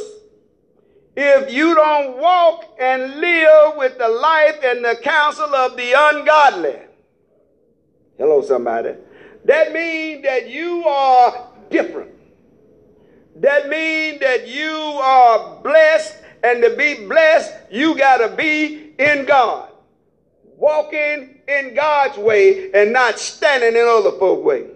if 1.16 1.52
you 1.52 1.74
don't 1.74 2.18
walk 2.18 2.64
and 2.80 3.20
live 3.20 3.76
with 3.76 3.98
the 3.98 4.08
life 4.08 4.58
and 4.64 4.84
the 4.84 4.96
counsel 5.02 5.54
of 5.54 5.76
the 5.76 5.92
ungodly. 5.94 6.76
Hello, 8.18 8.42
somebody. 8.42 8.94
That 9.44 9.72
means 9.72 10.22
that 10.22 10.48
you 10.48 10.84
are 10.84 11.48
different. 11.70 12.10
That 13.36 13.68
means 13.68 14.20
that 14.20 14.46
you 14.46 14.70
are 14.70 15.60
blessed, 15.62 16.18
and 16.44 16.62
to 16.62 16.76
be 16.76 17.06
blessed, 17.06 17.52
you 17.70 17.96
got 17.96 18.18
to 18.18 18.36
be 18.36 18.94
in 18.98 19.24
God. 19.24 19.70
Walking 20.56 21.40
in 21.48 21.74
God's 21.74 22.18
way 22.18 22.70
and 22.72 22.92
not 22.92 23.18
standing 23.18 23.74
in 23.74 23.88
other 23.88 24.12
folks' 24.12 24.44
way. 24.44 24.66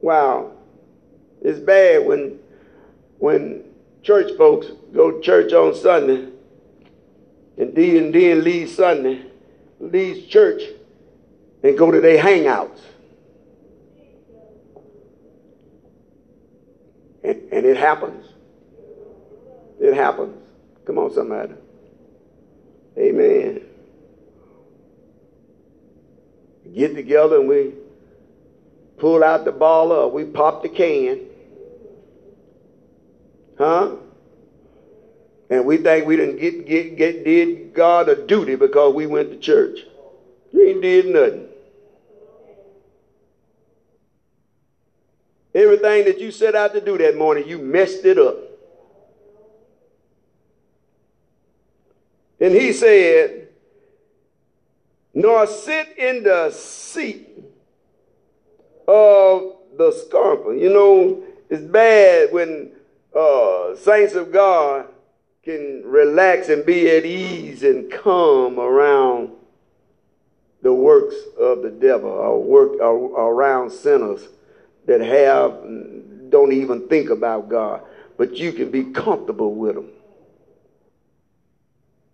Wow. 0.00 0.52
It's 1.42 1.58
bad 1.58 2.06
when 2.06 2.38
when 3.18 3.65
church 4.06 4.36
folks 4.38 4.68
go 4.94 5.10
to 5.10 5.20
church 5.20 5.52
on 5.52 5.74
Sunday 5.74 6.28
and 7.58 7.74
then, 7.74 8.12
then 8.12 8.44
leave 8.44 8.70
Sunday, 8.70 9.22
leave 9.80 10.28
church 10.28 10.62
and 11.64 11.76
go 11.76 11.90
to 11.90 12.00
their 12.00 12.22
hangouts. 12.22 12.78
And, 17.24 17.52
and 17.52 17.66
it 17.66 17.76
happens. 17.76 18.24
It 19.80 19.94
happens. 19.94 20.36
Come 20.84 20.98
on, 20.98 21.12
somebody. 21.12 21.54
Amen. 22.96 23.62
Get 26.72 26.94
together 26.94 27.40
and 27.40 27.48
we 27.48 27.72
pull 28.98 29.24
out 29.24 29.44
the 29.44 29.52
ball 29.52 29.90
up. 29.90 30.12
We 30.12 30.24
pop 30.24 30.62
the 30.62 30.68
can. 30.68 31.25
Huh? 33.58 33.96
And 35.48 35.64
we 35.64 35.78
think 35.78 36.06
we 36.06 36.16
didn't 36.16 36.38
get, 36.38 36.66
get, 36.66 36.96
get 36.96 37.24
did 37.24 37.72
God 37.72 38.08
a 38.08 38.26
duty 38.26 38.56
because 38.56 38.94
we 38.94 39.06
went 39.06 39.30
to 39.30 39.38
church. 39.38 39.80
You 40.52 40.62
ain't 40.62 40.82
did 40.82 41.06
nothing. 41.06 41.48
Everything 45.54 46.04
that 46.04 46.18
you 46.18 46.30
set 46.30 46.54
out 46.54 46.74
to 46.74 46.80
do 46.80 46.98
that 46.98 47.16
morning, 47.16 47.48
you 47.48 47.58
messed 47.58 48.04
it 48.04 48.18
up. 48.18 48.36
And 52.40 52.52
he 52.52 52.74
said, 52.74 53.48
nor 55.14 55.46
sit 55.46 55.96
in 55.96 56.24
the 56.24 56.50
seat 56.50 57.26
of 58.86 59.56
the 59.78 59.92
scornful. 59.92 60.54
You 60.54 60.68
know, 60.68 61.24
it's 61.48 61.62
bad 61.62 62.32
when 62.32 62.75
uh, 63.16 63.74
saints 63.76 64.14
of 64.14 64.30
God 64.32 64.86
can 65.42 65.82
relax 65.84 66.48
and 66.48 66.66
be 66.66 66.90
at 66.90 67.04
ease 67.04 67.62
and 67.62 67.90
calm 67.90 68.58
around 68.58 69.30
the 70.62 70.74
works 70.74 71.14
of 71.38 71.62
the 71.62 71.70
devil 71.70 72.10
or 72.10 72.42
work 72.42 72.80
or 72.80 73.32
around 73.32 73.70
sinners 73.70 74.28
that 74.86 75.00
have 75.00 75.52
don't 76.30 76.52
even 76.52 76.88
think 76.88 77.10
about 77.10 77.48
God, 77.48 77.82
but 78.16 78.36
you 78.36 78.52
can 78.52 78.70
be 78.70 78.84
comfortable 78.84 79.54
with 79.54 79.76
them. 79.76 79.90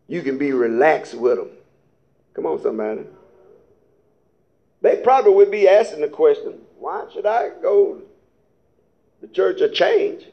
You 0.07 0.23
can 0.23 0.37
be 0.37 0.53
relaxed 0.53 1.15
with 1.15 1.39
them. 1.39 1.49
Come 2.35 2.47
on, 2.47 2.61
somebody. 2.63 3.05
They 4.83 4.97
probably 4.97 5.33
would 5.33 5.51
be 5.51 5.69
asking 5.69 6.03
the 6.03 6.09
question, 6.09 6.59
why 6.79 7.07
should 7.13 7.25
I 7.25 7.51
go 7.63 8.03
to 9.21 9.29
church 9.29 9.61
of 9.61 9.73
change? 9.73 10.27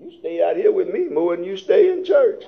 You 0.00 0.18
stay 0.18 0.42
out 0.42 0.56
here 0.56 0.72
with 0.72 0.88
me 0.88 1.08
more 1.08 1.36
than 1.36 1.44
you 1.44 1.56
stay 1.56 1.90
in 1.90 2.04
church. 2.04 2.44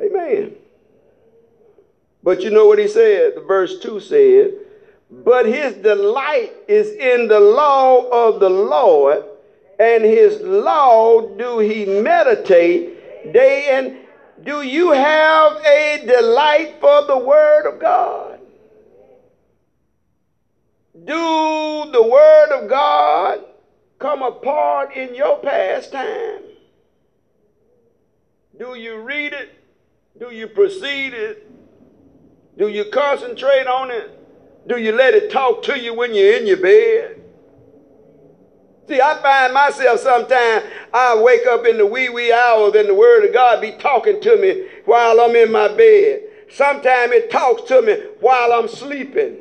Amen. 0.00 0.56
But 2.22 2.42
you 2.42 2.50
know 2.50 2.66
what 2.66 2.78
he 2.78 2.88
said? 2.88 3.34
The 3.36 3.40
verse 3.42 3.78
2 3.80 4.00
said, 4.00 4.54
But 5.10 5.46
his 5.46 5.74
delight 5.74 6.52
is 6.68 6.90
in 6.92 7.28
the 7.28 7.40
law 7.40 8.08
of 8.08 8.40
the 8.40 8.50
Lord, 8.50 9.24
and 9.78 10.04
his 10.04 10.40
law 10.40 11.20
do 11.20 11.58
he 11.58 11.84
meditate 11.84 13.32
day 13.32 13.68
and 13.70 13.96
do 14.42 14.62
you 14.62 14.92
have 14.92 15.56
a 15.66 16.02
delight 16.06 16.76
for 16.80 17.04
the 17.06 17.18
word 17.18 17.66
of 17.66 17.78
God? 17.78 18.29
Do 21.04 21.90
the 21.92 22.02
word 22.02 22.62
of 22.62 22.68
God 22.68 23.44
come 23.98 24.22
apart 24.22 24.94
in 24.94 25.14
your 25.14 25.38
pastime? 25.38 26.42
Do 28.58 28.74
you 28.74 28.98
read 29.00 29.32
it? 29.32 29.50
Do 30.18 30.30
you 30.30 30.48
proceed 30.48 31.14
it? 31.14 31.50
Do 32.58 32.68
you 32.68 32.84
concentrate 32.92 33.66
on 33.66 33.90
it? 33.90 34.10
Do 34.66 34.76
you 34.76 34.92
let 34.92 35.14
it 35.14 35.30
talk 35.30 35.62
to 35.64 35.78
you 35.78 35.94
when 35.94 36.14
you're 36.14 36.36
in 36.36 36.46
your 36.46 36.58
bed? 36.58 37.22
See, 38.86 39.00
I 39.00 39.22
find 39.22 39.54
myself 39.54 40.00
sometimes, 40.00 40.64
I 40.92 41.18
wake 41.22 41.46
up 41.46 41.64
in 41.64 41.78
the 41.78 41.86
wee 41.86 42.08
wee 42.08 42.32
hours 42.32 42.74
and 42.74 42.88
the 42.88 42.94
word 42.94 43.24
of 43.24 43.32
God 43.32 43.60
be 43.60 43.72
talking 43.72 44.20
to 44.20 44.36
me 44.36 44.66
while 44.84 45.20
I'm 45.20 45.34
in 45.36 45.52
my 45.52 45.68
bed. 45.68 46.24
Sometimes 46.50 47.12
it 47.12 47.30
talks 47.30 47.62
to 47.68 47.80
me 47.80 47.94
while 48.18 48.52
I'm 48.52 48.68
sleeping. 48.68 49.36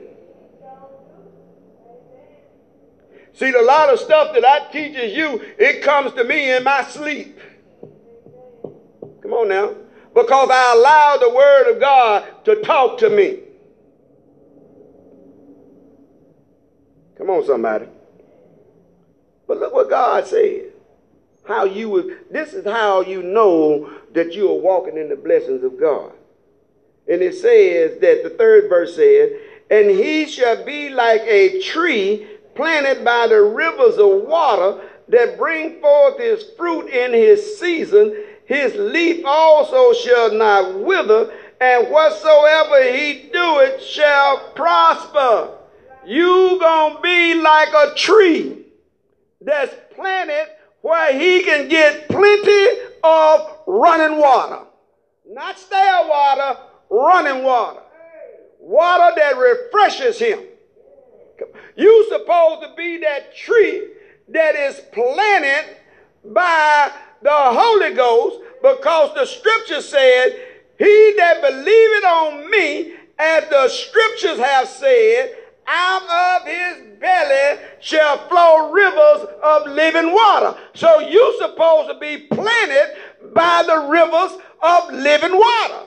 See, 3.34 3.52
a 3.52 3.62
lot 3.62 3.94
of 3.94 4.00
stuff 4.00 4.34
that 4.34 4.44
I 4.44 4.72
teaches 4.72 5.16
you, 5.16 5.42
it 5.58 5.82
comes 5.82 6.14
to 6.14 6.24
me 6.24 6.52
in 6.56 6.64
my 6.64 6.84
sleep. 6.84 7.40
Come 9.22 9.34
on 9.34 9.48
now 9.48 9.76
because 10.14 10.50
I 10.52 10.74
allow 10.76 11.18
the 11.18 11.34
Word 11.34 11.74
of 11.74 11.80
God 11.80 12.46
to 12.46 12.62
talk 12.62 12.98
to 13.00 13.10
me. 13.10 13.40
Come 17.18 17.30
on, 17.30 17.46
somebody. 17.46 17.86
But 19.48 19.60
look 19.60 19.74
what 19.74 19.90
God 19.90 20.26
said. 20.26 20.74
How 21.46 21.66
you 21.66 21.90
would, 21.90 22.32
this 22.32 22.54
is 22.54 22.66
how 22.66 23.02
you 23.02 23.24
know 23.24 23.92
that 24.14 24.34
you 24.34 24.50
are 24.50 24.60
walking 24.60 24.98
in 24.98 25.10
the 25.10 25.16
blessings 25.16 25.64
of 25.64 25.80
God. 25.80 26.14
And 27.08 27.22
it 27.22 27.36
says 27.36 28.00
that 28.02 28.24
the 28.24 28.30
third 28.38 28.70
verse 28.70 28.96
says, 28.96 29.32
And 29.72 29.90
he 29.90 30.28
shall 30.28 30.64
be 30.64 30.90
like 30.90 31.22
a 31.22 31.60
tree 31.62 32.28
planted 32.60 33.06
by 33.06 33.28
the 33.28 33.42
rivers 33.42 33.98
of 33.98 34.28
water 34.28 34.82
that 35.08 35.38
bring 35.38 35.80
forth 35.80 36.20
his 36.20 36.44
fruit 36.58 36.88
in 36.90 37.14
his 37.14 37.58
season 37.58 38.14
his 38.50 38.74
leaf 38.74 39.24
also 39.26 39.94
shall 39.94 40.34
not 40.34 40.80
wither, 40.80 41.32
and 41.62 41.88
whatsoever 41.92 42.82
he 42.92 43.30
doeth 43.32 43.80
shall 43.80 44.40
prosper. 44.56 45.52
You 46.04 46.58
gonna 46.60 47.00
be 47.00 47.36
like 47.36 47.70
a 47.70 47.94
tree 47.94 48.66
that's 49.40 49.76
planted 49.94 50.48
where 50.82 51.14
he 51.14 51.44
can 51.44 51.70
get 51.70 52.10
plenty 52.10 52.68
of 53.04 53.52
running 53.68 54.18
water. 54.18 54.66
Not 55.28 55.60
stale 55.60 56.10
water, 56.10 56.60
running 56.90 57.44
water. 57.44 57.82
Water 58.60 59.14
that 59.16 59.38
refreshes 59.38 60.18
him. 60.18 60.40
You 61.76 62.08
supposed 62.10 62.62
to 62.62 62.74
be 62.76 62.98
that 62.98 63.36
tree 63.36 63.88
that 64.30 64.56
is 64.56 64.80
planted 64.92 65.78
by 66.26 66.92
the 67.22 67.30
Holy 67.32 67.94
Ghost 67.94 68.40
because 68.62 69.14
the 69.16 69.26
scripture 69.26 69.82
said, 69.82 70.42
He 70.78 71.14
that 71.18 71.42
believeth 71.42 72.06
on 72.06 72.52
me, 72.52 72.94
as 73.18 73.50
the 73.50 73.68
scriptures 73.68 74.40
have 74.40 74.68
said, 74.68 75.36
out 75.68 76.42
of 76.42 76.48
his 76.48 77.00
belly 77.00 77.62
shall 77.80 78.28
flow 78.28 78.72
rivers 78.72 79.28
of 79.44 79.68
living 79.68 80.12
water. 80.12 80.58
So 80.74 81.00
you're 81.00 81.38
supposed 81.38 81.90
to 81.90 82.00
be 82.00 82.28
planted 82.28 82.98
by 83.34 83.64
the 83.66 83.88
rivers 83.88 84.42
of 84.62 84.94
living 84.94 85.38
water. 85.38 85.86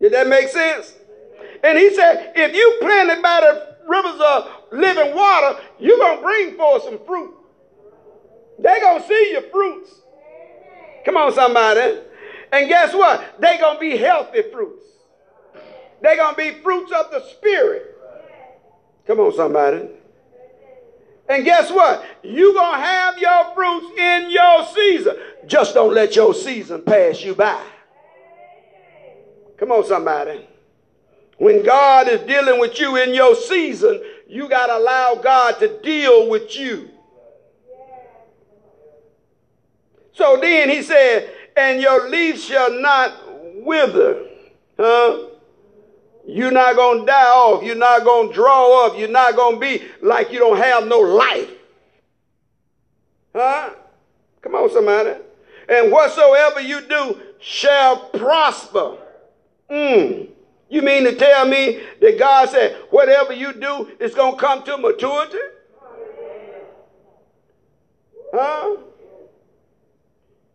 Did 0.00 0.12
that 0.12 0.28
make 0.28 0.48
sense? 0.48 0.94
And 1.64 1.78
he 1.78 1.94
said, 1.94 2.32
if 2.36 2.54
you 2.54 2.78
planted 2.80 3.22
by 3.22 3.40
the 3.40 3.75
rivers 3.86 4.20
of 4.20 4.48
living 4.72 5.14
water, 5.14 5.60
you're 5.78 5.98
going 5.98 6.16
to 6.16 6.22
bring 6.22 6.56
forth 6.56 6.84
some 6.84 6.98
fruit. 7.06 7.34
They're 8.58 8.80
going 8.80 9.02
to 9.02 9.08
see 9.08 9.30
your 9.32 9.42
fruits. 9.42 9.90
Come 11.04 11.16
on, 11.16 11.32
somebody. 11.34 12.00
And 12.52 12.68
guess 12.68 12.94
what? 12.94 13.36
They're 13.40 13.58
going 13.58 13.76
to 13.76 13.80
be 13.80 13.96
healthy 13.96 14.42
fruits. 14.52 14.84
They're 16.00 16.16
going 16.16 16.34
to 16.34 16.38
be 16.38 16.62
fruits 16.62 16.92
of 16.92 17.10
the 17.10 17.22
Spirit. 17.30 17.96
Come 19.06 19.20
on, 19.20 19.34
somebody. 19.34 19.88
And 21.28 21.44
guess 21.44 21.70
what? 21.70 22.04
You're 22.22 22.54
going 22.54 22.80
to 22.80 22.86
have 22.86 23.18
your 23.18 23.54
fruits 23.54 23.86
in 23.98 24.30
your 24.30 24.66
season. 24.74 25.16
Just 25.46 25.74
don't 25.74 25.94
let 25.94 26.14
your 26.14 26.34
season 26.34 26.82
pass 26.82 27.22
you 27.22 27.34
by. 27.34 27.62
Come 29.58 29.72
on, 29.72 29.84
somebody. 29.84 30.46
When 31.38 31.62
God 31.62 32.08
is 32.08 32.20
dealing 32.22 32.58
with 32.58 32.78
you 32.80 32.96
in 32.96 33.14
your 33.14 33.34
season, 33.34 34.02
you 34.26 34.48
got 34.48 34.66
to 34.66 34.78
allow 34.78 35.16
God 35.16 35.58
to 35.60 35.80
deal 35.82 36.28
with 36.28 36.56
you. 36.56 36.90
So 40.12 40.38
then 40.40 40.70
he 40.70 40.82
said, 40.82 41.30
and 41.56 41.80
your 41.80 42.08
leaf 42.08 42.40
shall 42.40 42.72
not 42.80 43.12
wither. 43.56 44.26
Huh? 44.78 45.28
You're 46.26 46.50
not 46.50 46.74
going 46.74 47.00
to 47.00 47.06
die 47.06 47.26
off. 47.26 47.62
You're 47.62 47.76
not 47.76 48.02
going 48.04 48.28
to 48.28 48.34
draw 48.34 48.86
off. 48.86 48.98
You're 48.98 49.08
not 49.08 49.36
going 49.36 49.56
to 49.56 49.60
be 49.60 49.84
like 50.00 50.32
you 50.32 50.38
don't 50.38 50.56
have 50.56 50.86
no 50.86 51.00
life. 51.00 51.50
Huh? 53.34 53.70
Come 54.40 54.54
on, 54.54 54.70
somebody. 54.70 55.20
And 55.68 55.92
whatsoever 55.92 56.60
you 56.60 56.80
do 56.80 57.20
shall 57.38 58.08
prosper. 58.10 58.96
Mm. 59.70 60.28
You 60.68 60.82
mean 60.82 61.04
to 61.04 61.14
tell 61.14 61.46
me 61.46 61.80
that 62.00 62.18
God 62.18 62.48
said, 62.48 62.76
whatever 62.90 63.32
you 63.32 63.52
do 63.52 63.88
it's 64.00 64.14
going 64.14 64.34
to 64.34 64.40
come 64.40 64.64
to 64.64 64.76
maturity? 64.78 65.38
Huh? 68.32 68.76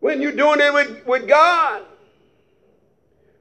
When 0.00 0.20
you're 0.20 0.32
doing 0.32 0.60
it 0.60 0.72
with, 0.72 1.06
with 1.06 1.28
God. 1.28 1.82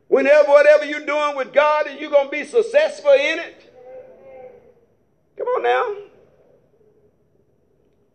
Whenever, 0.08 0.50
whatever 0.50 0.86
you're 0.86 1.06
doing 1.06 1.36
with 1.38 1.54
God, 1.54 1.88
and 1.88 2.00
you're 2.00 2.12
going 2.12 2.26
to 2.26 2.32
be 2.32 2.44
successful 2.44 3.12
in 3.12 3.40
it. 3.40 3.74
Come 5.38 5.48
on 5.48 5.64
now. 5.64 5.96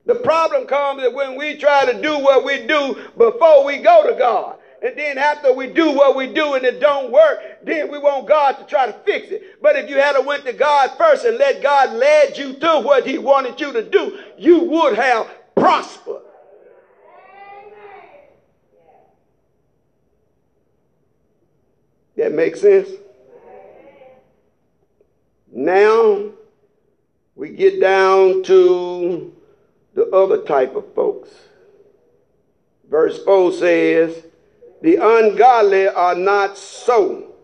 The 0.05 0.15
problem 0.15 0.67
comes 0.67 1.03
that 1.03 1.13
when 1.13 1.37
we 1.37 1.57
try 1.57 1.91
to 1.91 2.01
do 2.01 2.19
what 2.19 2.45
we 2.45 2.67
do 2.67 2.97
before 3.19 3.65
we 3.65 3.79
go 3.79 4.09
to 4.09 4.17
God. 4.17 4.59
And 4.87 4.97
then 4.97 5.19
after 5.19 5.53
we 5.53 5.67
do 5.67 5.91
what 5.91 6.15
we 6.15 6.33
do 6.33 6.55
and 6.55 6.65
it 6.65 6.79
don't 6.79 7.11
work, 7.11 7.41
then 7.65 7.91
we 7.91 7.99
want 7.99 8.29
God 8.29 8.53
to 8.53 8.65
try 8.67 8.87
to 8.87 8.93
fix 9.05 9.33
it. 9.33 9.61
But 9.61 9.75
if 9.75 9.91
you 9.91 9.97
had 9.97 10.17
went 10.25 10.45
to 10.45 10.53
God 10.53 10.93
first 10.97 11.25
and 11.25 11.37
let 11.39 11.61
God 11.61 11.95
lead 11.95 12.39
you 12.39 12.53
to 12.53 12.81
what 12.83 13.05
he 13.05 13.19
wanted 13.19 13.61
you 13.61 13.73
to 13.73 13.83
do, 13.83 14.17
you 14.39 14.61
would 14.61 14.95
have 14.95 15.29
prospered. 15.57 16.23
That 22.17 22.33
makes 22.33 22.61
sense? 22.61 22.89
Now 25.51 26.31
we 27.35 27.49
get 27.49 27.81
down 27.81 28.45
to 28.45 29.35
the 29.95 30.09
other 30.11 30.43
type 30.43 30.77
of 30.77 30.95
folks. 30.95 31.31
Verse 32.89 33.21
4 33.25 33.53
says, 33.53 34.23
the 34.83 34.97
ungodly 34.97 35.89
are 35.89 36.15
not 36.15 36.59
so, 36.59 37.35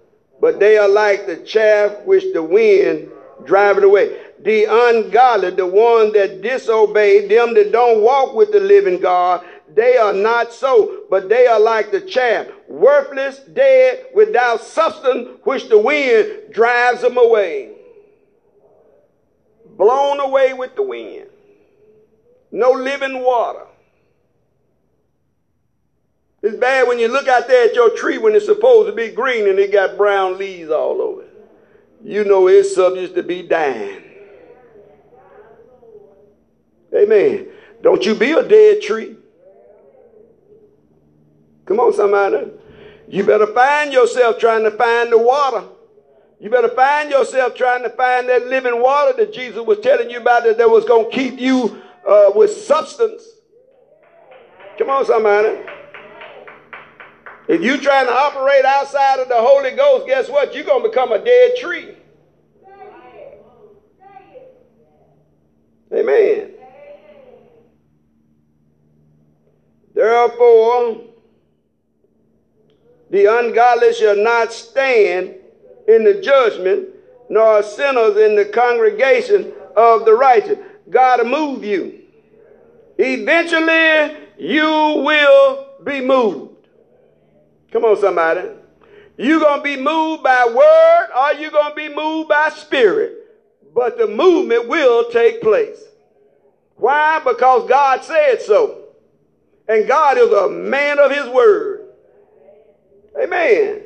but 0.41 0.61
they 0.61 0.77
are 0.77 0.89
like 0.89 1.27
the 1.27 1.37
chaff 1.37 2.03
which 2.05 2.33
the 2.33 2.43
wind 2.43 3.11
driveth 3.45 3.85
away. 3.85 4.19
The 4.41 4.65
ungodly, 4.65 5.51
the 5.51 5.67
one 5.67 6.13
that 6.13 6.43
disobey, 6.43 7.29
them 7.29 7.55
that 7.55 7.73
don't 7.73 8.03
walk 8.03 8.35
with 8.35 8.53
the 8.53 8.61
living 8.61 9.01
God, 9.01 9.45
they 9.75 9.97
are 9.97 10.13
not 10.13 10.53
so, 10.53 11.05
but 11.09 11.29
they 11.29 11.47
are 11.47 11.61
like 11.61 11.93
the 11.93 12.01
chaff, 12.01 12.47
worthless, 12.69 13.39
dead, 13.39 14.07
without 14.15 14.61
substance, 14.63 15.39
which 15.45 15.69
the 15.69 15.79
wind 15.79 16.53
drives 16.53 17.01
them 17.01 17.17
away. 17.17 17.75
Blown 19.77 20.21
away 20.21 20.53
with 20.53 20.75
the 20.77 20.83
wind. 20.83 21.29
No 22.51 22.73
living 22.73 23.23
water. 23.23 23.67
It's 26.43 26.57
bad 26.57 26.89
when 26.89 26.99
you 26.99 27.07
look 27.09 27.29
out 27.29 27.47
there 27.47 27.69
at 27.69 27.75
your 27.75 27.91
tree 27.97 28.19
when 28.19 28.35
it's 28.35 28.47
supposed 28.47 28.89
to 28.89 28.93
be 28.95 29.11
green 29.11 29.49
and 29.49 29.59
it 29.59 29.73
got 29.73 29.97
brown 29.97 30.39
leaves 30.39 30.71
all 30.71 31.01
over 31.01 31.23
it. 31.23 31.29
You 32.03 32.25
know 32.25 32.49
it's 32.49 32.75
subject 32.75 33.15
to 33.15 33.23
be 33.23 33.43
dying. 33.43 34.03
Amen. 36.95 37.49
Don't 37.81 38.05
you 38.05 38.17
be 38.17 38.33
a 38.33 38.47
dead 38.47 38.83
tree. 38.83 39.17
Come 41.65 41.79
on, 41.79 41.93
somebody. 41.93 42.51
You 43.09 43.25
better 43.25 43.47
find 43.47 43.93
yourself 43.93 44.39
trying 44.39 44.65
to 44.65 44.73
find 44.73 45.13
the 45.13 45.19
water. 45.19 45.65
You 46.41 46.51
better 46.51 46.71
find 46.71 47.09
yourself 47.09 47.55
trying 47.55 47.85
to 47.85 47.91
find 47.91 48.29
that 48.29 48.49
living 48.49 48.83
water 48.83 49.13
that 49.17 49.33
Jesus 49.33 49.65
was 49.65 49.79
telling 49.79 50.11
you 50.11 50.21
about 50.21 50.43
that, 50.43 50.59
that 50.59 50.69
was 50.69 50.85
going 50.85 51.09
to 51.09 51.17
keep 51.17 51.39
you 51.39 51.81
uh, 52.07 52.33
with 52.35 52.51
substance. 52.51 53.23
Come 54.77 54.91
on, 54.91 55.07
somebody. 55.07 55.61
If 57.49 57.61
you're 57.61 57.79
trying 57.79 58.07
to 58.07 58.13
operate 58.13 58.65
outside 58.65 59.19
of 59.19 59.29
the 59.29 59.37
Holy 59.37 59.73
Ghost, 59.73 60.07
guess 60.07 60.29
what? 60.29 60.55
You're 60.55 60.65
going 60.65 60.83
to 60.83 60.89
become 60.89 61.13
a 61.13 61.19
dead 61.19 61.57
tree. 61.57 61.97
Amen. 65.93 66.53
Therefore, 69.95 71.01
the 73.11 73.27
ungodly 73.27 73.93
shall 73.93 74.17
not 74.17 74.53
stand 74.53 75.35
in 75.87 76.05
the 76.05 76.21
judgment, 76.23 76.89
nor 77.29 77.63
sinners 77.63 78.17
in 78.17 78.37
the 78.37 78.47
congregation 78.47 79.53
of 79.77 80.07
the 80.07 80.15
righteous. 80.15 80.59
God 80.89 81.21
will 81.21 81.29
move 81.29 81.65
you. 81.65 82.01
Eventually, 82.97 84.17
you 84.39 85.03
will 85.05 85.67
be 85.85 86.01
moved. 86.01 86.52
Come 87.73 87.85
on, 87.85 87.97
somebody. 87.99 88.49
You're 89.17 89.41
going 89.41 89.59
to 89.59 89.65
be 89.65 89.77
moved 89.77 90.23
by 90.23 90.47
word 90.47 91.09
or 91.17 91.41
you're 91.41 91.51
going 91.51 91.71
to 91.71 91.77
be 91.77 91.95
moved 91.95 92.29
by 92.29 92.51
spirit. 92.51 93.19
But 93.75 93.97
the 93.97 94.07
movement 94.07 94.69
will 94.69 95.11
take 95.11 95.41
place. 95.41 95.83
Why? 96.77 97.21
Because 97.21 97.69
God 97.69 98.05
said 98.05 98.43
so. 98.43 98.85
And 99.69 99.89
God 99.89 100.19
is 100.19 100.31
a 100.31 100.51
man 100.51 100.99
of 100.99 101.11
his 101.11 101.29
word. 101.29 101.89
Amen. 103.21 103.83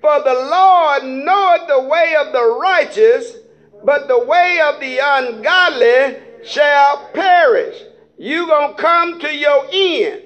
For 0.00 0.22
the 0.22 0.34
Lord 0.34 1.04
knoweth 1.04 1.68
the 1.68 1.88
way 1.88 2.16
of 2.18 2.32
the 2.32 2.58
righteous, 2.60 3.36
but 3.84 4.08
the 4.08 4.24
way 4.24 4.60
of 4.64 4.80
the 4.80 4.98
ungodly 5.02 6.18
shall 6.44 7.08
perish. 7.12 7.82
You're 8.18 8.46
going 8.46 8.76
to 8.76 8.82
come 8.82 9.20
to 9.20 9.34
your 9.34 9.66
end. 9.72 10.22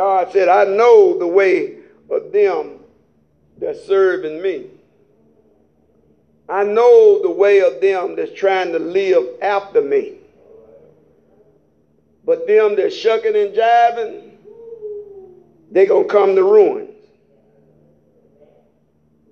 God 0.00 0.32
said, 0.32 0.48
I 0.48 0.64
know 0.64 1.18
the 1.18 1.26
way 1.26 1.76
of 2.08 2.32
them 2.32 2.78
that's 3.58 3.84
serving 3.84 4.40
me. 4.40 4.68
I 6.48 6.64
know 6.64 7.20
the 7.20 7.30
way 7.30 7.60
of 7.60 7.82
them 7.82 8.16
that's 8.16 8.32
trying 8.32 8.72
to 8.72 8.78
live 8.78 9.26
after 9.42 9.82
me. 9.82 10.14
But 12.24 12.46
them 12.46 12.76
that's 12.76 12.96
shucking 12.96 13.36
and 13.36 13.54
jiving, 13.54 14.30
they're 15.70 15.84
going 15.84 16.08
to 16.08 16.10
come 16.10 16.34
to 16.34 16.44
ruin. 16.44 16.88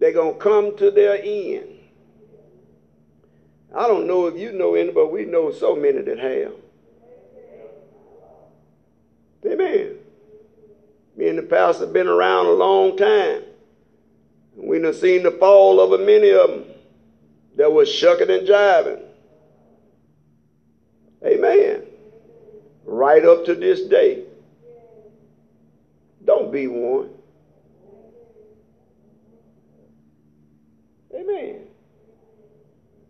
They're 0.00 0.12
going 0.12 0.34
to 0.34 0.38
come 0.38 0.76
to 0.76 0.90
their 0.90 1.18
end. 1.18 1.78
I 3.74 3.86
don't 3.86 4.06
know 4.06 4.26
if 4.26 4.38
you 4.38 4.52
know 4.52 4.74
any, 4.74 4.92
but 4.92 5.10
we 5.10 5.24
know 5.24 5.50
so 5.50 5.74
many 5.74 6.02
that 6.02 6.18
have. 6.18 6.52
Amen. 9.46 9.94
Me 11.48 11.56
and 11.56 11.62
the 11.62 11.68
pastor 11.68 11.84
have 11.84 11.92
been 11.92 12.08
around 12.08 12.46
a 12.46 12.52
long 12.52 12.96
time. 12.96 13.42
We 14.56 14.78
done 14.80 14.94
seen 14.94 15.22
the 15.22 15.30
fall 15.30 15.80
of 15.80 16.00
many 16.00 16.30
of 16.30 16.50
them 16.50 16.64
that 17.56 17.72
was 17.72 17.88
shucking 17.88 18.30
and 18.30 18.46
jiving. 18.46 19.02
Amen. 21.24 21.82
Right 22.84 23.24
up 23.24 23.44
to 23.46 23.54
this 23.54 23.82
day. 23.82 24.24
Don't 26.24 26.52
be 26.52 26.66
one. 26.66 27.10
Amen. 31.14 31.62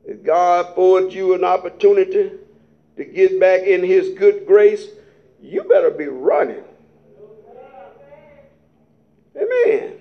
If 0.06 0.22
God 0.22 0.66
affords 0.66 1.14
you 1.14 1.34
an 1.34 1.44
opportunity 1.44 2.32
to 2.96 3.04
get 3.04 3.40
back 3.40 3.62
in 3.62 3.82
his 3.82 4.10
good 4.18 4.46
grace, 4.46 4.86
you 5.40 5.64
better 5.64 5.90
be 5.90 6.06
running. 6.06 6.64
Amen. 9.38 9.94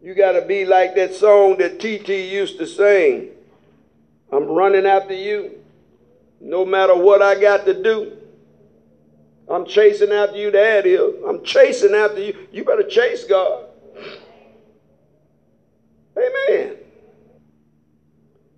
You 0.00 0.14
got 0.14 0.32
to 0.32 0.42
be 0.42 0.64
like 0.64 0.94
that 0.94 1.14
song 1.14 1.58
that 1.58 1.78
TT 1.78 2.08
used 2.08 2.58
to 2.58 2.66
sing. 2.66 3.30
I'm 4.32 4.44
running 4.44 4.86
after 4.86 5.14
you 5.14 5.58
no 6.40 6.64
matter 6.64 6.94
what 6.94 7.20
I 7.20 7.38
got 7.40 7.64
to 7.66 7.82
do. 7.82 8.16
I'm 9.50 9.66
chasing 9.66 10.12
after 10.12 10.36
you, 10.36 10.50
Dad 10.50 10.86
is. 10.86 11.00
I'm 11.26 11.42
chasing 11.42 11.94
after 11.94 12.22
you. 12.22 12.36
You 12.52 12.64
better 12.64 12.86
chase 12.86 13.24
God. 13.24 13.64
Amen. 16.16 16.76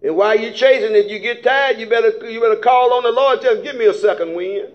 And 0.02 0.16
while 0.16 0.38
you're 0.38 0.52
chasing, 0.52 0.96
if 0.96 1.10
you 1.10 1.18
get 1.18 1.42
tired, 1.42 1.78
you 1.78 1.88
better 1.88 2.28
you 2.28 2.40
better 2.40 2.56
call 2.56 2.92
on 2.94 3.02
the 3.02 3.12
Lord. 3.12 3.40
Tell 3.40 3.56
him, 3.56 3.62
give 3.62 3.76
me 3.76 3.86
a 3.86 3.94
second 3.94 4.34
wind. 4.34 4.72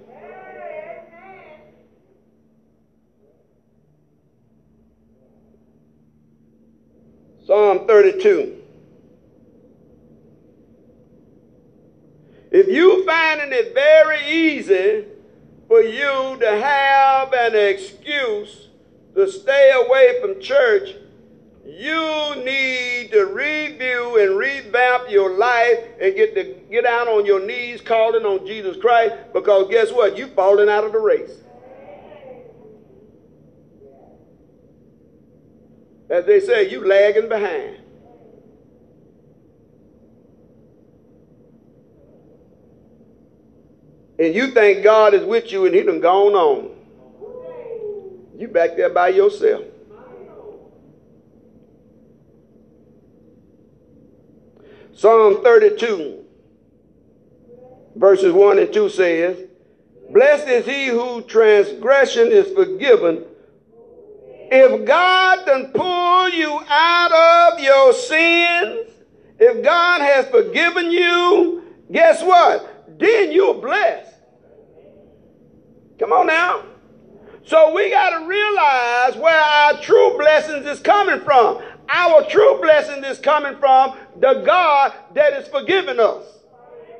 Psalm 7.55 7.87
32. 7.87 8.61
If 12.51 12.67
you 12.67 13.05
finding 13.05 13.53
it 13.53 13.73
very 13.73 14.27
easy 14.27 15.05
for 15.69 15.79
you 15.81 16.37
to 16.41 16.51
have 16.61 17.31
an 17.31 17.55
excuse 17.55 18.67
to 19.15 19.31
stay 19.31 19.71
away 19.73 20.19
from 20.19 20.41
church, 20.41 20.95
you 21.65 22.43
need 22.43 23.11
to 23.13 23.23
review 23.27 24.19
and 24.19 24.37
revamp 24.37 25.09
your 25.09 25.37
life 25.37 25.79
and 26.01 26.13
get 26.13 26.35
to 26.35 26.55
get 26.69 26.85
out 26.85 27.07
on 27.07 27.25
your 27.25 27.39
knees 27.39 27.79
calling 27.79 28.25
on 28.25 28.45
Jesus 28.45 28.75
Christ 28.75 29.15
because 29.33 29.69
guess 29.69 29.93
what? 29.93 30.17
You're 30.17 30.27
falling 30.27 30.67
out 30.67 30.83
of 30.83 30.91
the 30.91 30.99
race. 30.99 31.44
As 36.09 36.25
they 36.25 36.39
say, 36.39 36.69
you 36.69 36.85
lagging 36.85 37.29
behind. 37.29 37.77
And 44.17 44.33
you 44.33 44.51
think 44.51 44.83
God 44.83 45.13
is 45.13 45.25
with 45.25 45.51
you 45.51 45.65
and 45.65 45.75
he 45.75 45.83
done 45.83 45.99
gone 45.99 46.33
on. 46.33 46.71
You 48.37 48.47
back 48.47 48.75
there 48.75 48.89
by 48.89 49.09
yourself. 49.09 49.63
Psalm 54.93 55.43
32, 55.43 56.23
verses 57.95 58.31
1 58.31 58.59
and 58.59 58.71
2 58.71 58.89
says, 58.89 59.37
Blessed 60.11 60.47
is 60.47 60.65
he 60.65 60.87
whose 60.87 61.25
transgression 61.25 62.29
is 62.29 62.53
forgiven. 62.53 63.25
If 64.51 64.85
God 64.85 65.45
can 65.45 65.71
pull 65.71 66.29
you 66.29 66.59
out 66.69 67.53
of 67.53 67.59
your 67.59 67.93
sins, 67.93 68.91
if 69.39 69.63
God 69.63 70.01
has 70.01 70.27
forgiven 70.27 70.91
you, 70.91 71.63
guess 71.91 72.23
what? 72.23 72.99
Then 72.99 73.31
you're 73.31 73.55
blessed. 73.55 74.13
Come 75.99 76.11
on 76.11 76.27
now. 76.27 76.63
So 77.45 77.73
we 77.75 77.89
got 77.89 78.19
to 78.19 78.27
realize 78.27 79.15
where 79.17 79.39
our 79.39 79.79
true 79.81 80.17
blessings 80.17 80.65
is 80.65 80.79
coming 80.79 81.21
from. 81.21 81.61
Our 81.89 82.27
true 82.27 82.59
blessing 82.61 83.03
is 83.03 83.19
coming 83.19 83.57
from 83.59 83.97
the 84.19 84.41
God 84.45 84.93
that 85.13 85.33
is 85.33 85.47
forgiving 85.47 85.99
us. 85.99 86.23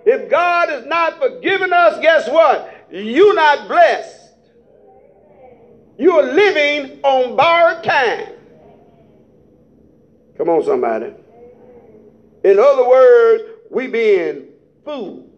If 0.06 0.30
God 0.30 0.70
is 0.72 0.86
not 0.86 1.20
forgiving 1.20 1.74
us, 1.74 2.00
guess 2.00 2.30
what? 2.30 2.88
You're 2.92 3.34
not 3.34 3.68
blessed. 3.68 4.25
You're 5.98 6.24
living 6.24 7.00
on 7.04 7.36
borrowed 7.36 7.84
time. 7.84 8.28
Come 10.38 10.50
on, 10.50 10.64
somebody. 10.64 11.14
In 12.44 12.60
other 12.60 12.88
words, 12.88 13.44
we 13.72 13.88
being 13.88 14.48
fooled. 14.84 15.30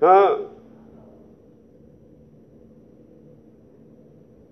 Huh? 0.00 0.38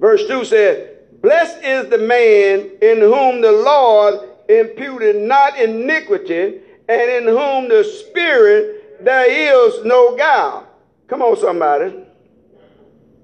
Verse 0.01 0.26
2 0.26 0.45
says, 0.45 0.89
Blessed 1.20 1.62
is 1.62 1.89
the 1.89 1.99
man 1.99 2.70
in 2.83 2.99
whom 2.99 3.41
the 3.41 3.53
Lord 3.53 4.28
imputed 4.49 5.16
not 5.16 5.59
iniquity, 5.59 6.61
and 6.89 7.11
in 7.11 7.24
whom 7.24 7.68
the 7.68 7.85
Spirit 7.85 9.05
there 9.05 9.30
is 9.30 9.85
no 9.85 10.16
guile. 10.16 10.66
Come 11.07 11.22
on, 11.22 11.37
somebody. 11.37 12.05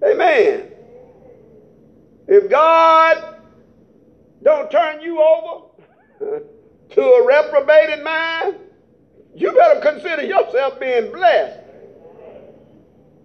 Amen. 0.04 0.67
If 2.28 2.50
God 2.50 3.36
don't 4.42 4.70
turn 4.70 5.00
you 5.00 5.18
over 5.18 5.64
to 6.90 7.00
a 7.00 7.26
reprobated 7.26 8.04
mind, 8.04 8.56
you 9.34 9.50
better 9.52 9.80
consider 9.80 10.24
yourself 10.24 10.78
being 10.78 11.10
blessed. 11.10 11.60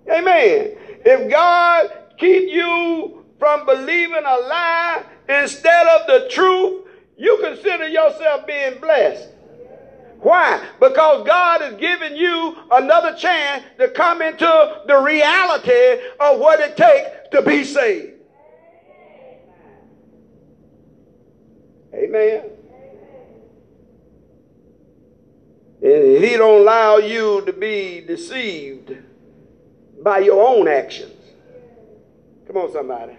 Amen. 0.10 0.78
If 1.06 1.30
God 1.30 1.92
keep 2.18 2.50
you 2.50 3.26
from 3.40 3.66
believing 3.66 4.24
a 4.26 4.38
lie 4.48 5.04
instead 5.28 5.88
of 5.88 6.08
the 6.08 6.30
truth, 6.30 6.88
you 7.18 7.40
consider 7.44 7.88
yourself 7.88 8.48
being 8.48 8.80
blessed. 8.80 9.30
Why? 10.20 10.66
Because 10.80 11.28
God 11.28 11.60
has 11.60 11.74
given 11.76 12.16
you 12.16 12.56
another 12.72 13.14
chance 13.16 13.66
to 13.80 13.90
come 13.90 14.22
into 14.22 14.82
the 14.88 14.98
reality 14.98 16.02
of 16.22 16.40
what 16.40 16.62
it 16.62 16.78
takes 16.78 17.10
to 17.32 17.42
be 17.42 17.66
saved. 17.66 18.13
Amen. 21.94 22.44
And 25.84 26.24
he 26.24 26.38
don't 26.38 26.62
allow 26.62 26.98
you 26.98 27.42
to 27.46 27.54
be 27.54 28.02
deceived 28.02 28.96
by 30.02 30.20
your 30.20 30.48
own 30.48 30.68
actions. 30.68 31.12
Come 32.48 32.58
on, 32.58 32.72
somebody. 32.72 33.18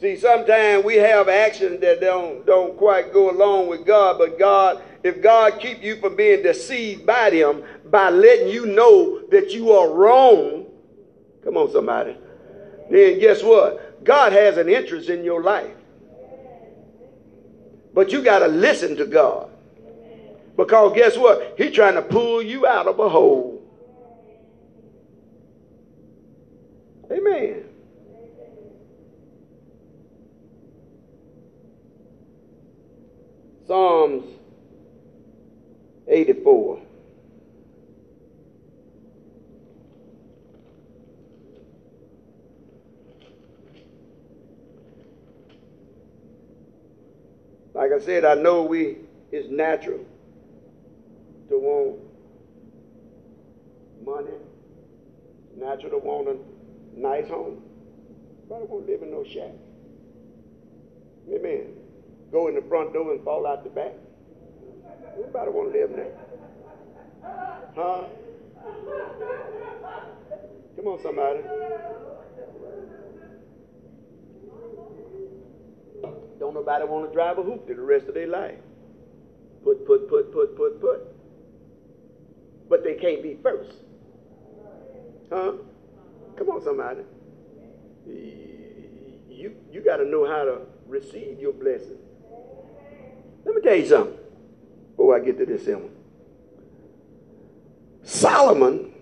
See, 0.00 0.16
sometimes 0.16 0.84
we 0.84 0.96
have 0.96 1.28
actions 1.28 1.80
that 1.80 2.00
don't, 2.00 2.46
don't 2.46 2.76
quite 2.76 3.12
go 3.12 3.30
along 3.30 3.66
with 3.68 3.84
God, 3.84 4.18
but 4.18 4.38
God, 4.38 4.80
if 5.02 5.20
God 5.20 5.58
keep 5.58 5.82
you 5.82 5.96
from 5.96 6.14
being 6.14 6.42
deceived 6.42 7.04
by 7.04 7.30
them 7.30 7.64
by 7.86 8.10
letting 8.10 8.48
you 8.48 8.66
know 8.66 9.22
that 9.30 9.50
you 9.50 9.72
are 9.72 9.90
wrong, 9.90 10.66
come 11.42 11.56
on, 11.56 11.72
somebody, 11.72 12.16
then 12.88 13.18
guess 13.18 13.42
what? 13.42 14.04
God 14.04 14.32
has 14.32 14.56
an 14.56 14.68
interest 14.68 15.08
in 15.08 15.24
your 15.24 15.42
life. 15.42 15.74
But 17.94 18.12
you 18.12 18.22
got 18.22 18.40
to 18.40 18.48
listen 18.48 18.96
to 18.96 19.06
God. 19.06 19.50
Because 20.56 20.94
guess 20.94 21.16
what? 21.16 21.54
He's 21.56 21.72
trying 21.72 21.94
to 21.94 22.02
pull 22.02 22.42
you 22.42 22.66
out 22.66 22.86
of 22.86 22.98
a 22.98 23.08
hole. 23.08 23.62
Amen. 27.10 27.64
Psalms 33.66 34.24
84. 36.06 36.87
Like 47.78 47.92
I 47.92 48.04
said, 48.04 48.24
I 48.26 48.34
know 48.34 48.64
we 48.64 48.98
it's 49.32 49.48
natural 49.48 50.00
to 51.48 51.58
want 51.58 52.00
money, 54.04 54.36
natural 55.56 55.92
to 55.92 55.98
want 55.98 56.28
a 56.28 57.00
nice 57.00 57.28
home. 57.28 57.62
Nobody 58.50 58.66
won't 58.70 58.86
live 58.86 59.02
in 59.02 59.10
no 59.10 59.24
shack. 59.24 59.52
Amen 61.32 61.78
go 62.30 62.48
in 62.48 62.54
the 62.54 62.62
front 62.62 62.92
door 62.92 63.12
and 63.12 63.24
fall 63.24 63.46
out 63.46 63.64
the 63.64 63.70
back? 63.70 63.92
Anybody 65.14 65.50
want 65.50 65.72
to 65.72 65.78
live 65.78 65.90
there? 65.96 66.12
Huh? 67.74 68.04
Come 70.76 70.86
on, 70.86 71.02
somebody. 71.02 71.40
Don't 76.38 76.54
nobody 76.54 76.84
want 76.84 77.08
to 77.08 77.12
drive 77.12 77.38
a 77.38 77.42
hoop 77.42 77.66
the 77.66 77.74
rest 77.74 78.06
of 78.06 78.14
their 78.14 78.28
life. 78.28 78.58
Put, 79.64 79.86
put, 79.86 80.08
put, 80.08 80.32
put, 80.32 80.56
put, 80.56 80.80
put. 80.80 81.00
But 82.68 82.84
they 82.84 82.94
can't 82.94 83.22
be 83.22 83.36
first. 83.42 83.72
Huh? 85.30 85.52
Come 86.36 86.50
on, 86.50 86.62
somebody. 86.62 87.00
You, 88.06 89.54
you 89.72 89.80
got 89.84 89.96
to 89.96 90.04
know 90.04 90.26
how 90.26 90.44
to 90.44 90.60
receive 90.86 91.40
your 91.40 91.52
blessing. 91.52 91.98
Let 93.44 93.54
me 93.54 93.62
tell 93.62 93.76
you 93.76 93.86
something 93.86 94.18
before 94.90 95.16
I 95.16 95.24
get 95.24 95.38
to 95.38 95.46
this 95.46 95.64
sermon. 95.64 95.90
Solomon 98.02 98.92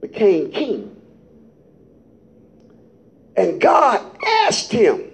became 0.00 0.50
king. 0.50 0.96
And 3.36 3.60
God 3.60 4.16
asked 4.26 4.70
him 4.70 5.11